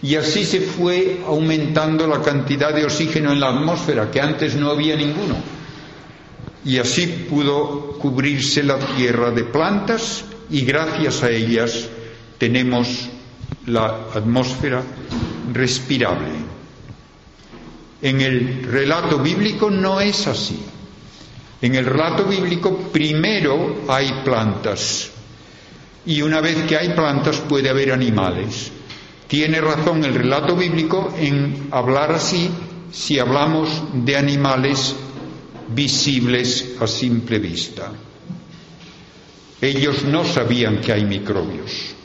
y 0.01 0.15
así 0.15 0.45
se 0.45 0.61
fue 0.61 1.19
aumentando 1.27 2.07
la 2.07 2.21
cantidad 2.21 2.73
de 2.73 2.85
oxígeno 2.85 3.33
en 3.33 3.41
la 3.41 3.49
atmósfera, 3.49 4.09
que 4.09 4.21
antes 4.21 4.55
no 4.55 4.71
había 4.71 4.95
ninguno. 4.95 5.35
Y 6.63 6.77
así 6.77 7.05
pudo 7.29 7.97
cubrirse 7.99 8.63
la 8.63 8.79
tierra 8.79 9.31
de 9.31 9.43
plantas 9.43 10.23
y 10.49 10.61
gracias 10.61 11.21
a 11.21 11.31
ellas 11.31 11.89
tenemos 12.37 13.09
la 13.65 14.07
atmósfera 14.15 14.81
respirable. 15.51 16.31
En 18.01 18.21
el 18.21 18.63
relato 18.63 19.19
bíblico 19.19 19.69
no 19.69 19.99
es 19.99 20.27
así. 20.27 20.57
En 21.63 21.75
el 21.75 21.85
relato 21.85 22.25
bíblico 22.25 22.75
primero 22.91 23.85
hay 23.87 24.11
plantas 24.25 25.09
y 26.05 26.21
una 26.21 26.41
vez 26.41 26.57
que 26.63 26.75
hay 26.75 26.89
plantas 26.89 27.37
puede 27.37 27.69
haber 27.69 27.93
animales. 27.93 28.69
Tiene 29.29 29.61
razón 29.61 30.03
el 30.03 30.13
relato 30.13 30.57
bíblico 30.57 31.13
en 31.17 31.69
hablar 31.71 32.11
así 32.11 32.49
si 32.91 33.17
hablamos 33.17 33.69
de 33.93 34.17
animales 34.17 34.93
visibles 35.69 36.73
a 36.81 36.85
simple 36.85 37.39
vista. 37.39 37.93
Ellos 39.61 40.03
no 40.03 40.25
sabían 40.25 40.81
que 40.81 40.91
hay 40.91 41.05
microbios. 41.05 41.95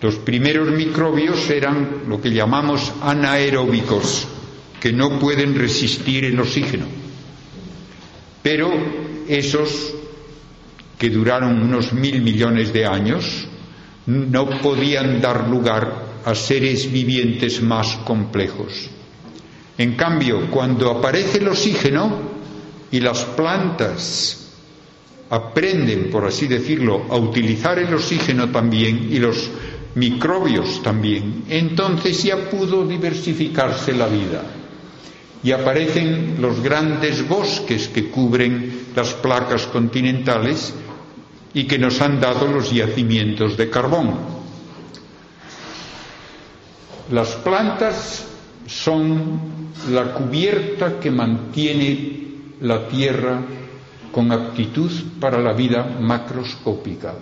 Los 0.00 0.14
primeros 0.14 0.70
microbios 0.70 1.50
eran 1.50 2.04
lo 2.08 2.18
que 2.18 2.30
llamamos 2.32 2.94
anaeróbicos, 3.02 4.26
que 4.80 4.90
no 4.94 5.18
pueden 5.18 5.54
resistir 5.54 6.24
el 6.24 6.40
oxígeno. 6.40 6.95
Pero 8.46 8.70
esos 9.26 9.92
que 10.96 11.10
duraron 11.10 11.60
unos 11.60 11.92
mil 11.92 12.22
millones 12.22 12.72
de 12.72 12.86
años 12.86 13.48
no 14.06 14.48
podían 14.62 15.20
dar 15.20 15.48
lugar 15.48 16.20
a 16.24 16.32
seres 16.32 16.92
vivientes 16.92 17.60
más 17.60 17.96
complejos. 18.04 18.88
En 19.76 19.96
cambio, 19.96 20.48
cuando 20.48 20.92
aparece 20.92 21.38
el 21.38 21.48
oxígeno 21.48 22.20
y 22.92 23.00
las 23.00 23.24
plantas 23.24 24.52
aprenden, 25.28 26.08
por 26.08 26.24
así 26.24 26.46
decirlo, 26.46 27.04
a 27.10 27.16
utilizar 27.16 27.80
el 27.80 27.92
oxígeno 27.92 28.52
también 28.52 29.08
y 29.10 29.18
los 29.18 29.50
microbios 29.96 30.84
también, 30.84 31.42
entonces 31.48 32.22
ya 32.22 32.48
pudo 32.48 32.86
diversificarse 32.86 33.92
la 33.92 34.06
vida 34.06 34.44
y 35.46 35.52
aparecen 35.52 36.38
los 36.40 36.60
grandes 36.60 37.28
bosques 37.28 37.86
que 37.86 38.10
cubren 38.10 38.88
las 38.96 39.14
placas 39.14 39.64
continentales 39.68 40.74
y 41.54 41.68
que 41.68 41.78
nos 41.78 42.00
han 42.00 42.20
dado 42.20 42.48
los 42.48 42.72
yacimientos 42.72 43.56
de 43.56 43.70
carbón. 43.70 44.10
Las 47.12 47.28
plantas 47.36 48.26
son 48.66 49.38
la 49.92 50.14
cubierta 50.14 50.98
que 50.98 51.12
mantiene 51.12 52.22
la 52.62 52.88
Tierra 52.88 53.40
con 54.10 54.32
aptitud 54.32 54.90
para 55.20 55.40
la 55.40 55.52
vida 55.52 55.96
macroscópica 56.00 57.14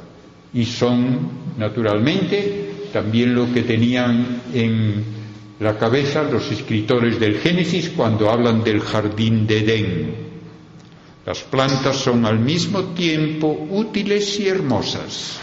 y 0.55 0.65
son, 0.65 1.29
naturalmente, 1.59 2.89
también 2.91 3.35
lo 3.35 3.53
que 3.53 3.65
tenían 3.65 4.41
en 4.55 5.14
la 5.65 5.79
cabeza 5.79 6.23
los 6.25 6.53
escritores 6.53 7.19
del 7.19 7.39
Génesis 7.39 7.89
cuando 7.97 8.31
hablan 8.31 8.63
del 8.63 8.83
jardín 8.83 9.47
de 9.47 9.61
Edén. 9.61 10.15
Las 11.25 11.39
plantas 11.41 11.97
son 11.97 12.27
al 12.27 12.39
mismo 12.39 12.83
tiempo 12.93 13.67
útiles 13.71 14.39
y 14.41 14.49
hermosas. 14.49 15.39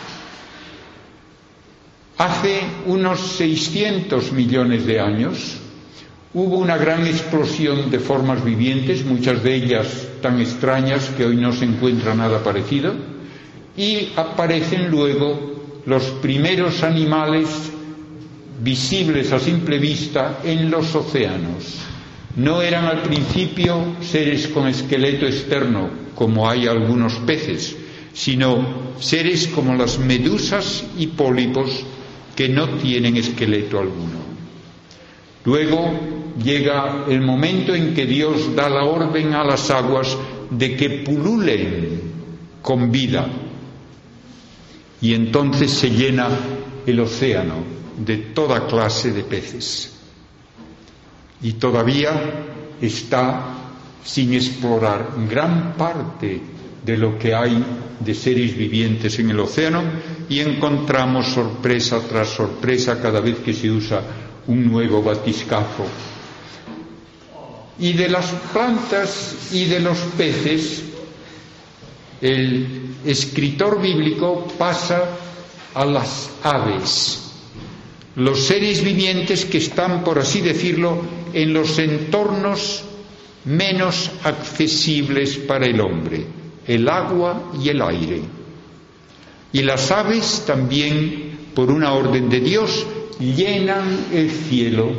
Hace 2.20 2.60
unos 2.86 3.20
600 3.20 4.32
millones 4.34 4.86
de 4.86 5.00
años 5.00 5.58
hubo 6.36 6.58
una 6.58 6.78
gran 6.78 7.08
explosión 7.08 7.90
de 7.90 7.98
formas 7.98 8.46
vivientes, 8.46 9.04
muchas 9.04 9.42
de 9.42 9.56
ellas 9.56 10.08
tan 10.22 10.40
extrañas 10.40 11.10
que 11.18 11.26
hoy 11.26 11.38
no 11.38 11.52
se 11.52 11.66
encuentra 11.66 12.14
nada 12.14 12.44
parecido, 12.44 12.94
y 13.76 14.10
aparecen 14.16 14.92
luego 14.92 15.82
los 15.88 16.04
primeros 16.22 16.84
animales 16.84 17.72
visibles 18.62 19.32
a 19.32 19.40
simple 19.40 19.80
vista 19.80 20.40
en 20.44 20.70
los 20.70 20.94
océanos. 20.96 21.80
No 22.36 22.62
eran 22.62 22.86
al 22.86 23.02
principio 23.02 23.96
seres 24.02 24.48
con 24.48 24.68
esqueleto 24.68 25.26
externo, 25.26 25.90
como 26.16 26.50
hay 26.50 26.68
algunos 26.68 27.16
peces, 27.26 27.76
sino 28.14 28.94
seres 29.00 29.48
como 29.48 29.76
las 29.76 29.98
medusas 30.00 30.86
y 30.98 31.08
pólipos 31.08 31.84
que 32.36 32.48
no 32.48 32.70
tienen 32.78 33.18
esqueleto 33.18 33.80
alguno. 33.80 34.22
Luego 35.44 35.92
llega 36.42 37.06
el 37.10 37.22
momento 37.22 37.74
en 37.74 37.94
que 37.94 38.06
Dios 38.06 38.56
da 38.56 38.70
la 38.70 38.86
orden 38.86 39.34
a 39.34 39.44
las 39.44 39.70
aguas 39.72 40.16
de 40.52 40.76
que 40.76 40.90
pululen 41.04 42.02
con 42.62 42.92
vida. 42.92 43.28
Y 45.02 45.16
entonces 45.16 45.72
se 45.72 45.90
llena 45.90 46.30
el 46.86 47.00
océano 47.00 47.81
de 47.98 48.18
toda 48.18 48.68
clase 48.68 49.12
de 49.12 49.24
peces. 49.24 49.92
Y 51.42 51.54
todavía 51.54 52.12
está 52.82 53.58
sin 54.04 54.34
explorar 54.34 55.10
gran 55.30 55.74
parte 55.74 56.42
de 56.84 56.98
lo 56.98 57.18
que 57.18 57.34
hay 57.36 57.64
de 58.00 58.16
seres 58.16 58.58
vivientes 58.58 59.20
en 59.20 59.30
el 59.30 59.40
océano 59.40 59.84
y 60.28 60.40
encontramos 60.40 61.28
sorpresa 61.28 62.00
tras 62.08 62.30
sorpresa 62.30 63.00
cada 63.02 63.20
vez 63.20 63.38
que 63.40 63.54
se 63.54 63.70
usa 63.70 64.02
un 64.48 64.72
nuevo 64.72 65.04
batiscafo. 65.04 65.86
Y 67.80 67.94
de 67.94 68.10
las 68.10 68.28
plantas 68.54 69.50
y 69.52 69.66
de 69.66 69.80
los 69.80 69.98
peces, 70.18 70.84
el 72.22 72.96
escritor 73.06 73.82
bíblico 73.82 74.48
pasa 74.58 75.04
a 75.74 75.86
las 75.86 76.30
aves 76.44 77.31
los 78.16 78.46
seres 78.46 78.84
vivientes 78.84 79.46
que 79.46 79.58
están, 79.58 80.04
por 80.04 80.20
así 80.20 80.42
decirlo, 80.42 81.02
en 81.34 81.54
los 81.54 81.80
entornos 81.80 82.84
menos 83.46 84.12
accesibles 84.24 85.38
para 85.38 85.66
el 85.66 85.80
hombre, 85.80 86.26
el 86.68 86.88
agua 86.90 87.52
y 87.62 87.70
el 87.70 87.82
aire. 87.82 88.22
Y 89.54 89.62
las 89.64 89.92
aves 89.92 90.44
también, 90.46 91.38
por 91.56 91.72
una 91.72 91.94
orden 91.94 92.30
de 92.30 92.40
Dios, 92.40 92.86
llenan 93.20 94.08
el 94.14 94.30
cielo. 94.30 94.92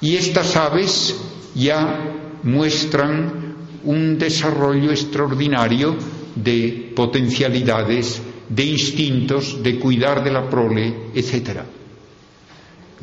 Y 0.00 0.16
estas 0.16 0.56
aves 0.56 1.16
ya 1.54 2.40
muestran 2.42 3.54
un 3.84 4.18
desarrollo 4.18 4.90
extraordinario 4.90 5.96
de 6.34 6.92
potencialidades 6.94 8.20
de 8.48 8.64
instintos, 8.64 9.62
de 9.62 9.78
cuidar 9.78 10.22
de 10.22 10.30
la 10.30 10.48
prole, 10.48 11.10
etc. 11.14 11.60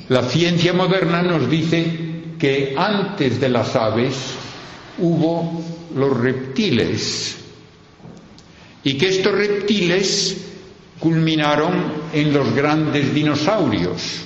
La 0.09 0.23
ciencia 0.23 0.73
moderna 0.73 1.21
nos 1.21 1.49
dice 1.49 2.11
que 2.37 2.73
antes 2.77 3.39
de 3.39 3.49
las 3.49 3.75
aves 3.75 4.15
hubo 4.99 5.63
los 5.95 6.17
reptiles 6.19 7.37
y 8.83 8.97
que 8.97 9.09
estos 9.09 9.33
reptiles 9.33 10.37
culminaron 10.99 11.93
en 12.13 12.33
los 12.33 12.53
grandes 12.53 13.13
dinosaurios 13.13 14.25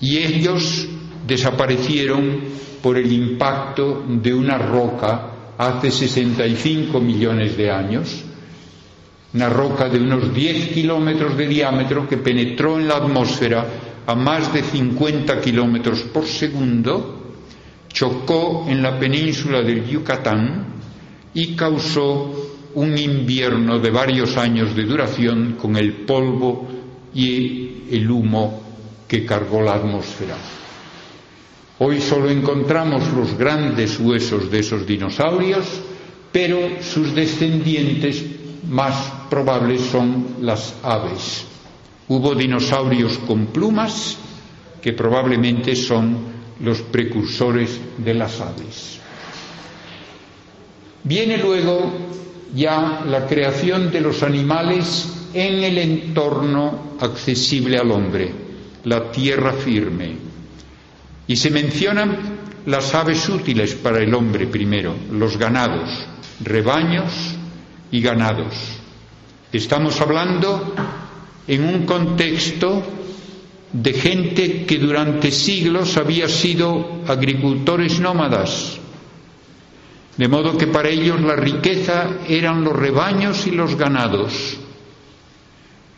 y 0.00 0.18
ellos 0.18 0.86
desaparecieron 1.26 2.40
por 2.82 2.96
el 2.98 3.10
impacto 3.12 4.04
de 4.08 4.32
una 4.34 4.58
roca 4.58 5.30
hace 5.58 5.90
65 5.90 7.00
millones 7.00 7.56
de 7.56 7.70
años 7.70 8.25
una 9.36 9.50
roca 9.50 9.86
de 9.90 9.98
unos 9.98 10.32
10 10.32 10.68
kilómetros 10.68 11.36
de 11.36 11.46
diámetro 11.46 12.08
que 12.08 12.16
penetró 12.16 12.80
en 12.80 12.88
la 12.88 12.96
atmósfera 12.96 13.66
a 14.06 14.14
más 14.14 14.50
de 14.50 14.62
50 14.62 15.42
kilómetros 15.42 16.00
por 16.04 16.24
segundo, 16.24 17.34
chocó 17.92 18.64
en 18.66 18.82
la 18.82 18.98
península 18.98 19.60
del 19.60 19.86
Yucatán 19.86 20.68
y 21.34 21.54
causó 21.54 22.32
un 22.76 22.96
invierno 22.96 23.78
de 23.78 23.90
varios 23.90 24.38
años 24.38 24.74
de 24.74 24.84
duración 24.84 25.56
con 25.60 25.76
el 25.76 25.92
polvo 26.06 26.68
y 27.12 27.82
el 27.90 28.10
humo 28.10 28.62
que 29.06 29.26
cargó 29.26 29.60
la 29.60 29.74
atmósfera. 29.74 30.36
Hoy 31.78 32.00
solo 32.00 32.30
encontramos 32.30 33.12
los 33.12 33.36
grandes 33.36 34.00
huesos 34.00 34.50
de 34.50 34.60
esos 34.60 34.86
dinosaurios, 34.86 35.66
pero 36.32 36.58
sus 36.80 37.14
descendientes 37.14 38.24
más 38.70 39.15
probables 39.28 39.82
son 39.82 40.36
las 40.40 40.74
aves. 40.82 41.44
Hubo 42.08 42.34
dinosaurios 42.34 43.18
con 43.18 43.46
plumas 43.46 44.16
que 44.80 44.92
probablemente 44.92 45.74
son 45.74 46.18
los 46.60 46.80
precursores 46.82 47.80
de 47.98 48.14
las 48.14 48.40
aves. 48.40 49.00
Viene 51.02 51.38
luego 51.38 51.92
ya 52.54 53.02
la 53.06 53.26
creación 53.26 53.90
de 53.90 54.00
los 54.00 54.22
animales 54.22 55.28
en 55.34 55.64
el 55.64 55.78
entorno 55.78 56.96
accesible 57.00 57.78
al 57.78 57.90
hombre, 57.90 58.32
la 58.84 59.10
tierra 59.10 59.52
firme. 59.52 60.16
Y 61.26 61.36
se 61.36 61.50
mencionan 61.50 62.16
las 62.66 62.94
aves 62.94 63.28
útiles 63.28 63.74
para 63.74 63.98
el 64.00 64.14
hombre 64.14 64.46
primero, 64.46 64.94
los 65.12 65.36
ganados, 65.36 65.90
rebaños 66.42 67.12
y 67.90 68.00
ganados. 68.00 68.75
Estamos 69.56 69.98
hablando 70.02 70.74
en 71.48 71.64
un 71.64 71.86
contexto 71.86 72.82
de 73.72 73.92
gente 73.94 74.66
que 74.66 74.76
durante 74.76 75.30
siglos 75.30 75.96
había 75.96 76.28
sido 76.28 77.00
agricultores 77.08 77.98
nómadas, 77.98 78.76
de 80.18 80.28
modo 80.28 80.58
que 80.58 80.66
para 80.66 80.90
ellos 80.90 81.22
la 81.22 81.36
riqueza 81.36 82.18
eran 82.28 82.62
los 82.64 82.76
rebaños 82.76 83.46
y 83.46 83.52
los 83.52 83.76
ganados. 83.76 84.58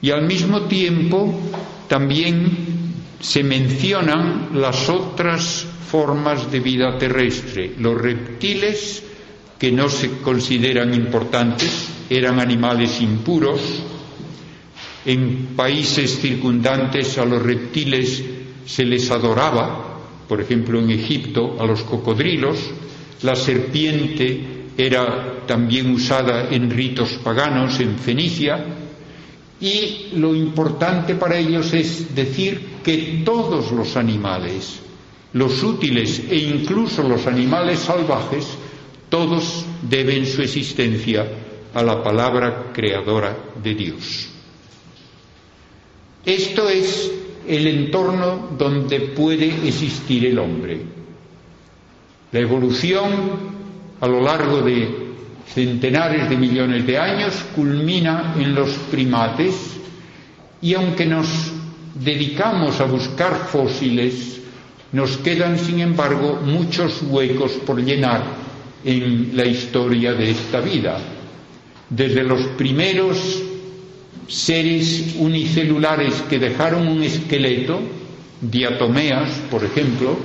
Y 0.03 0.13
al 0.13 0.25
mismo 0.25 0.63
tiempo 0.63 1.35
también 1.89 2.93
se 3.21 3.43
mencionan 3.43 4.51
las 4.55 4.89
otras 4.89 5.67
formas 5.91 6.49
de 6.53 6.61
vida 6.61 6.97
terrestre, 6.97 7.75
los 7.81 8.01
reptiles 8.01 9.03
que 9.59 9.73
no 9.73 9.89
se 9.89 10.19
consideran 10.21 10.95
importantes, 10.95 11.98
eran 12.11 12.41
animales 12.41 13.01
impuros. 13.01 13.61
En 15.05 15.49
países 15.57 16.19
circundantes 16.21 17.19
a 17.19 17.25
los 17.25 17.43
reptiles 17.43 18.23
se 18.67 18.85
les 18.85 19.11
adoraba, 19.11 19.99
por 20.29 20.41
ejemplo 20.41 20.79
en 20.79 20.91
Egipto 20.91 21.57
a 21.59 21.67
los 21.67 21.83
cocodrilos, 21.83 22.59
la 23.23 23.35
serpiente 23.35 24.41
era 24.77 25.45
también 25.47 25.91
usada 25.91 26.49
en 26.51 26.71
ritos 26.71 27.13
paganos 27.25 27.81
en 27.81 27.97
Fenicia, 27.99 28.65
y 29.61 30.11
lo 30.15 30.35
importante 30.35 31.15
para 31.15 31.37
ellos 31.37 31.73
es 31.73 32.15
decir 32.15 32.61
que 32.85 33.23
todos 33.25 33.73
los 33.73 33.97
animales, 33.97 34.79
los 35.33 35.63
útiles 35.63 36.23
e 36.31 36.37
incluso 36.37 37.03
los 37.03 37.27
animales 37.27 37.81
salvajes, 37.81 38.47
todos 39.09 39.65
deben 39.83 40.27
su 40.27 40.43
existencia 40.43 41.27
a 41.75 41.83
la 41.83 42.03
palabra 42.03 42.71
creadora 42.73 43.37
de 43.63 43.75
Dios. 43.75 44.29
Esto 46.25 46.69
es 46.69 47.11
el 47.47 47.67
entorno 47.67 48.51
donde 48.59 49.01
puede 49.01 49.47
existir 49.67 50.27
el 50.27 50.39
hombre. 50.39 50.81
La 52.33 52.41
evolución 52.41 53.11
a 54.01 54.07
lo 54.07 54.21
largo 54.21 54.61
de 54.61 55.09
centenares 55.47 56.29
de 56.29 56.37
millones 56.37 56.87
de 56.87 56.99
años 56.99 57.35
culmina 57.57 58.35
en 58.39 58.55
los 58.55 58.71
primates 58.91 59.55
y 60.61 60.75
aunque 60.75 61.07
nos 61.07 61.27
dedicamos 61.95 62.81
a 62.81 62.85
buscar 62.85 63.35
fósiles, 63.51 64.41
nos 64.93 65.17
quedan 65.19 65.59
sin 65.59 65.81
embargo 65.81 66.41
muchos 66.45 67.03
huecos 67.03 67.53
por 67.67 67.83
llenar 67.83 68.23
en 68.85 69.31
la 69.35 69.47
historia 69.47 70.13
de 70.13 70.31
esta 70.31 70.61
vida. 70.61 70.99
Desde 71.91 72.23
los 72.23 72.47
primeros 72.49 73.43
seres 74.27 75.15
unicelulares 75.19 76.23
que 76.29 76.39
dejaron 76.39 76.87
un 76.87 77.03
esqueleto, 77.03 77.81
diatomeas, 78.43 79.31
por 79.51 79.65
ejemplo, 79.65 80.17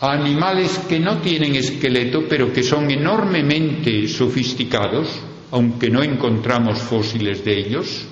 a 0.00 0.12
animales 0.12 0.78
que 0.86 1.00
no 1.00 1.18
tienen 1.18 1.56
esqueleto 1.56 2.24
pero 2.28 2.52
que 2.52 2.62
son 2.62 2.90
enormemente 2.90 4.06
sofisticados, 4.08 5.08
aunque 5.50 5.88
no 5.88 6.02
encontramos 6.02 6.80
fósiles 6.80 7.42
de 7.42 7.58
ellos, 7.58 8.04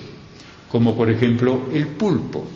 como 0.71 0.95
por 0.95 1.11
ejemplo 1.11 1.67
el 1.71 1.87
pulpo. 1.87 2.47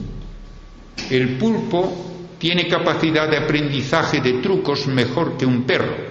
El 1.11 1.37
pulpo 1.37 2.07
tiene 2.39 2.67
capacidad 2.67 3.29
de 3.29 3.37
aprendizaje 3.37 4.19
de 4.19 4.33
trucos 4.41 4.87
mejor 4.87 5.37
que 5.37 5.45
un 5.45 5.63
perro 5.63 6.08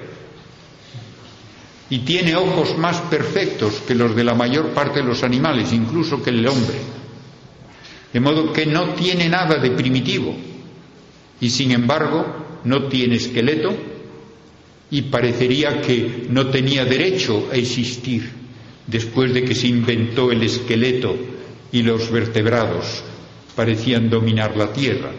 y 1.91 2.01
tiene 2.01 2.37
ojos 2.37 2.77
más 2.77 3.01
perfectos 3.03 3.83
que 3.87 3.95
los 3.95 4.15
de 4.15 4.25
la 4.25 4.35
mayor 4.35 4.69
parte 4.71 5.01
de 5.01 5.07
los 5.07 5.23
animales, 5.23 5.73
incluso 5.73 6.23
que 6.23 6.31
el 6.31 6.47
hombre. 6.47 6.77
De 8.13 8.21
modo 8.21 8.53
que 8.53 8.67
no 8.67 8.91
tiene 8.95 9.29
nada 9.29 9.59
de 9.59 9.71
primitivo 9.71 10.35
y 11.41 11.51
sin 11.51 11.71
embargo 11.73 12.27
no 12.65 12.85
tiene 12.85 13.17
esqueleto 13.17 13.75
y 14.91 15.03
parecería 15.03 15.81
que 15.83 16.27
no 16.31 16.47
tenía 16.49 16.85
derecho 16.85 17.49
a 17.53 17.57
existir 17.57 18.31
después 18.87 19.33
de 19.35 19.45
que 19.45 19.55
se 19.55 19.69
inventó 19.69 20.33
el 20.33 20.43
esqueleto 20.43 21.15
y 21.71 21.83
los 21.83 22.11
vertebrados 22.11 23.03
parecían 23.55 24.09
dominar 24.09 24.57
la 24.57 24.73
Tierra. 24.73 25.11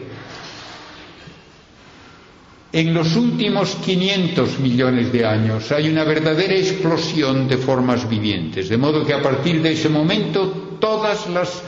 En 2.72 2.94
los 2.94 3.16
últimos 3.16 3.76
500 3.84 4.60
millones 4.60 5.12
de 5.12 5.26
años 5.26 5.72
hay 5.72 5.90
una 5.90 6.04
verdadera 6.04 6.54
explosión 6.54 7.48
de 7.48 7.58
formas 7.58 8.08
vivientes, 8.08 8.70
de 8.70 8.78
modo 8.78 9.04
que 9.04 9.14
a 9.14 9.24
partir 9.24 9.62
de 9.64 9.72
ese 9.72 9.90
momento 9.90 10.78
todas 10.80 11.28
las 11.30 11.64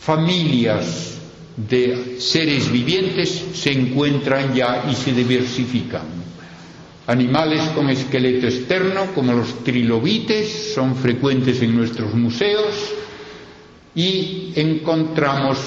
familias 0.00 1.18
de 1.54 2.16
seres 2.18 2.72
vivientes 2.72 3.44
se 3.52 3.72
encuentran 3.72 4.54
ya 4.54 4.86
y 4.90 4.94
se 4.94 5.12
diversifican. 5.12 6.06
Animales 7.08 7.60
con 7.74 7.90
esqueleto 7.90 8.46
externo, 8.46 9.12
como 9.14 9.34
los 9.34 9.62
trilobites, 9.64 10.72
son 10.74 10.96
frecuentes 10.96 11.60
en 11.60 11.76
nuestros 11.76 12.14
museos 12.14 12.74
y 13.94 14.52
encontramos 14.56 15.58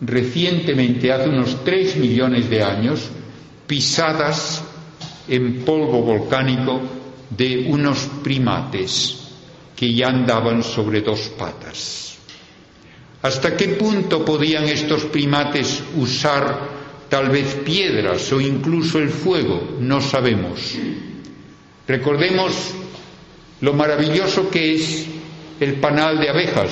recientemente, 0.00 1.12
hace 1.12 1.28
unos 1.30 1.64
tres 1.64 1.96
millones 1.96 2.48
de 2.48 2.62
años, 2.62 3.10
pisadas 3.66 4.62
en 5.28 5.64
polvo 5.64 6.02
volcánico 6.02 6.80
de 7.30 7.66
unos 7.68 7.98
primates 8.22 9.18
que 9.74 9.92
ya 9.94 10.08
andaban 10.08 10.62
sobre 10.62 11.00
dos 11.00 11.20
patas. 11.38 12.16
¿Hasta 13.22 13.56
qué 13.56 13.68
punto 13.68 14.24
podían 14.24 14.64
estos 14.64 15.04
primates 15.06 15.82
usar 15.96 16.58
tal 17.08 17.30
vez 17.30 17.54
piedras 17.64 18.30
o 18.32 18.40
incluso 18.40 18.98
el 18.98 19.08
fuego? 19.08 19.78
No 19.80 20.00
sabemos. 20.00 20.74
Recordemos 21.88 22.72
lo 23.62 23.72
maravilloso 23.72 24.50
que 24.50 24.74
es 24.74 25.06
el 25.60 25.74
panal 25.80 26.18
de 26.20 26.28
abejas 26.28 26.70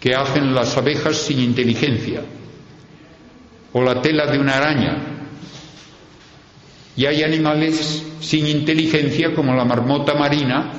que 0.00 0.14
hacen 0.14 0.54
las 0.54 0.76
abejas 0.78 1.16
sin 1.18 1.40
inteligencia, 1.40 2.22
o 3.72 3.82
la 3.82 4.00
tela 4.00 4.26
de 4.26 4.38
una 4.38 4.54
araña. 4.56 5.19
Y 7.00 7.06
hay 7.06 7.22
animales 7.22 8.04
sin 8.20 8.46
inteligencia 8.46 9.34
como 9.34 9.54
la 9.54 9.64
marmota 9.64 10.12
marina 10.12 10.70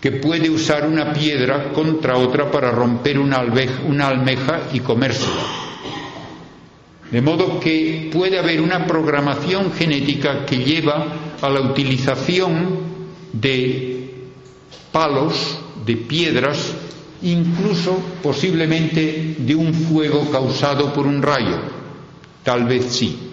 que 0.00 0.12
puede 0.12 0.48
usar 0.48 0.86
una 0.86 1.12
piedra 1.12 1.72
contra 1.72 2.18
otra 2.18 2.52
para 2.52 2.70
romper 2.70 3.18
una, 3.18 3.38
almeja 3.38 4.68
y 4.72 4.78
comérsela. 4.78 5.42
De 7.10 7.20
modo 7.20 7.58
que 7.58 8.08
puede 8.12 8.38
haber 8.38 8.60
una 8.60 8.86
programación 8.86 9.72
genética 9.72 10.46
que 10.46 10.58
lleva 10.58 11.34
a 11.42 11.48
la 11.48 11.62
utilización 11.62 12.78
de 13.32 14.28
palos, 14.92 15.58
de 15.84 15.96
piedras, 15.96 16.74
incluso 17.22 17.98
posiblemente 18.22 19.34
de 19.36 19.56
un 19.56 19.74
fuego 19.74 20.30
causado 20.30 20.92
por 20.92 21.08
un 21.08 21.20
rayo. 21.22 21.58
Tal 22.44 22.66
vez 22.66 22.84
sí. 22.84 23.25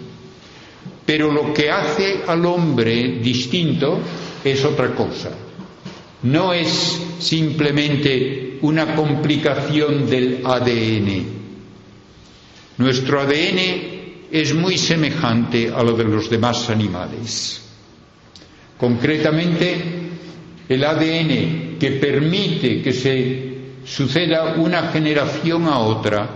Pero 1.06 1.30
lo 1.32 1.52
que 1.52 1.70
hace 1.70 2.22
al 2.26 2.44
hombre 2.46 3.18
distinto 3.20 4.00
es 4.42 4.64
otra 4.64 4.94
cosa 4.94 5.30
no 6.24 6.52
es 6.54 7.00
simplemente 7.18 8.58
una 8.62 8.94
complicación 8.94 10.08
del 10.08 10.40
ADN. 10.44 11.24
Nuestro 12.78 13.20
ADN 13.20 13.58
es 14.32 14.54
muy 14.54 14.78
semejante 14.78 15.70
a 15.70 15.82
lo 15.82 15.92
de 15.92 16.04
los 16.04 16.30
demás 16.30 16.70
animales. 16.70 17.62
Concretamente, 18.78 19.76
el 20.68 20.82
ADN 20.84 21.76
que 21.78 21.90
permite 22.00 22.80
que 22.80 22.92
se 22.92 23.54
suceda 23.84 24.54
una 24.54 24.88
generación 24.90 25.66
a 25.66 25.78
otra 25.78 26.28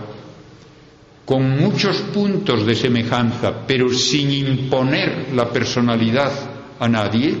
con 1.29 1.59
muchos 1.59 1.97
puntos 2.11 2.65
de 2.65 2.73
semejanza, 2.73 3.67
pero 3.67 3.93
sin 3.93 4.31
imponer 4.31 5.27
la 5.35 5.47
personalidad 5.53 6.31
a 6.79 6.89
nadie, 6.89 7.35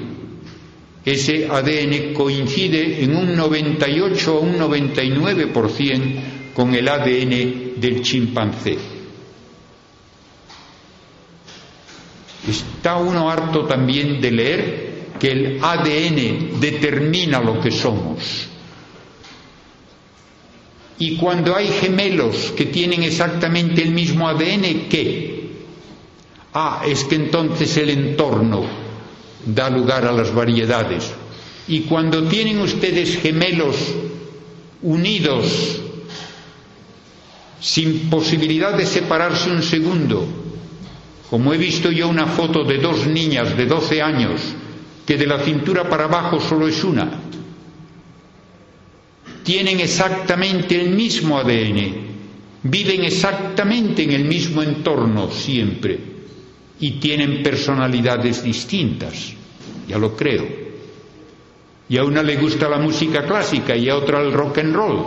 ese 1.03 1.47
ADN 1.49 2.13
coincide 2.13 3.03
en 3.03 3.15
un 3.15 3.35
98 3.35 4.35
o 4.35 4.41
un 4.41 4.59
99% 4.59 6.53
con 6.53 6.75
el 6.75 6.87
ADN 6.87 7.81
del 7.81 8.03
chimpancé. 8.03 8.77
Está 12.47 12.97
uno 12.97 13.27
harto 13.31 13.65
también 13.65 14.21
de 14.21 14.31
leer 14.31 14.89
que 15.19 15.31
el 15.31 15.59
ADN 15.63 16.59
determina 16.59 17.39
lo 17.41 17.59
que 17.59 17.71
somos. 17.71 18.48
Y 20.99 21.15
cuando 21.15 21.55
hay 21.55 21.67
gemelos 21.67 22.53
que 22.57 22.65
tienen 22.65 23.03
exactamente 23.03 23.81
el 23.81 23.91
mismo 23.91 24.27
ADN, 24.27 24.89
¿qué? 24.89 25.49
Ah, 26.53 26.83
es 26.85 27.05
que 27.05 27.15
entonces 27.15 27.77
el 27.77 27.89
entorno 27.89 28.65
da 29.45 29.69
lugar 29.69 30.05
a 30.05 30.11
las 30.11 30.33
variedades. 30.33 31.13
Y 31.69 31.81
cuando 31.81 32.23
tienen 32.23 32.59
ustedes 32.59 33.17
gemelos 33.17 33.75
unidos, 34.81 35.79
sin 37.61 38.09
posibilidad 38.09 38.75
de 38.75 38.85
separarse 38.85 39.51
un 39.51 39.63
segundo, 39.63 40.27
como 41.29 41.53
he 41.53 41.57
visto 41.57 41.91
yo 41.91 42.09
una 42.09 42.25
foto 42.25 42.63
de 42.63 42.77
dos 42.77 43.05
niñas 43.05 43.55
de 43.55 43.65
12 43.65 44.01
años, 44.01 44.41
que 45.05 45.15
de 45.15 45.27
la 45.27 45.39
cintura 45.39 45.87
para 45.87 46.05
abajo 46.05 46.41
solo 46.41 46.67
es 46.67 46.83
una, 46.83 47.09
tienen 49.43 49.79
exactamente 49.79 50.79
el 50.79 50.89
mismo 50.91 51.37
ADN, 51.37 51.93
viven 52.63 53.03
exactamente 53.03 54.03
en 54.03 54.11
el 54.11 54.25
mismo 54.25 54.61
entorno 54.61 55.31
siempre 55.31 55.97
y 56.79 56.91
tienen 56.91 57.43
personalidades 57.43 58.43
distintas, 58.43 59.33
ya 59.87 59.97
lo 59.97 60.15
creo. 60.15 60.45
Y 61.89 61.97
a 61.97 62.03
una 62.03 62.21
le 62.21 62.35
gusta 62.37 62.69
la 62.69 62.77
música 62.77 63.25
clásica 63.25 63.75
y 63.75 63.89
a 63.89 63.95
otra 63.97 64.21
el 64.21 64.31
rock 64.31 64.59
and 64.59 64.75
roll. 64.75 65.05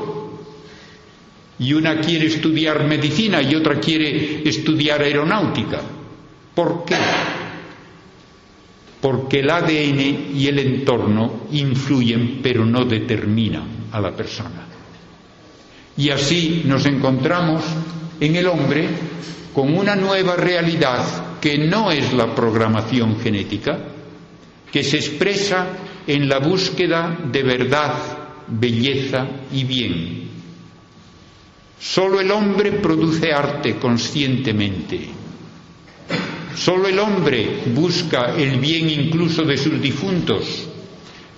Y 1.60 1.72
una 1.74 2.00
quiere 2.00 2.26
estudiar 2.26 2.84
medicina 2.84 3.40
y 3.40 3.54
otra 3.54 3.78
quiere 3.78 4.42
estudiar 4.48 5.00
aeronáutica. 5.00 5.80
¿Por 6.54 6.84
qué? 6.84 6.96
Porque 9.03 9.40
el 9.40 9.50
ADN 9.50 10.32
y 10.34 10.46
el 10.46 10.59
entorno 10.61 11.48
influyen 11.50 12.40
pero 12.42 12.64
no 12.64 12.84
determinan 12.86 13.88
a 13.92 14.00
la 14.00 14.12
persona. 14.12 14.68
Y 15.96 16.09
así 16.09 16.62
nos 16.64 16.86
encontramos 16.86 17.62
en 18.20 18.36
el 18.36 18.46
hombre 18.46 18.88
con 19.53 19.76
una 19.76 19.96
nueva 19.96 20.36
realidad 20.36 21.38
que 21.40 21.59
no 21.59 21.90
es 21.90 22.12
la 22.12 22.34
programación 22.34 23.18
genética, 23.20 23.78
que 24.70 24.84
se 24.84 24.98
expresa 24.98 25.66
en 26.07 26.28
la 26.28 26.38
búsqueda 26.38 27.18
de 27.30 27.42
verdad, 27.42 27.94
belleza 28.46 29.26
y 29.53 29.64
bien. 29.64 30.22
Solo 31.78 32.20
el 32.20 32.30
hombre 32.30 32.72
produce 32.72 33.32
arte 33.32 33.74
conscientemente. 33.76 35.21
Solo 36.57 36.88
el 36.88 36.98
hombre 36.98 37.62
busca 37.74 38.34
el 38.36 38.59
bien 38.59 38.90
incluso 38.90 39.42
de 39.42 39.57
sus 39.57 39.80
difuntos 39.80 40.68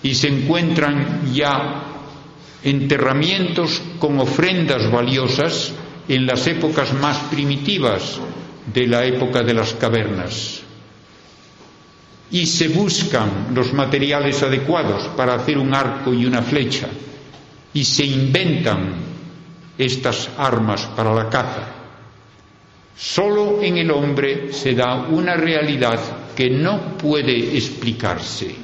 y 0.02 0.14
se 0.14 0.28
encuentran 0.28 1.32
ya 1.32 1.84
enterramientos 2.62 3.80
con 3.98 4.18
ofrendas 4.18 4.90
valiosas 4.90 5.72
en 6.08 6.26
las 6.26 6.46
épocas 6.46 6.92
más 6.94 7.18
primitivas 7.30 8.20
de 8.72 8.86
la 8.86 9.04
época 9.04 9.42
de 9.42 9.54
las 9.54 9.74
cavernas. 9.74 10.60
Y 12.30 12.46
se 12.46 12.68
buscan 12.68 13.48
los 13.54 13.72
materiales 13.72 14.42
adecuados 14.42 15.04
para 15.16 15.34
hacer 15.34 15.58
un 15.58 15.74
arco 15.74 16.12
y 16.12 16.26
una 16.26 16.42
flecha. 16.42 16.88
Y 17.72 17.84
se 17.84 18.04
inventan 18.04 18.94
estas 19.78 20.30
armas 20.38 20.86
para 20.96 21.14
la 21.14 21.28
caza. 21.28 21.83
Solo 22.96 23.60
en 23.60 23.76
el 23.78 23.90
hombre 23.90 24.52
se 24.52 24.74
da 24.74 25.06
una 25.08 25.34
realidad 25.34 25.98
que 26.36 26.50
no 26.50 26.96
puede 26.96 27.56
explicarse 27.56 28.54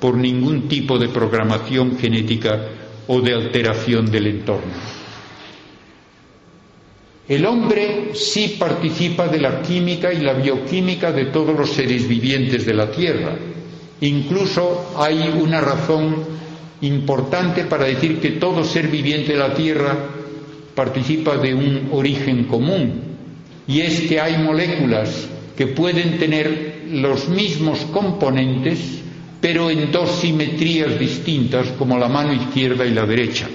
por 0.00 0.16
ningún 0.16 0.68
tipo 0.68 0.98
de 0.98 1.08
programación 1.08 1.98
genética 1.98 2.60
o 3.06 3.20
de 3.20 3.34
alteración 3.34 4.10
del 4.10 4.26
entorno. 4.26 4.72
El 7.28 7.44
hombre 7.44 8.10
sí 8.14 8.56
participa 8.58 9.28
de 9.28 9.38
la 9.38 9.60
química 9.60 10.12
y 10.12 10.20
la 10.20 10.32
bioquímica 10.32 11.12
de 11.12 11.26
todos 11.26 11.56
los 11.56 11.70
seres 11.70 12.08
vivientes 12.08 12.64
de 12.64 12.74
la 12.74 12.90
Tierra. 12.90 13.36
Incluso 14.00 14.94
hay 14.96 15.28
una 15.38 15.60
razón 15.60 16.24
importante 16.80 17.64
para 17.64 17.84
decir 17.84 18.18
que 18.18 18.30
todo 18.32 18.64
ser 18.64 18.88
viviente 18.88 19.32
de 19.32 19.38
la 19.38 19.52
Tierra 19.52 19.94
participa 20.74 21.36
de 21.36 21.54
un 21.54 21.88
origen 21.92 22.44
común, 22.44 23.07
y 23.68 23.82
es 23.82 24.00
que 24.08 24.18
hay 24.18 24.42
moléculas 24.42 25.28
que 25.54 25.66
pueden 25.68 26.18
tener 26.18 26.84
los 26.90 27.28
mismos 27.28 27.80
componentes, 27.92 28.78
pero 29.40 29.70
en 29.70 29.92
dos 29.92 30.20
simetrías 30.20 30.98
distintas, 30.98 31.68
como 31.78 31.98
la 31.98 32.08
mano 32.08 32.32
izquierda 32.32 32.86
y 32.86 32.94
la 32.94 33.04
derecha. 33.04 33.46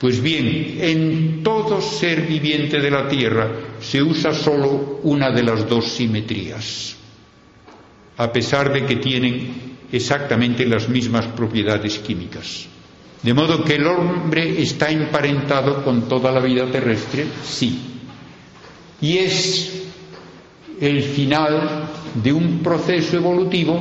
Pues 0.00 0.20
bien, 0.20 0.78
en 0.80 1.42
todo 1.42 1.80
ser 1.80 2.22
viviente 2.22 2.80
de 2.80 2.90
la 2.90 3.08
Tierra 3.08 3.50
se 3.80 4.02
usa 4.02 4.34
solo 4.34 5.00
una 5.04 5.30
de 5.30 5.42
las 5.44 5.68
dos 5.68 5.86
simetrías, 5.86 6.96
a 8.16 8.32
pesar 8.32 8.72
de 8.72 8.84
que 8.84 8.96
tienen 8.96 9.76
exactamente 9.92 10.66
las 10.66 10.88
mismas 10.88 11.26
propiedades 11.26 11.98
químicas. 11.98 12.66
De 13.22 13.34
modo 13.34 13.64
que 13.64 13.74
el 13.74 13.86
hombre 13.86 14.60
está 14.60 14.90
emparentado 14.90 15.84
con 15.84 16.08
toda 16.08 16.32
la 16.32 16.40
vida 16.40 16.66
terrestre, 16.66 17.26
sí. 17.44 17.97
Y 19.00 19.18
es 19.18 19.82
el 20.80 21.02
final 21.02 21.88
de 22.22 22.32
un 22.32 22.58
proceso 22.60 23.16
evolutivo 23.16 23.80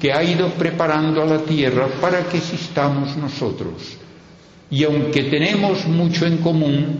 que 0.00 0.12
ha 0.12 0.22
ido 0.22 0.48
preparando 0.50 1.22
a 1.22 1.26
la 1.26 1.38
Tierra 1.38 1.86
para 2.00 2.24
que 2.28 2.38
existamos 2.38 3.16
nosotros. 3.16 3.96
Y 4.70 4.84
aunque 4.84 5.24
tenemos 5.24 5.86
mucho 5.86 6.26
en 6.26 6.38
común, 6.38 6.98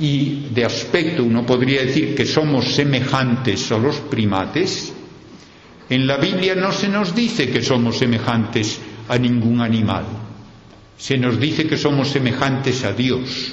y 0.00 0.46
de 0.54 0.64
aspecto 0.64 1.24
uno 1.24 1.44
podría 1.44 1.82
decir 1.82 2.14
que 2.14 2.24
somos 2.24 2.72
semejantes 2.72 3.70
a 3.72 3.78
los 3.78 3.96
primates, 3.96 4.92
en 5.90 6.06
la 6.06 6.16
Biblia 6.18 6.54
no 6.54 6.72
se 6.72 6.88
nos 6.88 7.14
dice 7.14 7.50
que 7.50 7.62
somos 7.62 7.98
semejantes 7.98 8.78
a 9.08 9.18
ningún 9.18 9.60
animal, 9.60 10.04
se 10.96 11.18
nos 11.18 11.38
dice 11.40 11.66
que 11.66 11.76
somos 11.76 12.08
semejantes 12.08 12.84
a 12.84 12.92
Dios, 12.92 13.52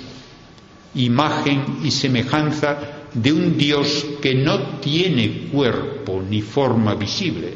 imagen 0.95 1.79
y 1.83 1.91
semejanza 1.91 2.94
de 3.15 3.33
un 3.33 3.57
Dios 3.57 4.05
que 4.21 4.35
no 4.35 4.79
tiene 4.79 5.47
cuerpo 5.51 6.21
ni 6.29 6.41
forma 6.41 6.93
visible, 6.95 7.53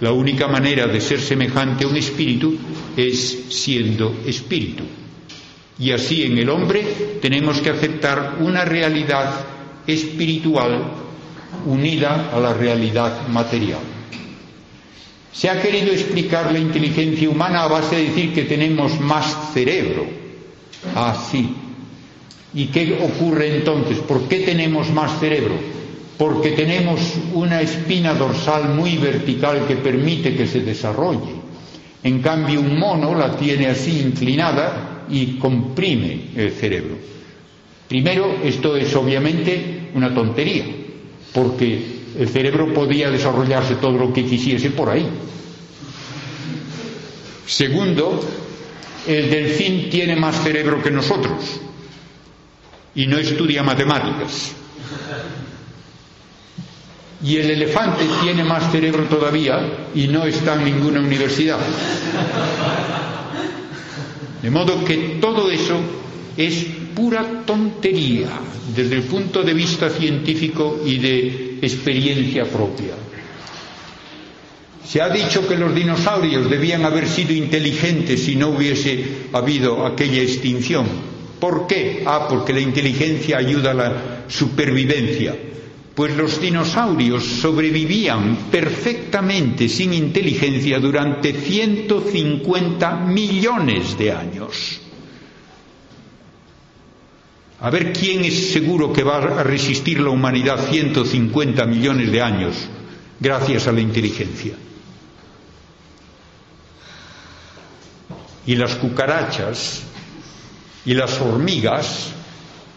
la 0.00 0.12
única 0.12 0.46
manera 0.46 0.86
de 0.86 1.00
ser 1.00 1.20
semejante 1.20 1.84
a 1.84 1.88
un 1.88 1.96
espíritu 1.96 2.58
es 2.96 3.46
siendo 3.48 4.20
espíritu. 4.26 4.84
Y 5.78 5.90
así 5.90 6.22
en 6.22 6.36
el 6.38 6.50
hombre 6.50 7.18
tenemos 7.22 7.60
que 7.60 7.70
aceptar 7.70 8.36
una 8.40 8.64
realidad 8.64 9.46
espiritual 9.86 10.82
unida 11.64 12.30
a 12.32 12.40
la 12.40 12.52
realidad 12.52 13.28
material. 13.28 13.80
Se 15.32 15.50
ha 15.50 15.60
querido 15.60 15.92
explicar 15.92 16.50
la 16.50 16.58
inteligencia 16.58 17.28
humana 17.28 17.62
a 17.62 17.68
base 17.68 17.96
de 17.96 18.04
decir 18.04 18.32
que 18.32 18.44
tenemos 18.44 18.98
más 19.00 19.52
cerebro. 19.52 20.06
Así. 20.94 21.54
Ah, 21.54 21.65
¿Y 22.56 22.66
qué 22.66 22.98
ocurre 23.00 23.58
entonces? 23.58 23.98
¿Por 23.98 24.26
qué 24.26 24.40
tenemos 24.40 24.90
más 24.90 25.20
cerebro? 25.20 25.54
porque 26.16 26.52
tenemos 26.52 27.00
una 27.34 27.60
espina 27.60 28.14
dorsal 28.14 28.74
muy 28.74 28.96
vertical 28.96 29.66
que 29.66 29.76
permite 29.76 30.34
que 30.34 30.46
se 30.46 30.60
desarrolle. 30.60 31.44
En 32.02 32.20
cambio, 32.22 32.60
un 32.60 32.78
mono 32.78 33.14
la 33.14 33.36
tiene 33.36 33.66
así 33.66 34.00
inclinada 34.00 35.04
y 35.10 35.36
comprime 35.38 36.30
el 36.34 36.52
cerebro. 36.52 36.96
Primero, 37.88 38.38
esto 38.42 38.76
es 38.76 38.94
obviamente 38.94 39.90
una 39.94 40.12
tontería, 40.14 40.64
porque 41.32 41.96
el 42.18 42.28
cerebro 42.28 42.72
podía 42.72 43.10
desarrollarse 43.10 43.76
todo 43.76 43.98
lo 43.98 44.12
que 44.12 44.24
quisiese 44.24 44.70
por 44.70 44.88
ahí. 44.88 45.06
Segundo, 47.46 48.20
el 49.06 49.30
delfín 49.30 49.90
tiene 49.90 50.16
más 50.16 50.42
cerebro 50.42 50.82
que 50.82 50.90
nosotros 50.90 51.60
y 52.96 53.06
no 53.06 53.18
estudia 53.18 53.62
matemáticas. 53.62 54.52
Y 57.22 57.36
el 57.36 57.50
elefante 57.50 58.04
tiene 58.22 58.42
más 58.44 58.70
cerebro 58.72 59.04
todavía 59.04 59.88
y 59.94 60.08
no 60.08 60.24
está 60.24 60.54
en 60.54 60.64
ninguna 60.64 61.00
universidad. 61.00 61.58
De 64.42 64.50
modo 64.50 64.84
que 64.84 65.18
todo 65.20 65.50
eso 65.50 65.78
es 66.36 66.66
pura 66.94 67.44
tontería 67.44 68.28
desde 68.74 68.96
el 68.96 69.02
punto 69.02 69.42
de 69.42 69.54
vista 69.54 69.90
científico 69.90 70.82
y 70.84 70.98
de 70.98 71.58
experiencia 71.62 72.44
propia. 72.44 72.94
Se 74.86 75.02
ha 75.02 75.08
dicho 75.08 75.46
que 75.48 75.56
los 75.56 75.74
dinosaurios 75.74 76.48
debían 76.48 76.84
haber 76.84 77.08
sido 77.08 77.32
inteligentes 77.32 78.22
si 78.22 78.36
no 78.36 78.50
hubiese 78.50 79.04
habido 79.32 79.84
aquella 79.84 80.22
extinción. 80.22 81.15
¿Por 81.40 81.66
qué? 81.66 82.02
Ah, 82.06 82.26
porque 82.28 82.52
la 82.52 82.60
inteligencia 82.60 83.38
ayuda 83.38 83.70
a 83.70 83.74
la 83.74 83.92
supervivencia 84.28 85.34
pues 85.96 86.14
los 86.14 86.38
dinosaurios 86.42 87.24
sobrevivían 87.24 88.50
perfectamente 88.50 89.66
sin 89.66 89.94
inteligencia 89.94 90.78
durante 90.78 91.32
150 91.32 92.96
millones 92.96 93.96
de 93.96 94.12
años. 94.12 94.78
A 97.60 97.70
ver 97.70 97.94
quién 97.94 98.26
es 98.26 98.52
seguro 98.52 98.92
que 98.92 99.02
va 99.02 99.16
a 99.16 99.42
resistir 99.42 99.98
la 100.00 100.10
humanidad 100.10 100.68
150 100.68 101.64
millones 101.64 102.12
de 102.12 102.20
años 102.20 102.54
gracias 103.18 103.66
a 103.66 103.72
la 103.72 103.80
inteligencia. 103.80 104.52
Y 108.46 108.54
las 108.54 108.74
cucarachas 108.74 109.85
y 110.86 110.94
las 110.94 111.20
hormigas 111.20 112.12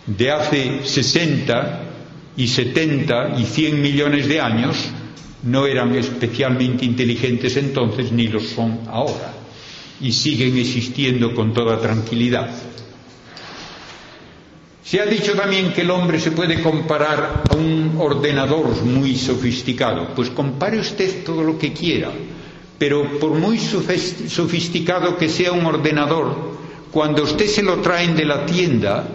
de 0.06 0.32
hace 0.32 0.80
60 0.84 1.84
y 2.36 2.48
70 2.48 3.36
y 3.40 3.46
100 3.46 3.82
millones 3.82 4.28
de 4.28 4.42
años 4.42 4.76
no 5.44 5.66
eran 5.66 5.96
especialmente 5.96 6.84
inteligentes 6.84 7.56
entonces 7.58 8.12
ni 8.12 8.28
lo 8.28 8.40
son 8.40 8.80
ahora 8.88 9.34
y 10.02 10.12
siguen 10.12 10.58
existiendo 10.58 11.34
con 11.36 11.54
toda 11.54 11.80
tranquilidad. 11.80 12.50
Se 14.84 15.00
ha 15.00 15.06
dicho 15.06 15.34
también 15.34 15.72
que 15.72 15.82
el 15.82 15.92
hombre 15.92 16.20
se 16.20 16.32
puede 16.32 16.64
comparar 16.64 17.44
a 17.48 17.56
un 17.56 17.96
ordenador 18.00 18.82
muy 18.84 19.16
sofisticado. 19.16 20.16
Pues 20.16 20.32
compare 20.32 20.80
usted 20.80 21.24
todo 21.24 21.44
lo 21.44 21.60
que 21.60 21.74
quiera, 21.74 22.10
pero 22.80 23.20
por 23.20 23.32
muy 23.36 23.60
sofisticado 23.60 25.16
que 25.16 25.30
sea 25.30 25.52
un 25.52 25.66
ordenador, 25.68 26.58
cuando 26.92 27.24
usted 27.24 27.46
se 27.48 27.62
lo 27.64 27.78
traen 27.82 28.16
de 28.16 28.26
la 28.26 28.46
tienda, 28.46 29.06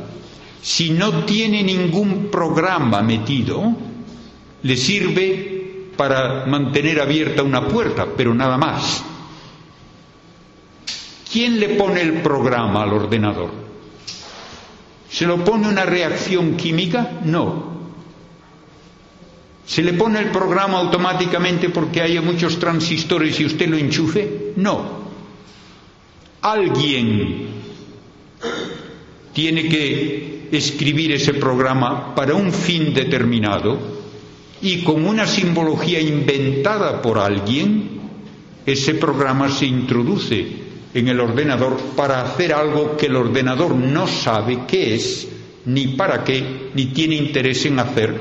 si 0.62 0.90
no 0.90 1.24
tiene 1.24 1.62
ningún 1.62 2.28
programa 2.30 3.02
metido, 3.02 3.74
le 4.62 4.76
sirve 4.76 5.90
para 5.96 6.46
mantener 6.46 7.00
abierta 7.00 7.42
una 7.42 7.66
puerta, 7.68 8.06
pero 8.16 8.32
nada 8.34 8.56
más. 8.56 9.02
¿Quién 11.30 11.58
le 11.58 11.70
pone 11.70 12.00
el 12.00 12.14
programa 12.22 12.82
al 12.84 12.92
ordenador? 12.92 13.50
¿Se 15.10 15.26
lo 15.26 15.44
pone 15.44 15.68
una 15.68 15.84
reacción 15.84 16.56
química? 16.56 17.20
No. 17.24 17.74
¿Se 19.66 19.82
le 19.82 19.92
pone 19.94 20.18
el 20.20 20.30
programa 20.30 20.78
automáticamente 20.78 21.70
porque 21.70 22.00
haya 22.02 22.20
muchos 22.22 22.58
transistores 22.58 23.38
y 23.40 23.46
usted 23.46 23.68
lo 23.68 23.76
enchufe? 23.76 24.52
No. 24.56 25.04
Alguien 26.42 27.43
tiene 29.32 29.68
que 29.68 30.48
escribir 30.52 31.12
ese 31.12 31.34
programa 31.34 32.14
para 32.14 32.34
un 32.34 32.52
fin 32.52 32.94
determinado 32.94 33.78
y 34.62 34.82
con 34.82 35.04
una 35.04 35.26
simbología 35.26 36.00
inventada 36.00 37.02
por 37.02 37.18
alguien, 37.18 38.00
ese 38.64 38.94
programa 38.94 39.50
se 39.50 39.66
introduce 39.66 40.46
en 40.94 41.08
el 41.08 41.20
ordenador 41.20 41.76
para 41.96 42.22
hacer 42.22 42.52
algo 42.52 42.96
que 42.96 43.06
el 43.06 43.16
ordenador 43.16 43.74
no 43.74 44.06
sabe 44.06 44.60
qué 44.66 44.94
es, 44.94 45.28
ni 45.66 45.88
para 45.88 46.22
qué, 46.24 46.70
ni 46.74 46.86
tiene 46.86 47.16
interés 47.16 47.66
en 47.66 47.78
hacer 47.78 48.14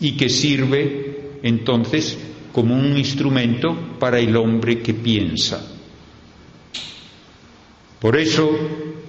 y 0.00 0.16
que 0.16 0.28
sirve 0.28 1.38
entonces 1.42 2.18
como 2.52 2.74
un 2.74 2.96
instrumento 2.98 3.76
para 3.98 4.18
el 4.18 4.36
hombre 4.36 4.80
que 4.80 4.92
piensa. 4.92 5.75
Por 8.06 8.16
eso, 8.16 8.48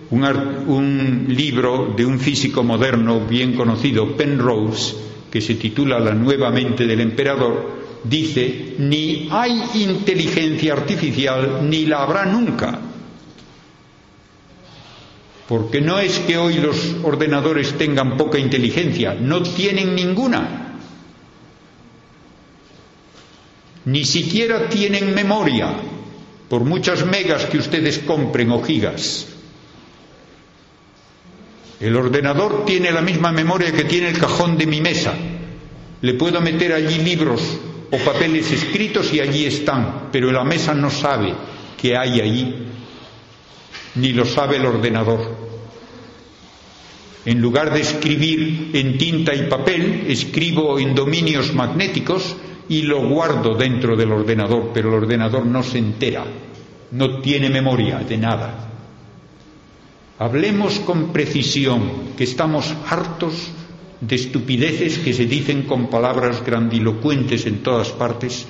un, 0.10 1.26
libro 1.30 1.94
de 1.96 2.04
un 2.04 2.20
físico 2.20 2.64
moderno 2.64 3.28
bien 3.28 3.54
conocido, 3.54 4.18
Penrose, 4.18 4.96
que 5.30 5.40
se 5.40 5.54
titula 5.54 6.00
La 6.00 6.16
nueva 6.16 6.50
mente 6.50 6.88
del 6.88 7.02
emperador, 7.02 8.00
dice, 8.04 8.74
ni 8.80 9.28
hay 9.30 9.62
inteligencia 9.76 10.74
artificial 10.74 11.60
ni 11.70 11.86
la 11.86 12.02
habrá 12.02 12.26
nunca. 12.26 12.80
Porque 15.48 15.80
no 15.80 16.00
es 16.00 16.18
que 16.22 16.36
hoy 16.36 16.56
los 16.56 16.96
ordenadores 17.04 17.78
tengan 17.78 18.18
poca 18.18 18.40
inteligencia, 18.40 19.14
no 19.14 19.44
tienen 19.44 19.94
ninguna. 19.94 20.64
ni 23.86 24.04
siquiera 24.04 24.68
tienen 24.68 25.14
memoria, 25.14 25.74
por 26.50 26.64
muchas 26.64 27.06
megas 27.06 27.46
que 27.46 27.58
ustedes 27.58 28.00
compren 28.00 28.52
o 28.52 28.64
gigas. 28.64 29.28
El 31.80 31.96
ordenador 31.96 32.66
tiene 32.66 32.92
la 32.92 33.02
misma 33.02 33.32
memoria 33.32 33.72
que 33.72 33.84
tiene 33.84 34.10
el 34.10 34.18
cajón 34.18 34.58
de 34.58 34.66
mi 34.66 34.82
mesa. 34.82 35.14
Le 36.02 36.14
puedo 36.16 36.42
meter 36.42 36.74
allí 36.74 37.00
libros 37.00 37.42
o 37.92 37.98
papeles 37.98 38.52
escritos 38.52 39.14
y 39.14 39.20
allí 39.20 39.46
están, 39.46 40.10
pero 40.12 40.32
la 40.32 40.44
mesa 40.44 40.74
no 40.74 40.90
sabe 40.90 41.34
que 41.80 41.96
hay 41.96 42.20
allí, 42.20 42.56
ni 43.96 44.14
lo 44.14 44.26
sabe 44.26 44.58
el 44.58 44.66
ordenador. 44.66 45.48
En 47.26 47.42
lugar 47.42 47.74
de 47.74 47.82
escribir 47.82 48.72
en 48.74 48.98
tinta 48.98 49.36
y 49.36 49.44
papel, 49.48 50.06
escribo 50.08 50.80
en 50.80 50.96
dominios 50.96 51.54
magnéticos 51.54 52.38
y 52.70 52.82
lo 52.84 53.08
guardo 53.08 53.56
dentro 53.56 53.96
del 53.96 54.12
ordenador, 54.12 54.72
pero 54.74 54.90
el 54.90 55.04
ordenador 55.04 55.46
no 55.46 55.64
se 55.64 55.78
entera, 55.78 56.26
no 56.92 57.20
tiene 57.22 57.50
memoria 57.50 58.00
de 58.00 58.18
nada. 58.18 58.70
Hablemos 60.20 60.80
con 60.80 61.14
precisión, 61.14 62.14
que 62.18 62.24
estamos 62.24 62.74
hartos 62.90 63.52
de 64.02 64.16
estupideces 64.16 65.00
que 65.00 65.14
se 65.14 65.26
dicen 65.26 65.64
con 65.64 65.88
palabras 65.88 66.44
grandilocuentes 66.46 67.46
en 67.46 67.64
todas 67.64 67.90
partes 67.90 68.46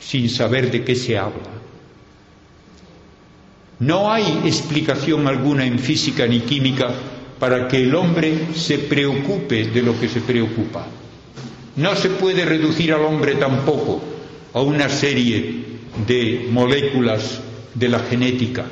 sin 0.00 0.28
saber 0.28 0.70
de 0.70 0.84
qué 0.84 0.94
se 0.94 1.18
habla. 1.18 1.58
No 3.80 4.10
hay 4.10 4.40
explicación 4.44 5.26
alguna 5.28 5.64
en 5.64 5.78
física 5.78 6.26
ni 6.26 6.40
química 6.40 6.92
para 7.38 7.68
que 7.68 7.82
el 7.84 7.94
hombre 7.94 8.48
se 8.54 8.78
preocupe 8.78 9.66
de 9.66 9.82
lo 9.82 9.98
que 9.98 10.08
se 10.08 10.20
preocupa. 10.20 10.86
No 11.78 11.94
se 11.94 12.10
puede 12.10 12.44
reducir 12.44 12.92
al 12.92 13.02
hombre 13.02 13.36
tampoco 13.36 14.02
a 14.52 14.60
una 14.60 14.88
serie 14.88 15.62
de 16.08 16.48
moléculas 16.50 17.40
de 17.72 17.88
la 17.88 18.00
genética. 18.00 18.64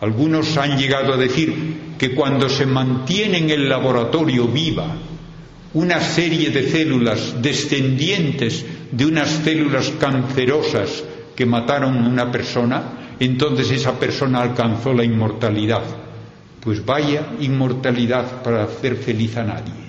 Algunos 0.00 0.56
han 0.56 0.76
llegado 0.76 1.12
a 1.14 1.16
decir 1.16 1.94
que 1.96 2.16
cuando 2.16 2.48
se 2.48 2.66
mantiene 2.66 3.38
en 3.38 3.50
el 3.50 3.68
laboratorio 3.68 4.48
viva 4.48 4.92
una 5.74 6.00
serie 6.00 6.50
de 6.50 6.68
células 6.68 7.40
descendientes 7.40 8.66
de 8.90 9.06
unas 9.06 9.28
células 9.28 9.92
cancerosas 10.00 11.04
que 11.36 11.46
mataron 11.46 11.96
a 11.96 12.08
una 12.08 12.32
persona, 12.32 13.14
entonces 13.20 13.70
esa 13.70 14.00
persona 14.00 14.40
alcanzó 14.40 14.92
la 14.92 15.04
inmortalidad. 15.04 15.84
Pues 16.58 16.84
vaya 16.84 17.34
inmortalidad 17.38 18.42
para 18.42 18.64
hacer 18.64 18.96
feliz 18.96 19.36
a 19.36 19.44
nadie. 19.44 19.87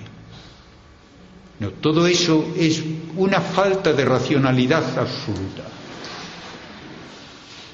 No, 1.60 1.68
todo 1.72 2.06
eso 2.06 2.54
es 2.56 2.82
una 3.16 3.40
falta 3.40 3.92
de 3.92 4.04
racionalidad 4.06 4.98
absoluta. 4.98 5.62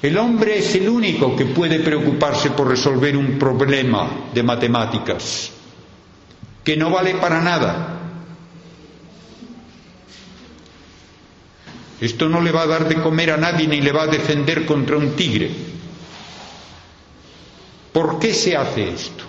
El 0.01 0.17
hombre 0.17 0.59
es 0.59 0.75
el 0.75 0.89
único 0.89 1.35
que 1.35 1.45
puede 1.45 1.79
preocuparse 1.79 2.51
por 2.51 2.67
resolver 2.67 3.15
un 3.15 3.39
problema 3.39 4.29
de 4.33 4.43
matemáticas 4.43 5.51
que 6.63 6.75
no 6.75 6.89
vale 6.91 7.15
para 7.15 7.41
nada. 7.41 7.93
Esto 12.01 12.27
no 12.27 12.41
le 12.41 12.51
va 12.51 12.63
a 12.63 12.67
dar 12.67 12.87
de 12.89 13.01
comer 13.01 13.31
a 13.31 13.37
nadie 13.37 13.67
ni 13.67 13.79
le 13.79 13.91
va 13.93 14.03
a 14.03 14.07
defender 14.07 14.65
contra 14.65 14.97
un 14.97 15.15
tigre. 15.15 15.49
¿Por 17.93 18.19
qué 18.19 18.33
se 18.33 18.55
hace 18.55 18.89
esto? 18.89 19.23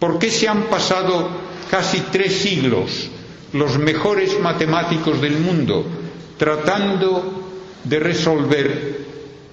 ¿Por 0.00 0.18
qué 0.18 0.30
se 0.32 0.48
han 0.48 0.64
pasado 0.64 1.51
casi 1.72 2.00
tres 2.12 2.34
siglos 2.34 3.08
los 3.54 3.78
mejores 3.78 4.38
matemáticos 4.38 5.22
del 5.22 5.38
mundo 5.38 5.86
tratando 6.36 7.50
de 7.82 7.98
resolver 7.98 9.06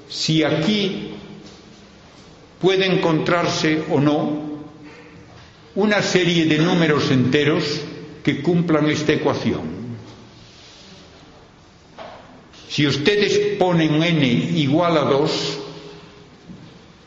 si 0.10 0.44
aquí 0.44 1.14
puede 2.60 2.88
encontrarse 2.88 3.84
o 3.90 4.02
no 4.02 4.50
una 5.76 6.02
serie 6.02 6.44
de 6.44 6.58
números 6.58 7.10
enteros 7.10 7.64
que 8.22 8.42
cumplan 8.42 8.90
esta 8.90 9.14
ecuación. 9.14 9.80
Si 12.68 12.86
ustedes 12.86 13.56
ponen 13.58 14.04
n 14.04 14.26
igual 14.26 14.98
a 14.98 15.06
2, 15.06 15.60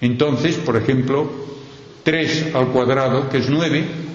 entonces, 0.01 0.57
por 0.57 0.79
ejemplo, 0.79 1.31
3 2.03 2.55
al 2.55 2.69
cuadrado, 2.69 3.29
que 3.29 3.39
es 3.39 3.51
9, 3.51 4.12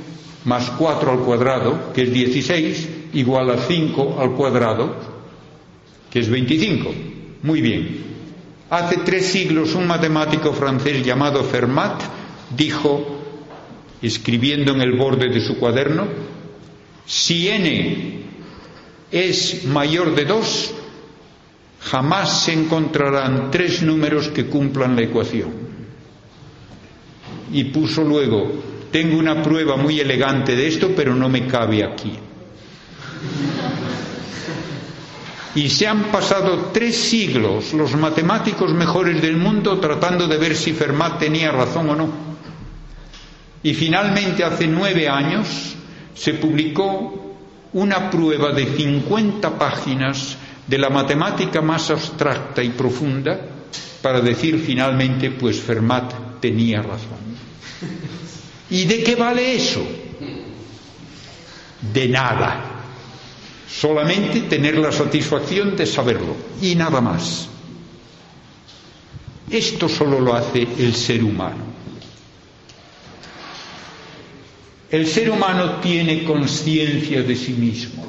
más 0.47 0.71
4 0.77 1.11
al 1.11 1.19
cuadrado, 1.19 1.91
que 1.93 2.03
es 2.03 2.13
16, 2.13 2.89
igual 3.13 3.49
a 3.49 3.57
5 3.57 4.15
al 4.17 4.31
cuadrado, 4.31 4.95
que 6.09 6.19
es 6.19 6.29
25. 6.29 6.89
Muy 7.43 7.61
bien. 7.61 8.05
Hace 8.69 8.97
tres 8.99 9.25
siglos 9.25 9.75
un 9.75 9.85
matemático 9.87 10.53
francés 10.53 11.05
llamado 11.05 11.43
Fermat 11.43 12.01
dijo, 12.55 13.21
escribiendo 14.01 14.71
en 14.71 14.79
el 14.81 14.93
borde 14.97 15.27
de 15.29 15.41
su 15.41 15.57
cuaderno, 15.59 16.07
si 17.05 17.49
n 17.49 18.21
es 19.11 19.65
mayor 19.65 20.15
de 20.15 20.23
2, 20.23 20.73
jamás 21.81 22.43
se 22.43 22.53
encontrarán 22.53 23.51
tres 23.51 23.81
números 23.81 24.29
que 24.29 24.45
cumplan 24.45 24.95
la 24.95 25.01
ecuación. 25.01 25.51
Y 27.51 27.65
puso 27.65 28.03
luego 28.03 28.76
tengo 28.91 29.17
una 29.17 29.41
prueba 29.41 29.75
muy 29.75 29.99
elegante 29.99 30.55
de 30.55 30.67
esto, 30.67 30.91
pero 30.95 31.13
no 31.15 31.29
me 31.29 31.45
cabe 31.47 31.83
aquí. 31.83 32.13
Y 35.55 35.69
se 35.69 35.87
han 35.87 36.11
pasado 36.11 36.69
tres 36.71 36.95
siglos 36.95 37.73
los 37.73 37.95
matemáticos 37.95 38.73
mejores 38.73 39.21
del 39.21 39.37
mundo 39.37 39.79
tratando 39.79 40.27
de 40.27 40.37
ver 40.37 40.55
si 40.55 40.71
Fermat 40.73 41.17
tenía 41.19 41.51
razón 41.51 41.89
o 41.89 41.95
no. 41.95 42.09
Y 43.63 43.73
finalmente, 43.73 44.43
hace 44.43 44.67
nueve 44.67 45.09
años, 45.09 45.75
se 46.13 46.35
publicó 46.35 47.35
una 47.73 48.09
prueba 48.09 48.51
de 48.51 48.65
50 48.67 49.57
páginas 49.57 50.37
de 50.67 50.77
la 50.77 50.89
matemática 50.89 51.61
más 51.61 51.89
abstracta 51.89 52.61
y 52.63 52.69
profunda 52.69 53.39
para 54.01 54.21
decir 54.21 54.59
finalmente, 54.63 55.31
pues 55.31 55.59
Fermat 55.59 56.39
tenía 56.39 56.81
razón. 56.81 57.17
¿Y 58.69 58.85
de 58.85 59.03
qué 59.03 59.15
vale 59.15 59.55
eso? 59.55 59.85
De 61.93 62.07
nada. 62.07 62.73
solamente 63.69 64.41
tener 64.41 64.77
la 64.77 64.91
satisfacción 64.91 65.75
de 65.75 65.85
saberlo 65.85 66.35
y 66.61 66.73
nada 66.75 67.01
más. 67.01 67.47
Esto 69.49 69.87
solo 69.87 70.19
lo 70.19 70.33
hace 70.33 70.67
el 70.79 70.95
ser 70.95 71.23
humano. 71.23 71.65
El 74.89 75.05
ser 75.05 75.29
humano 75.29 75.79
tiene 75.81 76.23
conciencia 76.23 77.21
de 77.21 77.35
sí 77.35 77.53
mismo. 77.53 78.05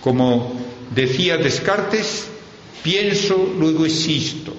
Como 0.00 0.54
decía 0.94 1.36
Descartes, 1.36 2.28
pienso, 2.82 3.54
luego 3.58 3.84
existo. 3.84 4.54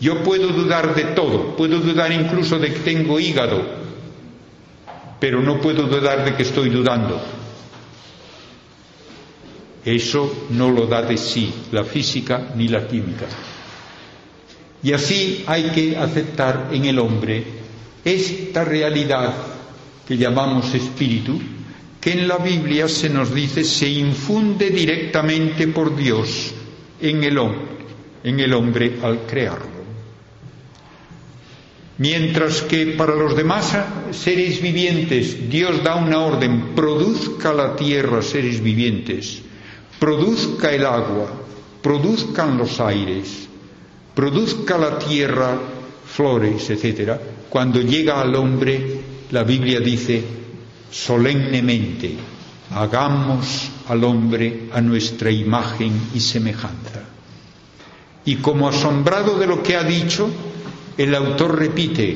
Yo 0.00 0.22
puedo 0.22 0.48
dudar 0.48 0.94
de 0.94 1.04
todo, 1.14 1.54
puedo 1.56 1.78
dudar 1.78 2.10
incluso 2.10 2.58
de 2.58 2.72
que 2.72 2.80
tengo 2.80 3.20
hígado, 3.20 3.62
pero 5.20 5.42
no 5.42 5.60
puedo 5.60 5.82
dudar 5.82 6.24
de 6.24 6.34
que 6.34 6.42
estoy 6.42 6.70
dudando. 6.70 7.20
Eso 9.84 10.46
no 10.50 10.70
lo 10.70 10.86
da 10.86 11.02
de 11.02 11.18
sí 11.18 11.52
la 11.72 11.84
física 11.84 12.52
ni 12.56 12.68
la 12.68 12.86
química. 12.88 13.26
Y 14.82 14.92
así 14.92 15.44
hay 15.46 15.64
que 15.70 15.96
aceptar 15.96 16.70
en 16.72 16.86
el 16.86 16.98
hombre 16.98 17.44
esta 18.02 18.64
realidad 18.64 19.34
que 20.08 20.16
llamamos 20.16 20.74
espíritu, 20.74 21.38
que 22.00 22.12
en 22.12 22.26
la 22.26 22.38
Biblia 22.38 22.88
se 22.88 23.10
nos 23.10 23.34
dice 23.34 23.64
se 23.64 23.88
infunde 23.88 24.70
directamente 24.70 25.68
por 25.68 25.94
Dios 25.94 26.52
en 27.00 27.22
el 27.22 27.36
hombre, 27.36 27.68
en 28.24 28.40
el 28.40 28.54
hombre 28.54 28.98
al 29.02 29.26
crearlo. 29.26 29.69
Mientras 32.00 32.62
que 32.62 32.94
para 32.96 33.14
los 33.14 33.36
demás 33.36 33.76
seres 34.12 34.62
vivientes 34.62 35.50
Dios 35.50 35.84
da 35.84 35.96
una 35.96 36.20
orden, 36.20 36.74
produzca 36.74 37.52
la 37.52 37.76
tierra 37.76 38.22
seres 38.22 38.62
vivientes, 38.62 39.42
produzca 39.98 40.72
el 40.72 40.86
agua, 40.86 41.30
produzcan 41.82 42.56
los 42.56 42.80
aires, 42.80 43.46
produzca 44.14 44.78
la 44.78 44.98
tierra 44.98 45.58
flores, 46.06 46.70
etc. 46.70 47.20
Cuando 47.50 47.82
llega 47.82 48.22
al 48.22 48.34
hombre, 48.34 49.02
la 49.30 49.42
Biblia 49.42 49.78
dice 49.80 50.24
solemnemente, 50.90 52.14
hagamos 52.74 53.72
al 53.88 54.04
hombre 54.04 54.70
a 54.72 54.80
nuestra 54.80 55.30
imagen 55.30 55.92
y 56.14 56.20
semejanza. 56.20 57.02
Y 58.24 58.36
como 58.36 58.70
asombrado 58.70 59.38
de 59.38 59.46
lo 59.46 59.62
que 59.62 59.76
ha 59.76 59.82
dicho, 59.84 60.30
el 61.02 61.14
autor 61.14 61.58
repite, 61.58 62.14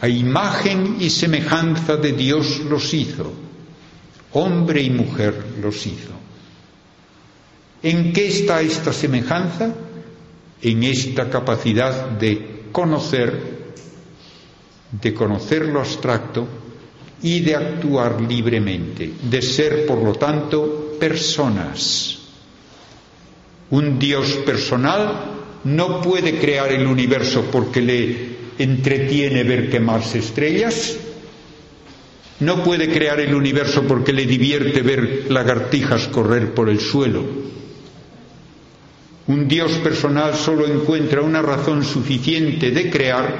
a 0.00 0.08
imagen 0.08 0.96
y 1.00 1.10
semejanza 1.10 1.98
de 1.98 2.12
Dios 2.12 2.60
los 2.60 2.94
hizo, 2.94 3.30
hombre 4.32 4.80
y 4.80 4.88
mujer 4.88 5.34
los 5.60 5.86
hizo. 5.86 6.12
¿En 7.82 8.14
qué 8.14 8.28
está 8.28 8.62
esta 8.62 8.90
semejanza? 8.90 9.74
En 10.62 10.82
esta 10.82 11.28
capacidad 11.28 12.08
de 12.08 12.62
conocer, 12.72 13.74
de 14.90 15.12
conocer 15.12 15.66
lo 15.66 15.80
abstracto 15.80 16.48
y 17.20 17.40
de 17.40 17.54
actuar 17.54 18.18
libremente, 18.22 19.12
de 19.22 19.42
ser, 19.42 19.84
por 19.84 19.98
lo 19.98 20.14
tanto, 20.14 20.96
personas. 20.98 22.18
Un 23.68 23.98
Dios 23.98 24.36
personal 24.46 25.33
no 25.64 26.00
puede 26.02 26.38
crear 26.38 26.70
el 26.72 26.86
universo 26.86 27.46
porque 27.50 27.80
le 27.80 28.34
entretiene 28.58 29.42
ver 29.44 29.70
quemarse 29.70 30.18
estrellas, 30.18 30.96
no 32.40 32.62
puede 32.62 32.88
crear 32.92 33.20
el 33.20 33.34
universo 33.34 33.84
porque 33.84 34.12
le 34.12 34.26
divierte 34.26 34.82
ver 34.82 35.26
lagartijas 35.30 36.08
correr 36.08 36.52
por 36.52 36.68
el 36.68 36.80
suelo. 36.80 37.22
Un 39.26 39.48
Dios 39.48 39.72
personal 39.78 40.34
solo 40.34 40.66
encuentra 40.66 41.22
una 41.22 41.40
razón 41.40 41.82
suficiente 41.82 42.70
de 42.70 42.90
crear 42.90 43.34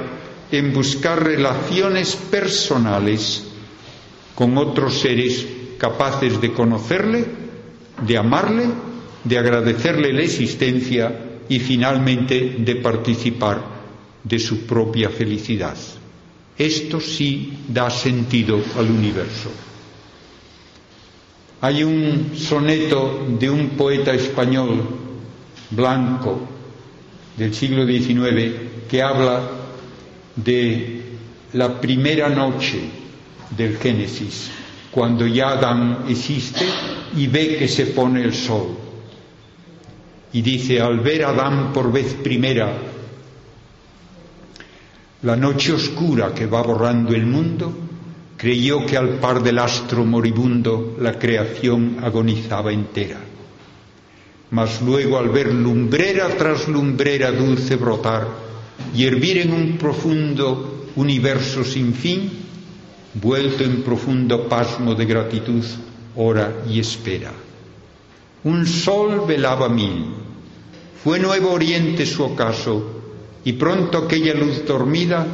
en 0.51 0.73
buscar 0.73 1.23
relaciones 1.23 2.15
personales 2.15 3.43
con 4.33 4.57
otros 4.57 4.95
seres 4.99 5.45
capaces 5.77 6.41
de 6.41 6.51
conocerle, 6.53 7.25
de 8.05 8.17
amarle, 8.17 8.65
de 9.23 9.37
agradecerle 9.37 10.11
la 10.13 10.21
existencia 10.23 11.24
y 11.49 11.59
finalmente 11.59 12.55
de 12.59 12.75
participar 12.77 13.61
de 14.23 14.39
su 14.39 14.65
propia 14.65 15.09
felicidad. 15.09 15.75
Esto 16.57 16.99
sí 16.99 17.53
da 17.67 17.89
sentido 17.89 18.59
al 18.77 18.89
universo. 18.89 19.51
Hay 21.61 21.83
un 21.83 22.31
soneto 22.35 23.25
de 23.39 23.49
un 23.49 23.69
poeta 23.69 24.13
español 24.13 24.83
blanco 25.71 26.39
del 27.37 27.53
siglo 27.53 27.85
XIX 27.85 28.53
que 28.89 29.01
habla 29.01 29.41
de 30.35 31.01
la 31.53 31.79
primera 31.79 32.29
noche 32.29 32.79
del 33.55 33.77
Génesis, 33.77 34.49
cuando 34.91 35.25
ya 35.27 35.49
Adán 35.49 36.05
existe 36.07 36.65
y 37.15 37.27
ve 37.27 37.57
que 37.57 37.67
se 37.67 37.87
pone 37.87 38.23
el 38.23 38.33
sol 38.33 38.84
y 40.35 40.41
dice, 40.41 40.81
al 40.81 40.99
ver 40.99 41.23
a 41.23 41.29
Adán 41.29 41.71
por 41.71 41.93
vez 41.93 42.13
primera 42.15 42.73
la 45.21 45.37
noche 45.37 45.71
oscura 45.71 46.33
que 46.33 46.45
va 46.45 46.61
borrando 46.61 47.15
el 47.15 47.25
mundo, 47.25 47.73
creyó 48.35 48.85
que 48.85 48.97
al 48.97 49.11
par 49.19 49.41
del 49.41 49.59
astro 49.59 50.03
moribundo 50.03 50.97
la 50.99 51.17
creación 51.17 51.99
agonizaba 52.03 52.73
entera. 52.73 53.21
Mas 54.51 54.81
luego 54.81 55.17
al 55.17 55.29
ver 55.29 55.53
lumbrera 55.53 56.27
tras 56.37 56.67
lumbrera 56.67 57.31
dulce 57.31 57.77
brotar 57.77 58.27
y 58.93 59.05
hervir 59.05 59.37
en 59.37 59.53
un 59.53 59.77
profundo 59.77 60.87
universo 60.97 61.63
sin 61.63 61.93
fin, 61.93 62.29
vuelto 63.13 63.63
en 63.63 63.83
profundo 63.83 64.49
pasmo 64.49 64.95
de 64.95 65.05
gratitud, 65.05 65.63
ora 66.17 66.65
y 66.69 66.81
espera. 66.81 67.31
Un 68.43 68.67
sol 68.67 69.23
velaba 69.25 69.69
mil, 69.69 70.24
fue 71.05 71.19
Nuevo 71.19 71.51
Oriente 71.51 72.03
su 72.03 72.23
ocaso, 72.23 72.83
y 73.43 73.53
pronto 73.53 73.99
aquella 73.99 74.33
luz 74.33 74.65
dormida 74.65 75.27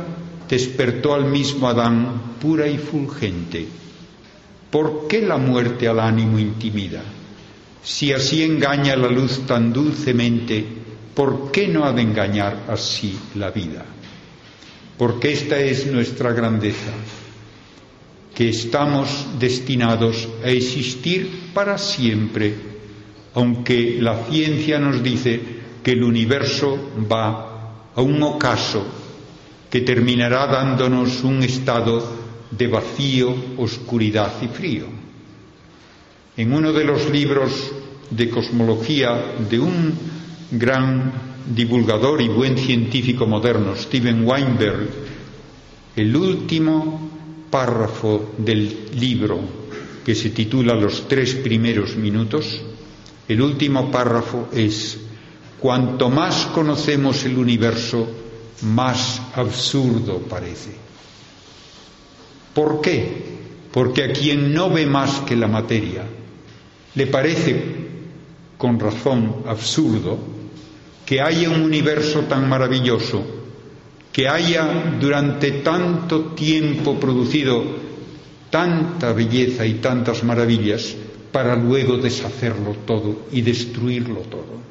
despertó 0.50 1.14
al 1.14 1.24
mismo 1.32 1.70
Adán 1.70 2.36
pura 2.42 2.68
y 2.68 2.78
fulgente. 2.78 3.68
¿Por 4.70 5.08
qué 5.08 5.22
la 5.22 5.38
muerte 5.38 5.88
al 5.88 6.02
ánimo 6.02 6.38
intimida? 6.40 7.02
Si 7.82 8.12
así 8.12 8.44
engaña 8.44 8.98
la 8.98 9.08
luz 9.08 9.46
tan 9.48 9.72
dulcemente, 9.72 10.62
¿por 11.16 11.54
qué 11.54 11.70
no 11.70 11.86
ha 11.86 11.94
de 11.94 12.02
engañar 12.02 12.66
así 12.68 13.18
la 13.36 13.50
vida? 13.50 13.86
Porque 14.98 15.32
esta 15.32 15.58
es 15.58 15.88
nuestra 15.88 16.34
grandeza, 16.34 16.92
que 18.36 18.50
estamos 18.50 19.26
destinados 19.40 20.28
a 20.44 20.50
existir 20.50 21.30
para 21.54 21.78
siempre, 21.78 22.56
aunque 23.36 24.00
la 24.02 24.26
ciencia 24.26 24.78
nos 24.78 25.02
dice 25.02 25.61
que 25.84 25.92
el 25.92 26.04
universo 26.04 26.78
va 27.12 27.92
a 27.96 28.02
un 28.02 28.22
ocaso 28.24 28.86
que 29.70 29.82
terminará 29.82 30.48
dándonos 30.48 31.24
un 31.24 31.42
estado 31.44 32.04
de 32.52 32.68
vacío, 32.68 33.34
oscuridad 33.58 34.34
y 34.42 34.48
frío. 34.48 34.86
En 36.36 36.54
uno 36.54 36.74
de 36.74 36.84
los 36.84 37.10
libros 37.10 37.72
de 38.10 38.30
cosmología 38.30 39.36
de 39.50 39.60
un 39.60 39.94
gran 40.52 41.14
divulgador 41.56 42.22
y 42.22 42.28
buen 42.28 42.58
científico 42.58 43.26
moderno, 43.26 43.76
Steven 43.76 44.28
Weinberg, 44.28 44.90
el 45.96 46.16
último 46.16 47.10
párrafo 47.50 48.34
del 48.38 48.90
libro 49.00 49.40
que 50.06 50.16
se 50.16 50.32
titula 50.32 50.76
Los 50.76 51.08
tres 51.08 51.36
primeros 51.36 51.96
minutos, 51.96 52.62
el 53.28 53.42
último 53.42 53.90
párrafo 53.92 54.50
es 54.52 55.00
Cuanto 55.62 56.10
más 56.10 56.48
conocemos 56.48 57.24
el 57.24 57.38
universo, 57.38 58.10
más 58.64 59.22
absurdo 59.36 60.18
parece. 60.18 60.72
¿Por 62.52 62.82
qué? 62.82 63.24
Porque 63.72 64.06
a 64.06 64.12
quien 64.12 64.54
no 64.56 64.72
ve 64.72 64.88
más 64.88 65.20
que 65.20 65.36
la 65.36 65.48
materia, 65.48 66.04
le 66.96 67.06
parece, 67.06 67.64
con 68.58 68.80
razón, 68.80 69.44
absurdo 69.46 70.18
que 71.06 71.22
haya 71.22 71.52
un 71.52 71.62
universo 71.62 72.22
tan 72.22 72.50
maravilloso, 72.50 73.24
que 74.12 74.28
haya 74.28 74.98
durante 75.00 75.52
tanto 75.62 76.34
tiempo 76.34 77.00
producido 77.00 77.64
tanta 78.50 79.14
belleza 79.14 79.64
y 79.66 79.76
tantas 79.76 80.24
maravillas 80.24 80.96
para 81.32 81.56
luego 81.56 81.98
deshacerlo 81.98 82.76
todo 82.86 83.28
y 83.32 83.42
destruirlo 83.42 84.22
todo. 84.22 84.71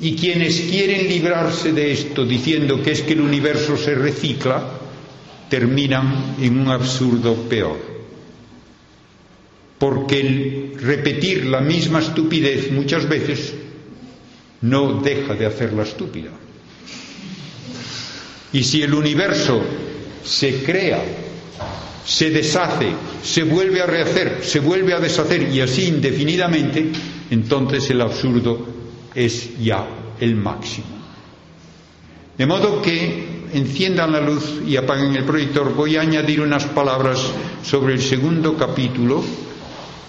Y 0.00 0.16
quienes 0.16 0.60
quieren 0.62 1.08
librarse 1.08 1.72
de 1.72 1.92
esto 1.92 2.24
diciendo 2.24 2.82
que 2.82 2.92
es 2.92 3.02
que 3.02 3.12
el 3.12 3.20
universo 3.20 3.76
se 3.76 3.94
recicla, 3.94 4.78
terminan 5.50 6.36
en 6.40 6.58
un 6.58 6.68
absurdo 6.68 7.34
peor. 7.34 7.78
Porque 9.78 10.20
el 10.20 10.72
repetir 10.80 11.46
la 11.46 11.60
misma 11.60 12.00
estupidez 12.00 12.70
muchas 12.72 13.06
veces 13.08 13.52
no 14.62 15.00
deja 15.02 15.34
de 15.34 15.46
hacerla 15.46 15.82
estúpida. 15.82 16.30
Y 18.52 18.64
si 18.64 18.82
el 18.82 18.94
universo 18.94 19.62
se 20.24 20.62
crea, 20.62 21.02
se 22.04 22.30
deshace, 22.30 22.88
se 23.22 23.42
vuelve 23.44 23.80
a 23.82 23.86
rehacer, 23.86 24.38
se 24.42 24.60
vuelve 24.60 24.94
a 24.94 24.98
deshacer 25.00 25.42
y 25.52 25.60
así 25.60 25.84
indefinidamente, 25.86 26.86
entonces 27.30 27.88
el 27.90 28.00
absurdo 28.00 28.66
es 29.14 29.58
ya 29.58 29.86
el 30.20 30.36
máximo. 30.36 30.86
De 32.36 32.46
modo 32.46 32.80
que 32.80 33.40
enciendan 33.52 34.12
la 34.12 34.20
luz 34.20 34.60
y 34.66 34.76
apaguen 34.76 35.14
el 35.16 35.24
proyector. 35.24 35.74
Voy 35.74 35.96
a 35.96 36.02
añadir 36.02 36.40
unas 36.40 36.64
palabras 36.66 37.20
sobre 37.62 37.94
el 37.94 38.00
segundo 38.00 38.56
capítulo 38.56 39.22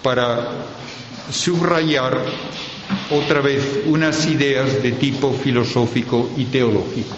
para 0.02 0.48
subrayar 1.30 2.18
otra 3.10 3.40
vez 3.40 3.80
unas 3.86 4.26
ideas 4.26 4.82
de 4.82 4.92
tipo 4.92 5.32
filosófico 5.32 6.30
y 6.36 6.44
teológico. 6.46 7.16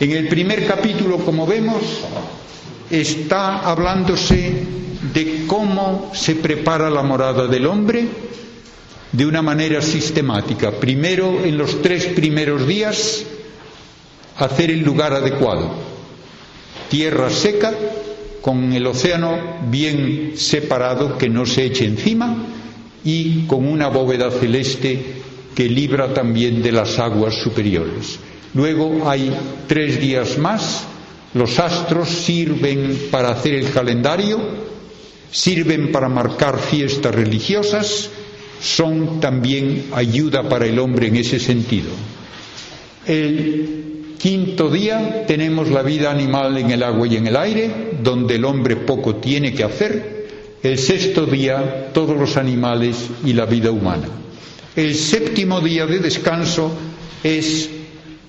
En 0.00 0.12
el 0.12 0.28
primer 0.28 0.66
capítulo, 0.66 1.18
como 1.18 1.46
vemos, 1.46 1.82
está 2.90 3.60
hablándose 3.60 4.64
de 5.14 5.44
cómo 5.46 6.10
se 6.14 6.36
prepara 6.36 6.90
la 6.90 7.02
morada 7.02 7.46
del 7.46 7.66
hombre 7.66 8.08
de 9.12 9.26
una 9.26 9.42
manera 9.42 9.82
sistemática. 9.82 10.72
Primero, 10.72 11.44
en 11.44 11.58
los 11.58 11.82
tres 11.82 12.06
primeros 12.06 12.66
días, 12.66 13.24
hacer 14.36 14.70
el 14.70 14.80
lugar 14.82 15.12
adecuado. 15.12 15.74
Tierra 16.88 17.30
seca, 17.30 17.72
con 18.40 18.72
el 18.72 18.86
océano 18.86 19.58
bien 19.68 20.32
separado, 20.36 21.16
que 21.18 21.28
no 21.28 21.46
se 21.46 21.64
eche 21.66 21.84
encima, 21.84 22.46
y 23.04 23.46
con 23.46 23.66
una 23.66 23.88
bóveda 23.88 24.30
celeste 24.30 25.22
que 25.54 25.68
libra 25.68 26.14
también 26.14 26.62
de 26.62 26.72
las 26.72 26.98
aguas 26.98 27.34
superiores. 27.34 28.18
Luego 28.54 29.08
hay 29.08 29.32
tres 29.66 30.00
días 30.00 30.38
más, 30.38 30.84
los 31.34 31.58
astros 31.58 32.08
sirven 32.08 33.08
para 33.10 33.30
hacer 33.30 33.54
el 33.54 33.70
calendario, 33.70 34.38
sirven 35.30 35.90
para 35.90 36.08
marcar 36.08 36.58
fiestas 36.58 37.14
religiosas, 37.14 38.10
son 38.62 39.20
también 39.20 39.86
ayuda 39.92 40.48
para 40.48 40.66
el 40.66 40.78
hombre 40.78 41.08
en 41.08 41.16
ese 41.16 41.38
sentido. 41.38 41.90
El 43.06 43.92
Quinto 44.22 44.70
día 44.70 45.26
tenemos 45.26 45.68
la 45.68 45.82
vida 45.82 46.12
animal 46.12 46.56
en 46.56 46.70
el 46.70 46.84
agua 46.84 47.08
y 47.08 47.16
en 47.16 47.26
el 47.26 47.36
aire, 47.36 47.68
donde 48.00 48.36
el 48.36 48.44
hombre 48.44 48.76
poco 48.76 49.16
tiene 49.16 49.52
que 49.52 49.64
hacer. 49.64 50.28
El 50.62 50.78
sexto 50.78 51.26
día 51.26 51.90
todos 51.92 52.16
los 52.16 52.36
animales 52.36 53.08
y 53.24 53.32
la 53.32 53.46
vida 53.46 53.72
humana. 53.72 54.06
El 54.76 54.94
séptimo 54.94 55.60
día 55.60 55.86
de 55.86 55.98
descanso 55.98 56.70
es 57.24 57.68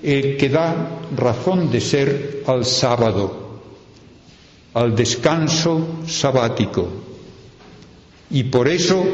el 0.02 0.36
que 0.36 0.50
da 0.50 1.00
razón 1.16 1.70
de 1.72 1.80
ser 1.80 2.42
al 2.48 2.66
sábado, 2.66 3.62
al 4.74 4.96
descanso 4.96 6.00
sabático. 6.08 6.90
Y 8.32 8.46
por 8.46 8.68
eso, 8.68 9.06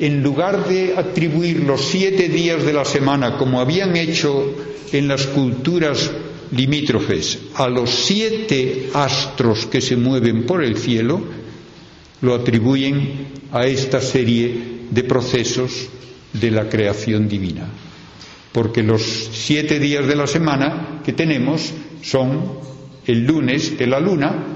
en 0.00 0.22
lugar 0.22 0.66
de 0.66 0.94
atribuir 0.96 1.60
los 1.60 1.82
siete 1.82 2.28
días 2.28 2.64
de 2.64 2.72
la 2.72 2.86
semana, 2.86 3.36
como 3.36 3.60
habían 3.60 3.96
hecho 3.96 4.54
en 4.92 5.06
las 5.06 5.26
culturas 5.26 6.10
limítrofes 6.52 7.38
a 7.54 7.68
los 7.68 7.90
siete 7.90 8.88
astros 8.94 9.66
que 9.66 9.80
se 9.80 9.96
mueven 9.96 10.46
por 10.46 10.64
el 10.64 10.78
cielo, 10.78 11.22
lo 12.22 12.34
atribuyen 12.34 13.28
a 13.52 13.66
esta 13.66 14.00
serie 14.00 14.80
de 14.90 15.04
procesos 15.04 15.88
de 16.32 16.50
la 16.50 16.68
creación 16.68 17.28
divina. 17.28 17.68
Porque 18.52 18.82
los 18.82 19.02
siete 19.02 19.78
días 19.78 20.06
de 20.06 20.16
la 20.16 20.26
semana 20.26 21.02
que 21.04 21.12
tenemos 21.12 21.72
son 22.02 22.58
el 23.06 23.26
lunes 23.26 23.78
de 23.78 23.86
la 23.86 24.00
luna, 24.00 24.46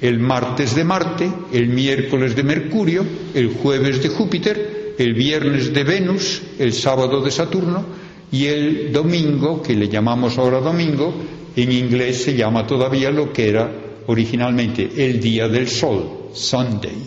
el 0.00 0.18
martes 0.18 0.74
de 0.74 0.84
Marte, 0.84 1.30
el 1.52 1.68
miércoles 1.68 2.34
de 2.34 2.42
Mercurio, 2.42 3.04
el 3.34 3.48
jueves 3.54 4.02
de 4.02 4.08
Júpiter, 4.08 4.69
el 5.00 5.14
viernes 5.14 5.72
de 5.72 5.82
Venus, 5.82 6.42
el 6.58 6.74
sábado 6.74 7.22
de 7.22 7.30
Saturno, 7.30 7.84
y 8.30 8.46
el 8.46 8.92
domingo, 8.92 9.62
que 9.62 9.74
le 9.74 9.88
llamamos 9.88 10.36
ahora 10.36 10.60
domingo, 10.60 11.14
en 11.56 11.72
inglés 11.72 12.22
se 12.22 12.36
llama 12.36 12.66
todavía 12.66 13.10
lo 13.10 13.32
que 13.32 13.48
era 13.48 13.70
originalmente 14.06 14.90
el 14.96 15.18
día 15.18 15.48
del 15.48 15.68
sol, 15.68 16.28
Sunday. 16.34 16.98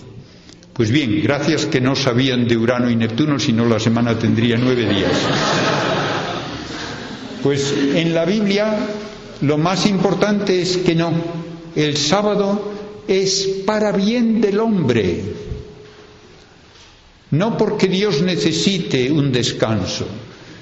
Pues 0.73 0.89
bien, 0.89 1.21
gracias 1.21 1.67
que 1.67 1.79
no 1.79 1.95
sabían 1.95 2.47
de 2.47 2.57
Urano 2.57 2.89
y 2.89 2.95
Neptuno, 2.95 3.37
si 3.37 3.53
no 3.53 3.65
la 3.65 3.79
semana 3.79 4.17
tendría 4.17 4.57
nueve 4.57 4.89
días. 4.89 5.11
Pues 7.43 7.75
en 7.93 8.15
la 8.15 8.25
Biblia 8.25 8.75
lo 9.41 9.59
más 9.59 9.85
importante 9.85 10.61
es 10.61 10.77
que 10.77 10.95
no, 10.95 11.11
el 11.75 11.95
sábado 11.95 12.71
es 13.07 13.47
para 13.67 13.91
bien 13.91 14.41
del 14.41 14.59
hombre, 14.59 15.21
no 17.33 17.57
porque 17.57 17.87
Dios 17.87 18.21
necesite 18.21 19.11
un 19.11 19.31
descanso, 19.31 20.05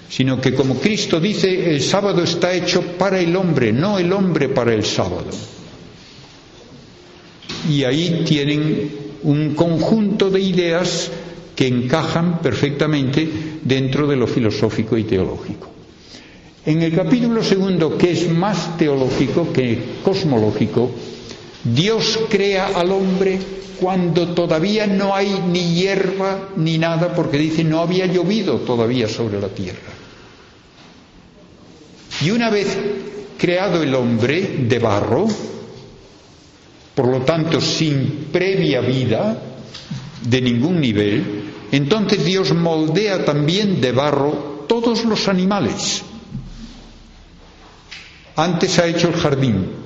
sino 0.10 0.40
que 0.40 0.54
como 0.54 0.76
Cristo 0.76 1.20
dice, 1.20 1.76
el 1.76 1.82
sábado 1.82 2.24
está 2.24 2.54
hecho 2.54 2.82
para 2.98 3.20
el 3.20 3.36
hombre, 3.36 3.74
no 3.74 4.00
el 4.00 4.12
hombre 4.14 4.48
para 4.48 4.74
el 4.74 4.86
sábado. 4.86 5.26
Y 7.70 7.84
ahí 7.84 8.24
tienen 8.26 8.90
un 9.24 9.54
conjunto 9.54 10.30
de 10.30 10.40
ideas 10.40 11.12
que 11.58 11.68
encajan 11.68 12.40
perfectamente 12.40 13.28
dentro 13.62 14.08
de 14.08 14.16
lo 14.16 14.26
filosófico 14.26 14.98
y 14.98 15.04
teológico. 15.04 15.70
En 16.66 16.82
el 16.84 16.94
capítulo 16.96 17.44
segundo, 17.44 17.98
que 17.98 18.12
es 18.12 18.32
más 18.32 18.78
teológico 18.78 19.52
que 19.52 19.78
cosmológico, 20.06 20.90
Dios 21.64 22.20
crea 22.30 22.72
al 22.76 22.92
hombre 22.92 23.40
cuando 23.80 24.30
todavía 24.30 24.86
no 24.88 25.16
hay 25.16 25.42
ni 25.48 25.74
hierba 25.74 26.50
ni 26.56 26.78
nada, 26.78 27.14
porque 27.16 27.38
dice 27.38 27.64
no 27.64 27.80
había 27.80 28.06
llovido 28.06 28.58
todavía 28.60 29.08
sobre 29.08 29.42
la 29.42 29.48
tierra. 29.50 29.92
Y 32.22 32.30
una 32.30 32.50
vez 32.50 32.78
creado 33.38 33.82
el 33.82 33.96
hombre 33.96 34.58
de 34.68 34.78
barro, 34.78 35.28
por 36.94 37.08
lo 37.08 37.22
tanto 37.22 37.60
sin 37.60 38.28
previa 38.32 38.82
vida 38.82 39.42
de 40.22 40.42
ningún 40.42 40.80
nivel, 40.80 41.44
entonces 41.72 42.24
Dios 42.24 42.54
moldea 42.54 43.26
también 43.26 43.82
de 43.82 43.92
barro 43.92 44.66
todos 44.68 45.06
los 45.06 45.28
animales. 45.28 46.04
Antes 48.36 48.78
ha 48.78 48.86
hecho 48.86 49.08
el 49.08 49.16
jardín. 49.16 49.81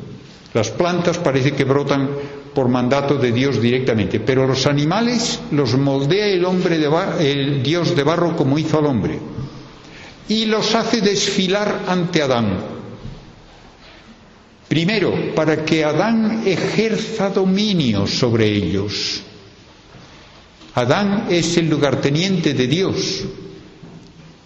Las 0.55 0.71
plantas 0.71 1.17
parece 1.17 1.51
que 1.51 1.65
brotan 1.65 2.09
por 2.53 2.69
mandato 2.69 3.17
de 3.17 3.33
Dios 3.33 3.61
directamente, 3.61 4.21
pero 4.21 4.47
los 4.47 4.65
animales 4.65 5.41
los 5.51 5.77
moldea 5.77 6.27
el 6.27 6.45
hombre 6.45 6.77
de 6.77 6.89
el 7.19 7.61
Dios 7.61 7.93
de 7.93 8.03
barro 8.03 8.37
como 8.37 8.57
hizo 8.57 8.79
al 8.79 8.85
hombre 8.85 9.19
y 10.29 10.45
los 10.45 10.73
hace 10.73 11.01
desfilar 11.01 11.81
ante 11.89 12.21
Adán. 12.21 12.57
Primero, 14.69 15.35
para 15.35 15.65
que 15.65 15.83
Adán 15.83 16.43
ejerza 16.45 17.31
dominio 17.31 18.07
sobre 18.07 18.47
ellos. 18.47 19.23
Adán 20.73 21.27
es 21.29 21.57
el 21.57 21.69
lugarteniente 21.69 22.53
de 22.53 22.67
Dios, 22.67 23.25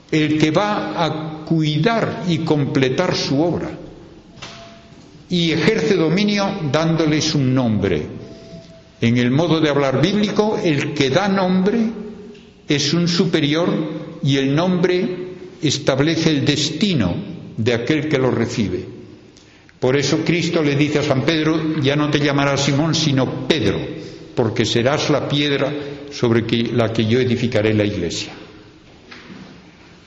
el 0.10 0.40
que 0.40 0.49
va 0.49 1.06
a 1.06 1.45
cuidar 1.45 2.23
y 2.27 2.40
completar 2.40 3.15
su 3.15 3.40
obra. 3.41 3.69
Y 5.30 5.51
ejerce 5.51 5.95
dominio 5.95 6.49
dándoles 6.72 7.35
un 7.35 7.53
nombre. 7.53 8.01
En 9.01 9.18
el 9.18 9.31
modo 9.31 9.61
de 9.61 9.69
hablar 9.69 10.01
bíblico, 10.01 10.60
el 10.64 10.93
que 10.93 11.10
da 11.10 11.30
nombre 11.30 11.80
es 12.68 12.93
un 12.93 13.07
superior 13.07 14.19
y 14.23 14.38
el 14.38 14.56
nombre 14.56 15.30
establece 15.61 16.30
el 16.30 16.45
destino 16.45 17.15
de 17.57 17.73
aquel 17.73 18.07
que 18.07 18.18
lo 18.18 18.31
recibe. 18.31 18.85
Por 19.80 19.95
eso 19.95 20.19
Cristo 20.26 20.61
le 20.61 20.76
dice 20.76 20.99
a 20.99 21.03
San 21.03 21.23
Pedro, 21.23 21.80
ya 21.81 21.95
no 21.95 22.10
te 22.10 22.19
llamarás 22.19 22.65
Simón, 22.65 22.93
sino 22.93 23.47
Pedro, 23.47 23.80
porque 24.35 24.65
serás 24.65 25.10
la 25.10 25.27
piedra 25.30 25.73
sobre 26.11 26.43
la 26.73 26.91
que 26.91 27.06
yo 27.06 27.19
edificaré 27.19 27.73
la 27.73 27.85
iglesia. 27.85 28.34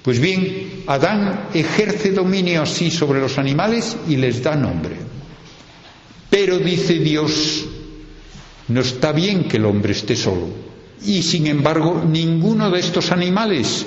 Pues 0.03 0.19
bien, 0.19 0.83
Adán 0.87 1.49
ejerce 1.55 2.11
dominio 2.11 2.63
así 2.63 2.91
sobre 2.91 3.21
los 3.21 3.39
animales 3.39 3.97
y 4.09 4.17
les 4.17 4.43
da 4.43 4.57
nombre. 4.57 5.12
Pero 6.33 6.59
dice 6.59 6.95
Dios, 6.95 7.67
no 8.69 8.81
está 8.81 9.13
bien 9.13 9.45
que 9.45 9.59
el 9.59 9.67
hombre 9.67 9.93
esté 9.93 10.17
solo. 10.17 10.49
Y 11.05 11.23
sin 11.23 11.47
embargo, 11.47 12.03
ninguno 12.09 12.71
de 12.71 12.81
estos 12.81 13.13
animales 13.13 13.85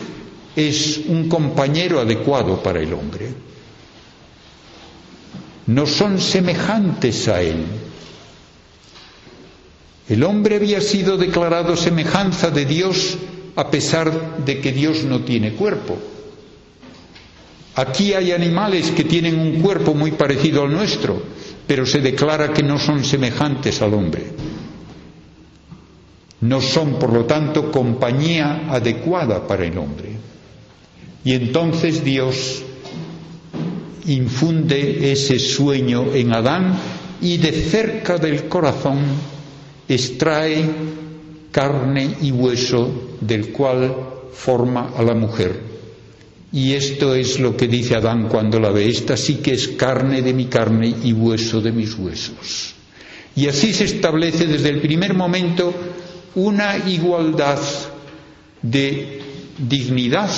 es 0.55 1.01
un 1.07 1.27
compañero 1.27 1.99
adecuado 1.99 2.61
para 2.61 2.80
el 2.81 2.93
hombre. 2.93 3.30
no 5.67 5.88
son 5.88 6.22
semejantes 6.22 7.27
a 7.27 7.41
Él. 7.41 7.65
El 10.07 10.23
hombre 10.23 10.57
había 10.57 10.81
sido 10.81 11.17
declarado 11.17 11.76
semejanza 11.76 12.51
de 12.51 12.65
Dios 12.65 13.17
a 13.55 13.72
pesar 13.72 14.45
de 14.45 14.61
que 14.61 14.72
Dios 14.72 15.03
no 15.03 15.22
tiene 15.22 15.53
cuerpo. 15.53 15.97
Aquí 17.76 18.14
hay 18.14 18.31
animales 18.31 18.91
que 18.91 19.03
tienen 19.03 19.38
un 19.38 19.61
cuerpo 19.61 19.93
muy 19.93 20.11
parecido 20.11 20.64
al 20.64 20.72
nuestro, 20.72 21.22
pero 21.68 21.85
se 21.85 21.99
declara 21.99 22.53
que 22.53 22.64
no 22.64 22.80
son 22.80 23.03
semejantes 23.03 23.81
al 23.81 23.93
hombre. 23.93 24.23
No 26.39 26.61
son, 26.61 26.97
por 26.99 27.11
lo 27.11 27.26
tanto, 27.26 27.72
compañía 27.72 28.68
adecuada 28.69 29.45
para 29.45 29.65
el 29.65 29.77
hombre. 29.77 30.10
Y 31.26 31.34
entonces 31.34 32.03
Dios 32.03 32.64
infunde 34.06 35.11
ese 35.11 35.39
sueño 35.39 36.14
en 36.14 36.34
Adán 36.34 36.77
y 37.22 37.38
de 37.38 37.52
cerca 37.52 38.18
del 38.18 38.47
corazón 38.47 38.99
extrae 39.89 40.64
carne 41.52 42.15
y 42.22 42.31
hueso 42.31 43.18
del 43.19 43.52
cual 43.52 43.95
forma 44.31 44.91
a 44.95 45.02
la 45.02 45.15
mujer. 45.15 45.74
Y 46.56 46.72
esto 46.72 47.14
es 47.14 47.38
lo 47.41 47.57
que 47.57 47.68
dice 47.68 47.95
Adán 47.95 48.30
cuando 48.30 48.61
la 48.61 48.69
ve. 48.69 48.88
Esta 48.88 49.18
sí 49.18 49.36
que 49.36 49.52
es 49.52 49.68
carne 49.68 50.22
de 50.22 50.34
mi 50.34 50.45
carne 50.45 50.95
y 51.03 51.11
hueso 51.11 51.60
de 51.60 51.73
mis 51.73 51.94
huesos. 51.95 52.73
Y 53.36 53.48
así 53.48 53.73
se 53.73 53.84
establece 53.84 54.48
desde 54.48 54.69
el 54.69 54.80
primer 54.80 55.15
momento 55.15 55.73
una 56.36 56.77
igualdad 56.88 57.60
de 58.61 59.19
dignidad 59.57 60.30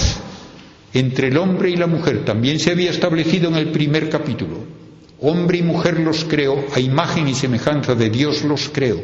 entre 0.91 1.27
el 1.27 1.38
hombre 1.38 1.69
y 1.69 1.76
la 1.76 1.85
mujer. 1.85 2.26
También 2.26 2.60
se 2.60 2.72
había 2.72 2.89
establecido 2.89 3.49
en 3.49 3.56
el 3.57 3.68
primer 3.69 4.10
capítulo. 4.10 4.64
Hombre 5.22 5.60
y 5.60 5.61
mujer 5.61 5.99
los 5.99 6.23
creó, 6.23 6.65
a 6.73 6.80
imagen 6.80 7.27
y 7.27 7.35
semejanza 7.35 7.94
de 7.94 8.10
Dios 8.10 8.44
los 8.44 8.69
creó. 8.69 8.99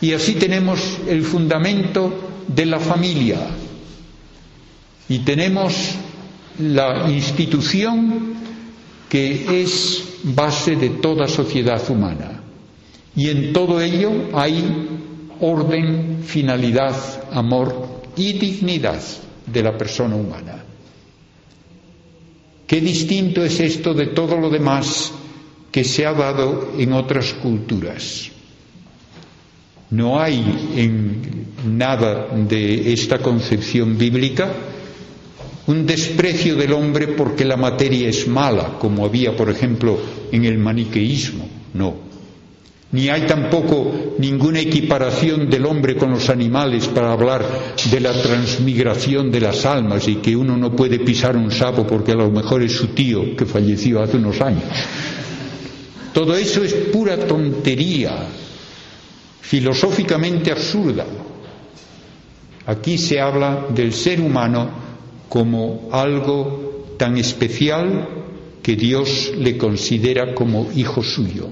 Y 0.00 0.14
así 0.14 0.32
tenemos 0.32 0.80
el 1.06 1.24
fundamento 1.24 2.46
de 2.46 2.64
la 2.64 2.80
familia. 2.80 3.57
Y 5.08 5.20
tenemos 5.20 5.94
la 6.58 7.10
institución 7.10 8.34
que 9.08 9.62
es 9.62 10.04
base 10.22 10.76
de 10.76 10.90
toda 10.90 11.26
sociedad 11.28 11.82
humana. 11.90 12.42
Y 13.16 13.30
en 13.30 13.52
todo 13.52 13.80
ello 13.80 14.12
hay 14.34 14.64
orden, 15.40 16.22
finalidad, 16.24 16.94
amor 17.32 18.02
y 18.16 18.32
dignidad 18.34 19.00
de 19.46 19.62
la 19.62 19.76
persona 19.78 20.14
humana. 20.16 20.64
Qué 22.66 22.80
distinto 22.82 23.42
es 23.42 23.60
esto 23.60 23.94
de 23.94 24.08
todo 24.08 24.36
lo 24.36 24.50
demás 24.50 25.12
que 25.72 25.84
se 25.84 26.04
ha 26.04 26.12
dado 26.12 26.72
en 26.78 26.92
otras 26.92 27.32
culturas. 27.34 28.30
No 29.90 30.20
hay 30.20 30.44
en 30.76 31.46
nada 31.78 32.28
de 32.36 32.92
esta 32.92 33.18
concepción 33.20 33.96
bíblica 33.96 34.52
un 35.68 35.84
desprecio 35.84 36.56
del 36.56 36.72
hombre 36.72 37.08
porque 37.08 37.44
la 37.44 37.56
materia 37.58 38.08
es 38.08 38.26
mala, 38.26 38.78
como 38.78 39.04
había, 39.04 39.36
por 39.36 39.50
ejemplo, 39.50 39.98
en 40.32 40.46
el 40.46 40.56
maniqueísmo. 40.56 41.46
No. 41.74 42.08
Ni 42.90 43.10
hay 43.10 43.26
tampoco 43.26 44.14
ninguna 44.18 44.60
equiparación 44.60 45.50
del 45.50 45.66
hombre 45.66 45.94
con 45.94 46.10
los 46.10 46.30
animales 46.30 46.88
para 46.88 47.12
hablar 47.12 47.44
de 47.90 48.00
la 48.00 48.14
transmigración 48.14 49.30
de 49.30 49.42
las 49.42 49.66
almas 49.66 50.08
y 50.08 50.16
que 50.16 50.34
uno 50.34 50.56
no 50.56 50.74
puede 50.74 51.00
pisar 51.00 51.36
un 51.36 51.50
sapo 51.50 51.86
porque 51.86 52.12
a 52.12 52.16
lo 52.16 52.30
mejor 52.30 52.62
es 52.62 52.72
su 52.72 52.86
tío 52.88 53.36
que 53.36 53.44
falleció 53.44 54.02
hace 54.02 54.16
unos 54.16 54.40
años. 54.40 54.64
Todo 56.14 56.34
eso 56.34 56.64
es 56.64 56.72
pura 56.72 57.18
tontería, 57.18 58.26
filosóficamente 59.42 60.50
absurda. 60.50 61.04
Aquí 62.64 62.96
se 62.96 63.20
habla 63.20 63.66
del 63.68 63.92
ser 63.92 64.22
humano 64.22 64.87
como 65.28 65.88
algo 65.92 66.94
tan 66.98 67.16
especial 67.16 68.08
que 68.62 68.76
Dios 68.76 69.32
le 69.38 69.56
considera 69.56 70.34
como 70.34 70.70
hijo 70.74 71.02
suyo 71.02 71.48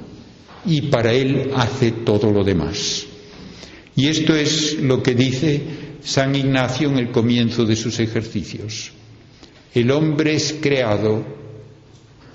y 0.67 0.83
para 0.83 1.13
él 1.13 1.53
hace 1.55 1.93
todo 1.93 2.31
lo 2.31 2.45
demás. 2.45 3.07
Y 3.95 4.09
esto 4.09 4.35
es 4.35 4.79
lo 4.81 5.03
que 5.03 5.15
dice 5.15 5.63
San 6.03 6.35
Ignacio 6.35 6.91
en 6.91 6.99
el 6.99 7.11
comienzo 7.11 7.65
de 7.65 7.77
sus 7.77 7.99
ejercicios. 8.01 8.93
El 9.75 9.91
hombre 9.91 10.35
es 10.35 10.55
creado 10.61 11.25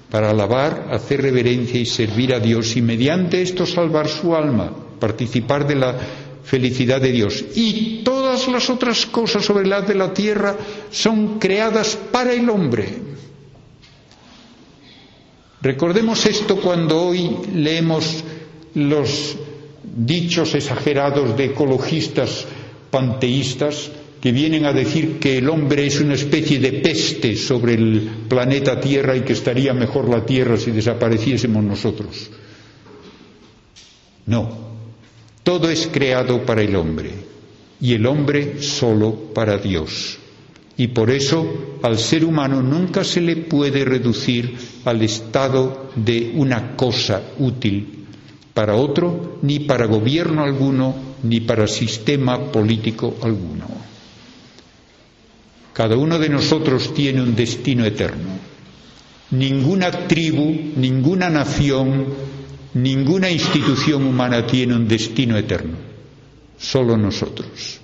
para 0.09 0.31
alabar, 0.31 0.87
hacer 0.91 1.21
reverencia 1.21 1.79
y 1.79 1.85
servir 1.85 2.33
a 2.33 2.39
Dios 2.39 2.75
y 2.75 2.81
mediante 2.81 3.41
esto 3.41 3.65
salvar 3.65 4.07
su 4.07 4.35
alma, 4.35 4.73
participar 4.99 5.67
de 5.67 5.75
la 5.75 5.97
felicidad 6.43 6.99
de 7.01 7.11
Dios. 7.11 7.45
Y 7.55 8.01
todas 8.31 8.47
las 8.47 8.69
otras 8.69 9.05
cosas 9.07 9.43
sobre 9.43 9.67
la 9.67 9.81
de 9.81 9.93
la 9.93 10.13
tierra 10.13 10.55
son 10.89 11.37
creadas 11.37 11.97
para 11.97 12.31
el 12.31 12.49
hombre. 12.49 12.87
Recordemos 15.61 16.25
esto 16.25 16.55
cuando 16.55 17.01
hoy 17.01 17.29
leemos 17.53 18.23
los 18.75 19.35
dichos 19.83 20.55
exagerados 20.55 21.35
de 21.35 21.45
ecologistas 21.45 22.45
panteístas 22.89 23.91
que 24.21 24.31
vienen 24.31 24.65
a 24.65 24.71
decir 24.71 25.19
que 25.19 25.39
el 25.39 25.49
hombre 25.49 25.87
es 25.87 25.99
una 25.99 26.13
especie 26.13 26.59
de 26.59 26.71
peste 26.73 27.35
sobre 27.35 27.73
el 27.73 28.09
planeta 28.29 28.79
Tierra 28.79 29.17
y 29.17 29.21
que 29.21 29.33
estaría 29.33 29.73
mejor 29.73 30.07
la 30.07 30.25
Tierra 30.25 30.55
si 30.55 30.71
desapareciésemos 30.71 31.61
nosotros. 31.63 32.29
No, 34.25 34.57
todo 35.43 35.69
es 35.69 35.89
creado 35.91 36.45
para 36.45 36.61
el 36.61 36.75
hombre 36.77 37.30
y 37.81 37.93
el 37.93 38.05
hombre 38.05 38.61
solo 38.61 39.33
para 39.33 39.57
Dios. 39.57 40.17
Y 40.77 40.87
por 40.89 41.09
eso 41.09 41.77
al 41.83 41.97
ser 41.97 42.23
humano 42.23 42.61
nunca 42.61 43.03
se 43.03 43.21
le 43.21 43.35
puede 43.35 43.83
reducir 43.83 44.55
al 44.85 45.01
estado 45.01 45.89
de 45.95 46.31
una 46.35 46.75
cosa 46.75 47.21
útil 47.39 48.05
para 48.53 48.75
otro, 48.75 49.39
ni 49.41 49.59
para 49.59 49.85
gobierno 49.85 50.43
alguno, 50.43 50.95
ni 51.23 51.41
para 51.41 51.67
sistema 51.67 52.51
político 52.51 53.15
alguno. 53.21 53.67
Cada 55.73 55.95
uno 55.97 56.19
de 56.19 56.29
nosotros 56.29 56.93
tiene 56.93 57.21
un 57.21 57.35
destino 57.35 57.85
eterno. 57.85 58.29
Ninguna 59.31 59.91
tribu, 60.07 60.73
ninguna 60.75 61.29
nación, 61.29 62.05
ninguna 62.73 63.31
institución 63.31 64.03
humana 64.03 64.45
tiene 64.45 64.75
un 64.75 64.87
destino 64.87 65.37
eterno. 65.37 65.90
Solo 66.61 66.95
nosotros. 66.95 67.80